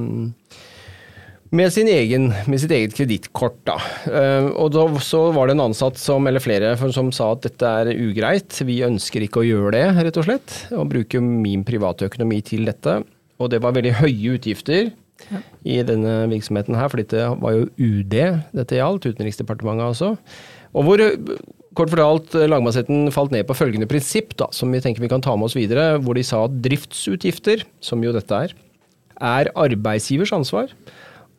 med, 1.55 1.71
sin 1.71 1.87
egen, 1.91 2.33
med 2.51 2.59
sitt 2.63 2.75
eget 2.75 2.97
kredittkort, 2.99 3.61
da. 3.69 3.77
Eh, 4.11 4.49
og 4.51 4.73
da, 4.75 4.89
så 4.99 5.29
var 5.37 5.47
det 5.47 5.55
en 5.57 5.67
ansatt 5.69 6.01
som, 6.01 6.27
eller 6.27 6.43
flere, 6.43 6.75
som 6.95 7.13
sa 7.15 7.31
at 7.37 7.47
dette 7.47 7.71
er 7.85 7.93
ugreit. 7.95 8.59
Vi 8.67 8.81
ønsker 8.87 9.27
ikke 9.27 9.45
å 9.45 9.47
gjøre 9.47 9.77
det, 9.77 9.87
rett 10.09 10.19
og 10.19 10.27
slett. 10.27 10.59
Og 10.75 10.91
bruke 10.91 11.23
min 11.23 11.63
private 11.67 12.11
økonomi 12.11 12.43
til 12.47 12.67
dette. 12.71 13.03
Og 13.39 13.51
det 13.51 13.63
var 13.63 13.75
veldig 13.77 13.97
høye 14.01 14.35
utgifter 14.39 14.91
ja. 15.31 15.41
i 15.63 15.79
denne 15.87 16.25
virksomheten 16.33 16.77
her, 16.79 16.91
for 16.91 17.03
dette 17.03 17.29
var 17.41 17.55
jo 17.57 17.69
UD 17.79 18.15
dette 18.55 18.79
gjaldt, 18.79 19.09
Utenriksdepartementet 19.11 19.87
altså. 19.93 20.15
Og 20.75 20.87
hvor 20.87 21.03
kort 21.79 21.91
fortalt 21.91 22.35
lagmannsretten 22.51 23.11
falt 23.15 23.35
ned 23.35 23.47
på 23.49 23.57
følgende 23.59 23.89
prinsipp, 23.91 24.35
da, 24.39 24.49
som 24.55 24.73
vi 24.75 24.83
tenker 24.83 25.03
vi 25.03 25.11
kan 25.11 25.23
ta 25.25 25.35
med 25.37 25.49
oss 25.49 25.59
videre, 25.59 25.99
hvor 26.03 26.19
de 26.19 26.25
sa 26.27 26.45
at 26.47 26.61
driftsutgifter, 26.65 27.65
som 27.83 28.03
jo 28.05 28.15
dette 28.15 28.45
er, 28.47 28.55
er 29.23 29.51
arbeidsgivers 29.59 30.35
ansvar, 30.35 30.73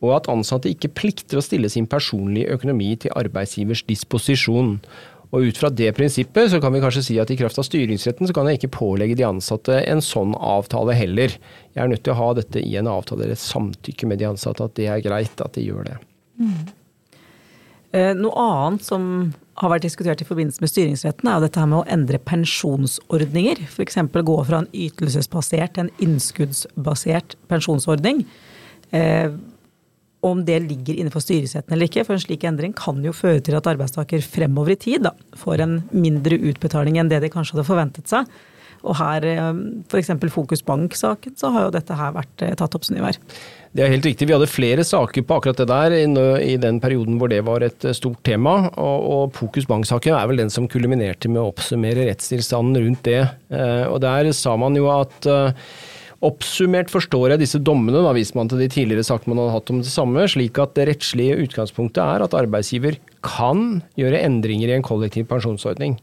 og 0.04 0.12
at 0.18 0.30
ansatte 0.32 0.70
ikke 0.70 0.92
plikter 0.96 1.40
å 1.40 1.44
stille 1.44 1.70
sin 1.72 1.88
personlige 1.88 2.52
økonomi 2.56 2.92
til 3.00 3.14
arbeidsgivers 3.16 3.84
disposisjon. 3.88 4.76
Og 5.34 5.48
ut 5.48 5.58
fra 5.58 5.70
det 5.72 5.88
prinsippet 5.96 6.52
så 6.52 6.60
kan 6.62 6.74
vi 6.74 6.82
kanskje 6.84 7.02
si 7.08 7.16
at 7.18 7.32
i 7.32 7.38
kraft 7.38 7.58
av 7.58 7.66
styringsretten 7.66 8.28
så 8.28 8.36
kan 8.36 8.46
jeg 8.46 8.60
ikke 8.60 8.74
pålegge 8.76 9.16
de 9.18 9.26
ansatte 9.26 9.80
en 9.88 10.04
sånn 10.04 10.36
avtale 10.36 10.94
heller. 10.96 11.34
Jeg 11.74 11.82
er 11.82 11.90
nødt 11.90 12.04
til 12.06 12.14
å 12.14 12.20
ha 12.20 12.28
dette 12.38 12.62
i 12.62 12.76
en 12.78 12.90
avtale, 12.92 13.26
eller 13.26 13.40
samtykke 13.40 14.08
med 14.08 14.20
de 14.22 14.28
ansatte, 14.28 14.68
at 14.68 14.76
det 14.78 14.90
er 14.92 15.02
greit 15.04 15.42
at 15.42 15.56
de 15.56 15.64
gjør 15.66 15.88
det. 15.88 15.96
Mm. 16.38 16.68
Eh, 17.94 18.12
noe 18.18 18.34
annet 18.42 18.84
som 18.84 19.32
har 19.56 19.72
vært 19.72 19.86
diskutert 19.86 20.20
i 20.20 20.26
forbindelse 20.28 20.62
med 20.62 20.72
styringsretten, 20.72 21.28
er 21.30 21.44
dette 21.44 21.64
med 21.64 21.80
å 21.80 21.88
endre 21.92 22.20
pensjonsordninger. 22.20 23.62
F.eks. 23.68 24.00
gå 24.12 24.38
fra 24.48 24.62
en 24.62 24.72
ytelsesbasert 24.74 25.76
til 25.76 25.86
en 25.86 25.92
innskuddsbasert 26.04 27.38
pensjonsordning. 27.50 28.24
Eh, 28.96 29.30
om 30.26 30.42
det 30.44 30.58
ligger 30.64 30.96
innenfor 30.96 31.22
styringsretten 31.22 31.74
eller 31.74 31.88
ikke. 31.88 32.04
For 32.06 32.16
en 32.16 32.22
slik 32.22 32.44
endring 32.48 32.74
kan 32.76 32.98
jo 33.04 33.14
føre 33.14 33.42
til 33.44 33.56
at 33.58 33.68
arbeidstaker 33.70 34.24
fremover 34.24 34.74
i 34.74 34.80
tid 34.80 35.06
da, 35.06 35.14
får 35.38 35.62
en 35.62 35.78
mindre 35.94 36.38
utbetaling 36.50 36.98
enn 37.00 37.12
det 37.12 37.22
de 37.22 37.32
kanskje 37.32 37.56
hadde 37.56 37.68
forventet 37.68 38.10
seg. 38.10 38.28
Og 38.84 38.96
her, 38.98 39.24
eh, 39.24 39.60
f.eks. 39.88 40.12
Fokus 40.32 40.64
Bank-saken, 40.66 41.36
så 41.38 41.52
har 41.54 41.66
jo 41.66 41.74
dette 41.74 41.96
her 41.96 42.12
vært 42.16 42.44
eh, 42.44 42.54
tatt 42.58 42.76
opp, 42.76 42.86
Sunnivar. 42.86 43.18
Det 43.76 43.84
er 43.84 43.92
helt 43.92 44.06
riktig. 44.08 44.28
Vi 44.28 44.36
hadde 44.36 44.48
flere 44.48 44.84
saker 44.86 45.24
på 45.26 45.38
akkurat 45.38 45.58
det 45.60 45.68
der 45.68 45.96
i 46.40 46.54
den 46.60 46.80
perioden 46.80 47.18
hvor 47.20 47.32
det 47.32 47.42
var 47.48 47.64
et 47.66 47.84
eh, 47.84 47.96
stort 47.96 48.22
tema. 48.26 48.70
Og, 48.76 49.34
Fokus 49.36 49.68
Bank-saken 49.68 50.16
er 50.16 50.30
vel 50.30 50.44
den 50.44 50.52
som 50.52 50.68
kuliminerte 50.70 51.30
med 51.32 51.42
å 51.42 51.50
oppsummere 51.50 52.08
rettstilstanden 52.08 52.80
rundt 52.84 53.04
det. 53.08 53.20
Og 53.90 53.98
der 54.04 54.30
sa 54.36 54.54
man 54.60 54.76
jo 54.78 54.88
at 54.92 55.28
Oppsummert 56.24 56.88
forstår 56.88 57.34
jeg 57.34 57.42
disse 57.42 57.58
dommene, 57.60 58.00
da 58.00 58.14
viser 58.16 58.38
man 58.38 58.48
til 58.48 58.62
de 58.62 58.70
tidligere 58.72 59.04
sakene 59.04 59.34
man 59.34 59.44
har 59.44 59.58
hatt 59.58 59.70
om 59.72 59.82
det 59.82 59.92
samme, 59.92 60.24
slik 60.32 60.56
at 60.62 60.72
det 60.78 60.86
rettslige 60.88 61.36
utgangspunktet 61.44 62.00
er 62.00 62.24
at 62.24 62.36
arbeidsgiver 62.38 62.96
kan 63.20 63.82
gjøre 64.00 64.22
endringer 64.24 64.72
i 64.72 64.78
en 64.78 64.86
kollektiv 64.86 65.28
pensjonsordning. 65.28 65.98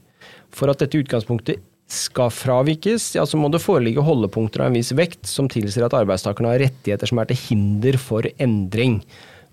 For 0.54 0.70
at 0.70 0.84
dette 0.84 1.02
utgangspunktet 1.02 1.64
skal 1.91 2.32
fravikes, 2.34 3.12
ja, 3.17 3.26
så 3.28 3.38
må 3.38 3.50
det 3.52 3.62
foreligge 3.62 4.04
holdepunkter 4.06 4.63
av 4.63 4.72
en 4.72 4.78
viss 4.80 4.93
vekt 4.98 5.28
som 5.30 5.50
tilsier 5.52 5.86
at 5.86 5.96
arbeidstakerne 5.98 6.54
har 6.54 6.63
rettigheter 6.63 7.10
som 7.10 7.22
er 7.22 7.30
til 7.30 7.41
hinder 7.43 8.00
for 8.02 8.28
endring. 8.41 9.02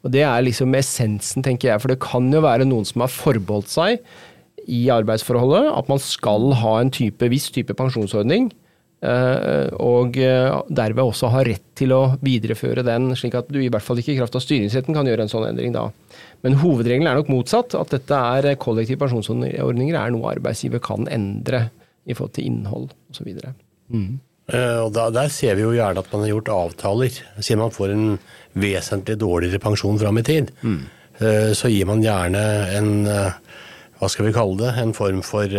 Og 0.05 0.15
Det 0.15 0.23
er 0.25 0.47
liksom 0.47 0.75
essensen, 0.79 1.45
tenker 1.45 1.73
jeg, 1.73 1.83
for 1.83 1.93
det 1.93 2.01
kan 2.01 2.31
jo 2.33 2.41
være 2.41 2.69
noen 2.69 2.87
som 2.89 3.05
har 3.05 3.13
forbeholdt 3.13 3.69
seg 3.69 4.01
i 4.71 4.87
arbeidsforholdet 4.93 5.73
at 5.75 5.89
man 5.91 6.01
skal 6.01 6.53
ha 6.63 6.79
en 6.81 6.93
type, 6.95 7.29
viss 7.33 7.51
type 7.53 7.75
pensjonsordning 7.77 8.51
Eh, 9.01 9.69
og 9.81 10.19
eh, 10.21 10.55
derved 10.69 11.01
også 11.01 11.31
ha 11.33 11.41
rett 11.47 11.65
til 11.79 11.95
å 11.97 12.03
videreføre 12.21 12.85
den, 12.85 13.09
slik 13.17 13.39
at 13.39 13.49
du 13.49 13.57
i 13.63 13.71
hvert 13.73 13.85
fall 13.85 14.01
ikke 14.01 14.13
i 14.13 14.19
kraft 14.19 14.37
av 14.37 14.45
styringsretten 14.45 14.97
kan 14.97 15.09
gjøre 15.09 15.25
en 15.25 15.33
sånn 15.33 15.47
endring 15.49 15.73
da. 15.73 15.87
Men 16.45 16.59
hovedregelen 16.61 17.09
er 17.09 17.17
nok 17.17 17.31
motsatt, 17.33 17.77
at 17.79 17.95
dette 17.95 18.19
er 18.37 18.59
kollektive 18.61 19.01
pensjonsordninger 19.01 19.97
er 19.97 20.13
noe 20.13 20.35
arbeidsgiver 20.35 20.85
kan 20.85 21.09
endre 21.13 21.71
i 22.11 22.17
forhold 22.17 22.35
til 22.37 22.51
innhold 22.51 22.91
osv. 23.13 23.31
Mm. 23.91 24.19
Uh, 24.51 24.79
og 24.85 24.91
da, 24.97 25.09
Der 25.15 25.31
ser 25.33 25.55
vi 25.59 25.63
jo 25.65 25.75
gjerne 25.77 26.03
at 26.03 26.11
man 26.13 26.25
har 26.25 26.33
gjort 26.33 26.53
avtaler. 26.55 27.21
Siden 27.39 27.63
man 27.63 27.75
får 27.75 27.95
en 27.95 28.07
vesentlig 28.59 29.19
dårligere 29.21 29.63
pensjon 29.63 30.01
fram 30.01 30.19
i 30.19 30.27
tid, 30.27 30.51
mm. 30.63 30.83
uh, 31.23 31.51
så 31.55 31.71
gir 31.71 31.87
man 31.91 32.03
gjerne 32.05 32.45
en 32.79 32.93
uh, 33.07 33.39
hva 34.01 34.09
skal 34.09 34.27
vi 34.27 34.35
kalle 34.35 34.57
det, 34.57 34.75
en 34.81 34.97
form 34.97 35.21
for 35.21 35.59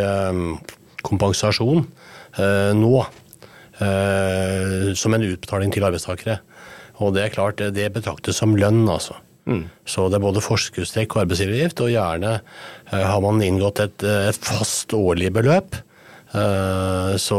kompensasjon 1.05 1.83
nå 2.73 2.93
eh, 3.81 4.93
som 4.97 5.15
en 5.15 5.25
utbetaling 5.25 5.73
til 5.73 5.85
arbeidstakere. 5.87 6.39
Og 7.01 7.15
det 7.15 7.25
er 7.25 7.35
klart, 7.35 7.61
det 7.73 7.91
betraktes 7.95 8.41
som 8.41 8.55
lønn, 8.57 8.83
altså. 8.89 9.17
Mm. 9.49 9.65
Så 9.89 10.05
det 10.09 10.19
er 10.19 10.25
både 10.25 10.43
forskuddstrekk 10.45 11.15
og 11.15 11.23
arbeidsgiveravgift, 11.23 11.81
og 11.81 11.93
gjerne 11.93 12.33
eh, 12.37 13.05
har 13.07 13.21
man 13.23 13.41
inngått 13.45 13.81
et, 13.83 14.05
et 14.29 14.51
fast 14.51 14.93
årlig 14.97 15.31
beløp. 15.33 15.79
Eh, 16.31 17.15
så 17.19 17.37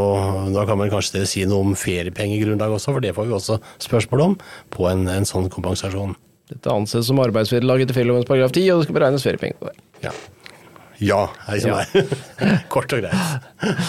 da 0.53 0.67
kan 0.69 0.77
man 0.79 0.91
kanskje 0.93 1.25
si 1.29 1.47
noe 1.49 1.65
om 1.65 1.73
feriepengegrunnlag 1.79 2.75
også, 2.77 2.93
for 2.93 3.05
det 3.05 3.15
får 3.17 3.31
vi 3.31 3.37
også 3.39 3.59
spørsmål 3.81 4.27
om 4.27 4.37
på 4.75 4.87
en, 4.91 5.07
en 5.09 5.29
sånn 5.29 5.49
kompensasjon. 5.53 6.15
Dette 6.53 6.73
anses 6.73 7.09
som 7.09 7.21
arbeidsvederlag 7.23 7.85
etter 7.85 7.97
ferielovens 7.97 8.29
paragraf 8.29 8.53
10, 8.53 8.69
og 8.75 8.83
det 8.83 8.89
skal 8.89 8.99
beregnes 8.99 9.25
feriepenger 9.25 9.61
på 9.61 9.71
det. 9.71 9.77
Ja. 10.05 10.15
Ja, 11.03 11.23
hei 11.49 11.59
som 11.59 11.73
ja. 11.73 11.83
er. 11.83 12.11
Kort 12.73 12.93
og 12.95 13.01
greit. 13.03 13.47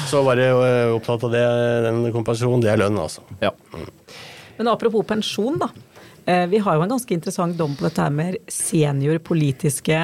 Så 0.09 0.23
bare 0.25 0.47
eh, 0.49 0.93
opptatt 0.95 1.27
av 1.27 1.35
det, 1.35 1.43
den 1.85 2.05
kompensasjonen, 2.15 2.63
det 2.63 2.71
er 2.71 2.79
lønn, 2.81 2.97
altså. 3.03 3.25
Ja. 3.43 3.51
Mm. 3.75 3.89
Men 4.57 4.71
apropos 4.71 5.05
pensjon, 5.09 5.59
da. 5.61 5.69
Eh, 6.23 6.47
vi 6.49 6.63
har 6.63 6.79
jo 6.79 6.85
en 6.85 6.95
ganske 6.95 7.13
interessant 7.13 7.59
dom 7.59 7.75
på 7.75 7.85
dette 7.89 8.07
med 8.15 8.39
seniorpolitiske 8.47 10.03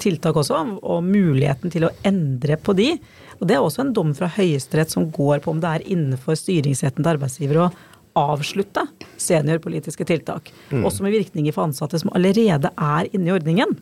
tiltak 0.00 0.38
også, 0.40 0.58
og 0.80 1.04
muligheten 1.04 1.70
til 1.70 1.84
å 1.86 1.90
endre 2.08 2.56
på 2.62 2.72
de. 2.78 2.94
Og 3.38 3.46
Det 3.46 3.54
er 3.54 3.62
også 3.62 3.84
en 3.84 3.94
dom 3.94 4.10
fra 4.18 4.30
Høyesterett 4.34 4.90
som 4.90 5.06
går 5.14 5.44
på 5.44 5.52
om 5.54 5.62
det 5.62 5.70
er 5.70 5.86
innenfor 5.86 6.38
styringsretten 6.38 7.04
til 7.04 7.12
arbeidsgiver 7.12 7.62
å 7.62 7.70
avslutte 8.18 8.82
seniorpolitiske 9.20 10.06
tiltak. 10.08 10.50
Mm. 10.72 10.82
Også 10.88 11.04
med 11.04 11.14
virkninger 11.14 11.54
for 11.54 11.68
ansatte 11.68 12.00
som 12.02 12.10
allerede 12.16 12.72
er 12.74 13.10
inne 13.12 13.30
i 13.30 13.34
ordningen. 13.36 13.76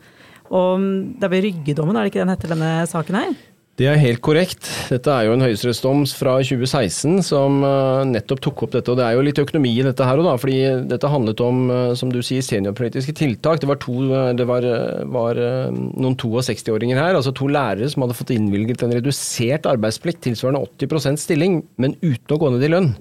Og 0.52 0.88
det 1.16 1.26
er 1.26 1.32
ved 1.32 1.46
Ryggedommen, 1.48 1.96
er 1.96 2.04
det 2.04 2.12
ikke 2.12 2.24
den 2.24 2.34
heter 2.34 2.52
denne 2.52 2.72
saken 2.90 3.18
her? 3.18 3.36
Det 3.76 3.84
er 3.84 3.98
helt 4.00 4.22
korrekt. 4.24 4.64
Dette 4.88 5.12
er 5.12 5.26
jo 5.26 5.34
en 5.34 5.44
høyesterettsdom 5.44 6.06
fra 6.16 6.38
2016 6.40 7.18
som 7.26 7.58
uh, 7.60 8.06
nettopp 8.08 8.40
tok 8.46 8.62
opp 8.64 8.72
dette. 8.72 8.88
Og 8.88 8.96
det 8.96 9.04
er 9.04 9.18
jo 9.18 9.24
litt 9.26 9.40
økonomi 9.42 9.74
i 9.74 9.84
dette 9.84 10.06
her 10.08 10.22
òg, 10.22 10.30
fordi 10.40 10.56
dette 10.88 11.10
handlet 11.12 11.42
om, 11.44 11.58
uh, 11.68 11.90
som 11.98 12.08
du 12.08 12.22
sier, 12.24 12.40
seniorpolitiske 12.46 13.12
tiltak. 13.20 13.60
Det 13.60 13.68
var, 13.68 13.76
to, 13.84 13.98
uh, 14.08 14.30
det 14.38 14.48
var, 14.48 14.64
var 15.12 15.42
noen 15.68 16.16
62-åringer 16.16 17.02
her, 17.02 17.18
altså 17.20 17.34
to 17.36 17.50
lærere 17.52 17.90
som 17.92 18.06
hadde 18.06 18.16
fått 18.16 18.32
innvilget 18.32 18.86
en 18.86 18.96
redusert 18.96 19.68
arbeidsplikt 19.68 20.24
tilsvarende 20.24 20.64
80% 20.80 21.20
stilling, 21.26 21.60
men 21.76 21.98
uten 22.00 22.32
å 22.32 22.40
gå 22.40 22.54
ned 22.54 22.64
i 22.64 22.72
lønn. 22.72 22.92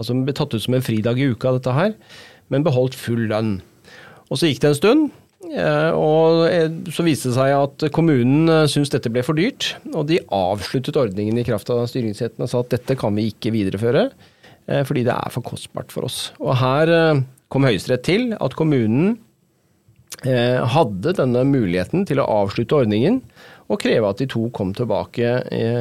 Altså 0.00 0.16
ble 0.16 0.32
tatt 0.40 0.56
ut 0.56 0.64
som 0.64 0.78
en 0.78 0.88
fridag 0.88 1.20
i 1.20 1.28
uka, 1.34 1.52
dette 1.58 1.76
her, 1.76 1.92
men 2.48 2.64
beholdt 2.64 2.96
full 2.96 3.26
lønn. 3.28 3.58
Og 4.32 4.40
så 4.40 4.48
gikk 4.48 4.64
det 4.64 4.72
en 4.72 4.80
stund. 4.80 5.08
Eh, 5.46 5.92
og 5.94 6.48
eh, 6.50 6.66
Så 6.90 7.04
viste 7.06 7.30
det 7.30 7.36
seg 7.36 7.52
at 7.54 7.84
kommunen 7.94 8.50
eh, 8.50 8.64
syntes 8.70 8.90
dette 8.90 9.12
ble 9.12 9.22
for 9.26 9.38
dyrt, 9.38 9.76
og 9.92 10.08
de 10.10 10.18
avsluttet 10.34 10.98
ordningen 10.98 11.38
i 11.38 11.46
kraft 11.46 11.70
av 11.70 11.84
styringsretten 11.90 12.42
og 12.42 12.50
sa 12.50 12.64
at 12.64 12.74
dette 12.74 12.98
kan 12.98 13.14
vi 13.14 13.28
ikke 13.30 13.54
videreføre, 13.54 14.08
fordi 14.84 15.00
det 15.06 15.14
er 15.14 15.32
for 15.32 15.40
kostbart 15.46 15.94
for 15.94 16.04
oss. 16.04 16.16
Og 16.44 16.52
Her 16.60 16.90
kom 17.48 17.64
Høyesterett 17.64 18.02
til 18.04 18.34
at 18.36 18.52
kommunen 18.52 19.14
hadde 20.20 21.14
denne 21.16 21.40
muligheten 21.48 22.04
til 22.04 22.20
å 22.20 22.26
avslutte 22.42 22.76
ordningen 22.76 23.22
og 23.72 23.80
kreve 23.80 24.10
at 24.10 24.20
de 24.20 24.26
to 24.28 24.42
kom 24.52 24.74
tilbake 24.76 25.30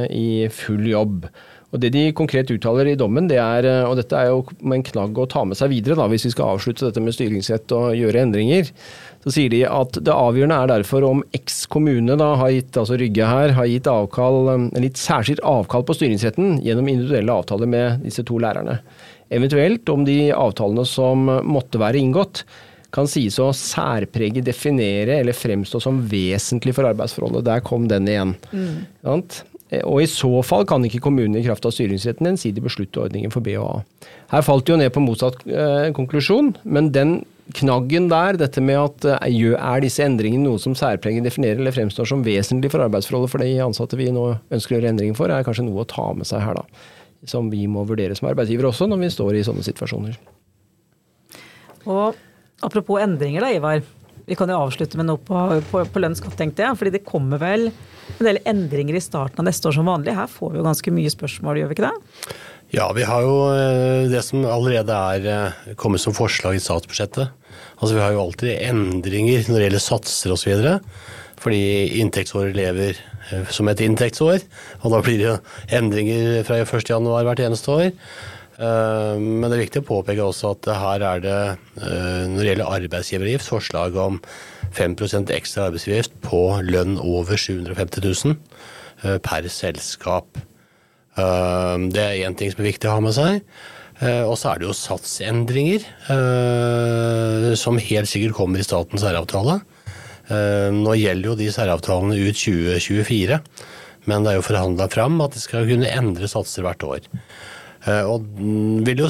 i 0.08 0.48
full 0.56 0.88
jobb. 0.88 1.28
Og 1.76 1.82
Det 1.84 1.92
de 1.92 2.06
konkret 2.16 2.48
uttaler 2.54 2.94
i 2.94 2.96
dommen, 2.96 3.28
det 3.28 3.42
er, 3.44 3.68
og 3.90 3.98
dette 4.00 4.16
er 4.16 4.32
jo 4.32 4.46
med 4.62 4.80
en 4.80 4.88
knagg 4.88 5.20
å 5.20 5.28
ta 5.28 5.44
med 5.44 5.60
seg 5.60 5.74
videre 5.74 6.00
da, 6.00 6.08
hvis 6.08 6.30
vi 6.30 6.32
skal 6.38 6.56
avslutte 6.56 6.88
dette 6.88 7.04
med 7.04 7.18
styringsrett 7.18 7.76
og 7.76 7.92
gjøre 7.98 8.24
endringer, 8.24 8.72
så 9.28 9.34
sier 9.36 9.52
de 9.52 9.66
at 9.68 9.98
det 10.00 10.14
avgjørende 10.14 10.58
er 10.64 10.70
derfor 10.72 11.04
om 11.04 11.24
X 11.36 11.66
kommune 11.72 12.16
da 12.20 12.30
har 12.40 12.54
gitt, 12.54 12.78
altså 12.80 12.96
Rygge 13.00 13.28
her, 13.28 13.52
har 13.58 13.68
gitt 13.68 13.90
avkall, 13.92 14.54
en 14.56 14.70
litt 14.80 15.00
særskilt 15.02 15.44
avkall 15.44 15.84
på 15.84 15.98
styringsretten 15.98 16.62
gjennom 16.64 16.88
individuelle 16.88 17.36
avtaler 17.36 17.68
med 17.68 18.06
disse 18.08 18.24
to 18.28 18.40
lærerne. 18.40 18.78
Eventuelt 19.34 19.90
om 19.92 20.06
de 20.08 20.32
avtalene 20.32 20.88
som 20.88 21.28
måtte 21.44 21.82
være 21.82 22.00
inngått, 22.00 22.46
kan 22.96 23.10
sies 23.12 23.36
å 23.44 23.50
særprege, 23.52 24.40
definere 24.48 25.20
eller 25.20 25.36
fremstå 25.36 25.82
som 25.84 26.00
vesentlig 26.08 26.72
for 26.78 26.88
arbeidsforholdet. 26.88 27.44
Der 27.50 27.64
kom 27.68 27.90
den 27.92 28.08
igjen. 28.08 28.32
Mm. 28.56 29.26
Og 29.84 30.00
i 30.00 30.08
så 30.08 30.32
fall 30.48 30.64
kan 30.70 30.88
ikke 30.88 31.04
kommunen 31.04 31.36
i 31.36 31.44
kraft 31.44 31.68
av 31.68 31.76
styringsretten 31.76 32.32
ensidig 32.32 32.64
beslutte 32.64 33.04
ordningen 33.04 33.34
for 33.34 33.44
B 33.44 33.58
og 33.60 33.68
A. 33.68 34.08
Her 34.32 34.48
falt 34.48 34.64
det 34.64 34.78
jo 34.78 34.80
ned 34.80 34.94
på 34.96 35.04
motsatt 35.04 35.44
eh, 35.52 35.90
konklusjon, 35.98 36.54
men 36.64 36.94
den 36.96 37.18
knaggen 37.56 38.10
der, 38.12 38.38
dette 38.40 38.62
med 38.64 38.80
at 38.82 39.08
eh, 39.08 39.40
er 39.56 39.84
disse 39.84 40.04
endringene 40.04 40.50
noe 40.50 40.62
som 40.62 40.76
særpreget 40.78 41.26
definerer 41.28 41.62
eller 41.62 41.76
fremstår 41.76 42.10
som 42.10 42.24
vesentlig 42.26 42.72
for 42.74 42.84
arbeidsforholdet 42.84 43.32
for 43.34 43.44
de 43.44 43.54
ansatte 43.64 44.00
vi 44.00 44.10
nå 44.14 44.30
ønsker 44.54 44.76
å 44.76 44.80
gjøre 44.80 44.94
endringer 44.94 45.18
for, 45.18 45.32
er 45.32 45.46
kanskje 45.48 45.68
noe 45.68 45.86
å 45.86 45.90
ta 45.90 46.10
med 46.18 46.28
seg 46.28 46.44
her, 46.44 46.60
da. 46.60 46.88
Som 47.28 47.52
vi 47.52 47.64
må 47.72 47.86
vurdere 47.88 48.16
som 48.18 48.28
arbeidsgiver 48.30 48.70
også, 48.70 48.90
når 48.90 49.06
vi 49.06 49.14
står 49.14 49.38
i 49.38 49.46
sånne 49.48 49.66
situasjoner. 49.66 50.18
Og 51.88 52.18
apropos 52.66 53.02
endringer 53.02 53.46
da, 53.46 53.54
Ivar. 53.56 53.86
Vi 54.28 54.36
kan 54.36 54.52
jo 54.52 54.60
avslutte 54.60 55.00
med 55.00 55.08
noe 55.08 55.22
på, 55.24 55.40
på, 55.72 55.86
på 55.88 56.04
lønnsskatt, 56.04 56.36
tenkte 56.36 56.66
jeg. 56.66 56.76
fordi 56.76 56.98
det 56.98 57.08
kommer 57.08 57.40
vel 57.40 57.70
en 57.70 58.28
del 58.28 58.42
endringer 58.44 58.98
i 59.00 59.04
starten 59.04 59.40
av 59.40 59.48
neste 59.48 59.70
år 59.70 59.78
som 59.78 59.88
vanlig. 59.88 60.18
Her 60.18 60.28
får 60.28 60.52
vi 60.52 60.60
jo 60.60 60.66
ganske 60.68 60.94
mye 60.94 61.14
spørsmål, 61.14 61.62
gjør 61.62 61.72
vi 61.72 61.78
ikke 61.78 61.88
det? 61.88 62.36
Ja, 62.76 62.90
vi 62.92 63.06
har 63.08 63.24
jo 63.24 63.36
eh, 63.56 64.10
det 64.12 64.20
som 64.28 64.44
allerede 64.44 64.92
er 64.92 65.28
eh, 65.32 65.76
kommet 65.80 66.04
som 66.04 66.16
forslag 66.16 66.58
i 66.58 66.64
statsbudsjettet. 66.64 67.30
Altså 67.80 67.96
Vi 67.96 68.02
har 68.04 68.12
jo 68.12 68.26
alltid 68.26 68.58
endringer 68.68 69.46
når 69.48 69.56
det 69.56 69.68
gjelder 69.68 69.84
satser 69.86 70.34
osv. 70.36 70.66
Fordi 71.40 71.62
inntektsåret 72.02 72.58
lever 72.58 72.98
eh, 73.32 73.46
som 73.56 73.72
et 73.72 73.84
inntektsår. 73.86 74.44
Og 74.82 74.92
da 74.92 75.00
blir 75.06 75.22
det 75.22 75.38
endringer 75.80 76.44
fra 76.48 76.60
1.1 76.66 77.08
hvert 77.30 77.46
eneste 77.46 77.72
år. 77.72 77.94
Men 78.58 79.44
det 79.46 79.54
er 79.54 79.60
viktig 79.62 79.84
å 79.84 79.86
påpeke 79.86 80.24
også 80.26 80.56
at 80.56 80.70
her 80.82 81.04
er 81.06 81.20
det, 81.22 81.42
når 81.78 82.40
det 82.40 82.48
gjelder 82.48 82.72
arbeidsgiveravgift, 82.74 83.52
forslag 83.54 84.00
om 84.02 84.18
5% 84.74 85.30
ekstra 85.36 85.68
arbeidsgiveravgift 85.68 86.18
på 86.26 86.42
lønn 86.66 86.98
over 86.98 87.38
750 87.38 88.08
000 88.26 89.22
per 89.22 89.52
selskap. 89.54 90.42
Ehm, 91.18 91.90
det 91.94 92.04
er 92.04 92.28
én 92.28 92.38
ting 92.38 92.52
som 92.54 92.62
er 92.64 92.72
viktig 92.72 92.90
å 92.90 92.98
ha 92.98 93.04
med 93.04 93.16
seg. 93.18 93.42
Eh, 93.98 94.22
og 94.22 94.36
så 94.38 94.52
er 94.52 94.62
det 94.62 94.68
jo 94.68 94.78
satsendringer, 94.78 95.86
eh, 96.14 97.50
som 97.58 97.82
helt 97.82 98.10
sikkert 98.10 98.38
kommer 98.38 98.62
i 98.62 98.68
statens 98.68 99.02
særavtale. 99.06 99.62
Nå 100.28 100.92
gjelder 101.00 101.30
jo 101.30 101.38
de 101.40 101.46
særavtalene 101.56 102.18
ut 102.20 102.36
2024, 102.36 103.38
men 104.12 104.26
det 104.26 104.34
er 104.34 104.36
jo 104.36 104.44
forhandla 104.44 104.90
fram 104.92 105.22
at 105.24 105.32
de 105.32 105.40
skal 105.40 105.64
kunne 105.70 105.88
endre 105.88 106.28
satser 106.28 106.66
hvert 106.66 106.84
år. 106.84 107.08
Eh, 107.88 108.04
og 108.04 108.26
vil 108.84 109.06
jo 109.06 109.08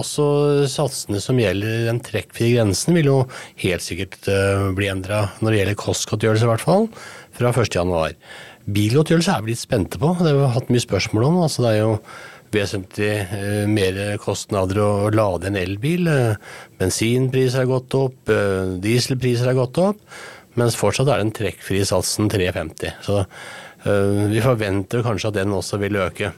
også 0.00 0.66
satsene 0.66 1.22
som 1.22 1.38
gjelder 1.38 1.86
den 1.86 2.02
trekkfrie 2.02 2.56
grensen, 2.56 2.98
vil 2.98 3.12
jo 3.12 3.18
helt 3.62 3.86
sikkert 3.86 4.26
bli 4.74 4.90
endra 4.90 5.28
når 5.38 5.52
det 5.52 5.62
gjelder 5.62 5.80
kostgodtgjørelse, 5.84 6.48
i 6.48 6.50
hvert 6.50 6.66
fall, 6.66 6.90
fra 7.38 7.54
1.1. 7.54 8.18
Bilgodtgjørelse 8.66 9.30
er 9.30 9.44
vi 9.44 9.52
litt 9.52 9.62
spente 9.62 9.98
på. 10.02 10.08
Det 10.18 10.32
har 10.32 10.40
vi 10.40 10.54
hatt 10.56 10.72
mye 10.74 10.82
spørsmål 10.82 11.28
om. 11.28 11.36
Altså, 11.44 11.62
det 11.62 11.74
er 11.74 11.84
jo 11.84 11.92
vesentlig 12.54 13.10
eh, 13.22 13.66
mer 13.70 14.00
kostnader 14.22 14.80
å, 14.82 14.88
lade 15.14 15.50
en 15.50 15.58
elbil. 15.60 16.08
Eh, 16.10 16.56
bensinpriser 16.80 17.62
har 17.62 17.70
gått 17.70 17.94
opp, 17.98 18.18
eh, 18.32 18.74
dieselpriser 18.82 19.52
har 19.52 19.58
gått 19.58 19.78
opp. 19.82 20.02
Mens 20.58 20.78
fortsatt 20.78 21.12
er 21.12 21.22
den 21.22 21.34
trekkfrie 21.36 21.86
satsen 21.86 22.30
3,50. 22.32 22.98
Så 23.06 23.20
eh, 23.22 24.26
vi 24.32 24.42
forventer 24.42 25.06
kanskje 25.06 25.30
at 25.30 25.38
den 25.38 25.54
også 25.54 25.80
vil 25.82 26.02
øke. 26.08 26.34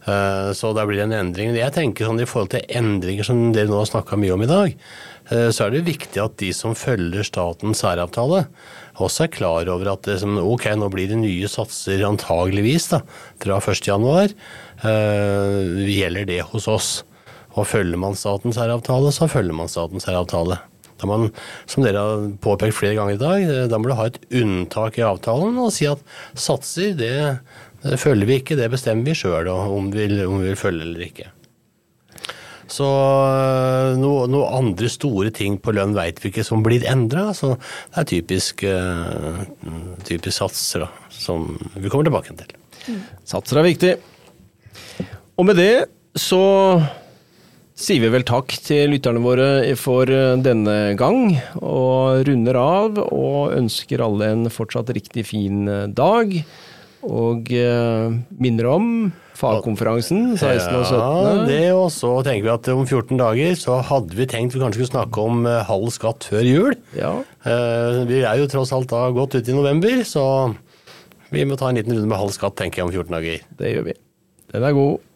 Så 0.00 0.70
da 0.72 0.86
blir 0.88 0.96
det 0.96 1.04
en 1.04 1.12
endring. 1.12 1.50
Jeg 1.52 1.74
tenker 1.74 2.08
sånn 2.08 2.22
I 2.22 2.26
forhold 2.26 2.48
til 2.54 2.62
endringer 2.72 3.26
som 3.28 3.50
dere 3.52 3.68
nå 3.68 3.82
har 3.82 3.88
snakka 3.90 4.16
mye 4.18 4.32
om 4.32 4.42
i 4.42 4.48
dag, 4.48 4.72
så 5.28 5.66
er 5.66 5.74
det 5.74 5.82
viktig 5.86 6.22
at 6.24 6.38
de 6.40 6.48
som 6.56 6.72
følger 6.74 7.28
statens 7.28 7.82
særavtale, 7.84 8.46
også 9.06 9.26
er 9.26 9.34
klar 9.34 9.70
over 9.72 9.92
at 9.92 10.08
det, 10.08 10.18
ok, 10.24 10.66
nå 10.78 10.88
blir 10.92 11.10
det 11.10 11.20
nye 11.20 11.50
satser 11.50 12.02
antageligvis 12.06 12.90
da, 12.94 13.02
fra 13.42 13.60
1.1. 13.60 14.34
Uh, 14.84 15.80
gjelder 15.88 16.28
det 16.28 16.42
hos 16.52 16.68
oss? 16.70 16.90
Og 17.58 17.66
følger 17.66 17.98
man 17.98 18.14
statens 18.14 18.58
særavtale, 18.60 19.10
så 19.14 19.26
følger 19.30 19.56
man 19.56 19.70
statens 19.70 20.06
særavtale. 20.06 20.60
Da 21.00 21.08
man, 21.08 21.30
som 21.70 21.84
dere 21.84 22.04
har 22.04 22.28
påpekt 22.44 22.76
flere 22.76 22.98
ganger 22.98 23.16
i 23.16 23.20
dag, 23.20 23.42
eh, 23.42 23.66
da 23.72 23.80
må 23.80 23.88
du 23.88 23.96
ha 23.96 24.06
et 24.10 24.20
unntak 24.36 25.00
i 25.00 25.06
avtalen 25.06 25.56
og 25.58 25.72
si 25.74 25.88
at 25.88 26.02
satser, 26.38 26.92
det 26.94 27.96
følger 27.98 28.28
vi 28.28 28.40
ikke, 28.42 28.58
det 28.60 28.68
bestemmer 28.72 29.08
vi 29.08 29.16
sjøl 29.16 29.48
om, 29.50 29.72
om 29.78 29.92
vi 29.94 30.06
vil 30.12 30.58
følge 30.60 30.84
eller 30.84 31.06
ikke. 31.08 31.30
Så 32.70 32.86
eh, 32.86 33.98
noen 33.98 34.30
noe 34.30 34.50
andre 34.60 34.90
store 34.92 35.32
ting 35.34 35.58
på 35.62 35.74
lønn 35.74 35.96
veit 35.96 36.20
vi 36.22 36.30
ikke 36.30 36.46
som 36.46 36.62
blir 36.64 36.86
endra. 36.88 37.30
Så 37.36 37.56
det 37.56 38.02
er 38.02 38.08
typisk, 38.12 38.64
uh, 38.64 39.42
typisk 40.06 40.36
satser 40.38 40.86
da, 40.86 40.90
som 41.10 41.50
vi 41.74 41.90
kommer 41.90 42.06
tilbake 42.06 42.36
til. 42.38 42.56
Mm. 42.86 43.02
Satser 43.28 43.60
er 43.60 43.66
viktig. 43.66 43.94
Og 45.40 45.46
med 45.48 45.58
det 45.58 45.74
så 46.18 46.42
sier 47.80 48.02
vi 48.02 48.10
vel 48.12 48.26
takk 48.28 48.52
til 48.66 48.92
lytterne 48.92 49.22
våre 49.24 49.48
for 49.80 50.10
eh, 50.12 50.36
denne 50.42 50.92
gang, 51.00 51.38
og 51.64 52.26
runder 52.28 52.58
av 52.60 52.98
og 53.06 53.54
ønsker 53.56 54.02
alle 54.04 54.30
en 54.34 54.50
fortsatt 54.52 54.92
riktig 54.94 55.26
fin 55.32 55.64
dag. 55.96 56.36
Og 57.00 57.48
uh, 57.56 58.12
minner 58.36 58.66
om 58.68 58.86
fagkonferansen 59.40 60.34
16. 60.36 60.76
og 60.76 60.84
17. 60.84 60.98
Ja, 61.00 61.44
det 61.48 61.60
og 61.74 61.88
så 61.94 62.12
tenker 62.26 62.46
vi 62.46 62.52
at 62.52 62.70
om 62.74 62.84
14 62.86 63.20
dager 63.20 63.56
så 63.58 63.78
hadde 63.90 64.18
vi 64.18 64.28
tenkt 64.30 64.56
vi 64.56 64.62
kanskje 64.62 64.82
skulle 64.82 64.92
snakke 64.92 65.24
om 65.24 65.46
uh, 65.48 65.60
halv 65.68 65.88
skatt 65.94 66.28
før 66.30 66.44
jul. 66.46 66.76
Ja. 66.96 67.14
Uh, 67.46 68.02
vi 68.10 68.22
er 68.22 68.42
jo 68.42 68.50
tross 68.52 68.74
alt 68.76 68.90
da 68.92 69.06
godt 69.16 69.38
ute 69.38 69.52
i 69.52 69.56
november, 69.56 70.04
så 70.08 70.24
vi 71.30 71.46
må 71.46 71.58
ta 71.58 71.70
en 71.70 71.80
liten 71.80 71.96
runde 71.96 72.10
med 72.10 72.20
halv 72.20 72.34
skatt 72.36 72.58
tenker 72.60 72.82
jeg 72.82 72.90
om 72.90 72.94
14 72.94 73.16
dager. 73.16 73.48
Det 73.58 73.74
gjør 73.74 73.90
vi. 73.90 73.98
Den 74.50 74.66
er 74.66 74.76
god. 74.76 75.10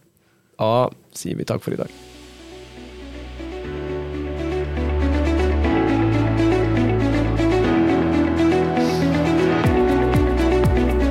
Da 0.60 0.74
sier 1.18 1.38
vi 1.38 1.46
takk 1.48 1.64
for 1.64 1.74
i 1.74 1.80
dag. 1.80 2.03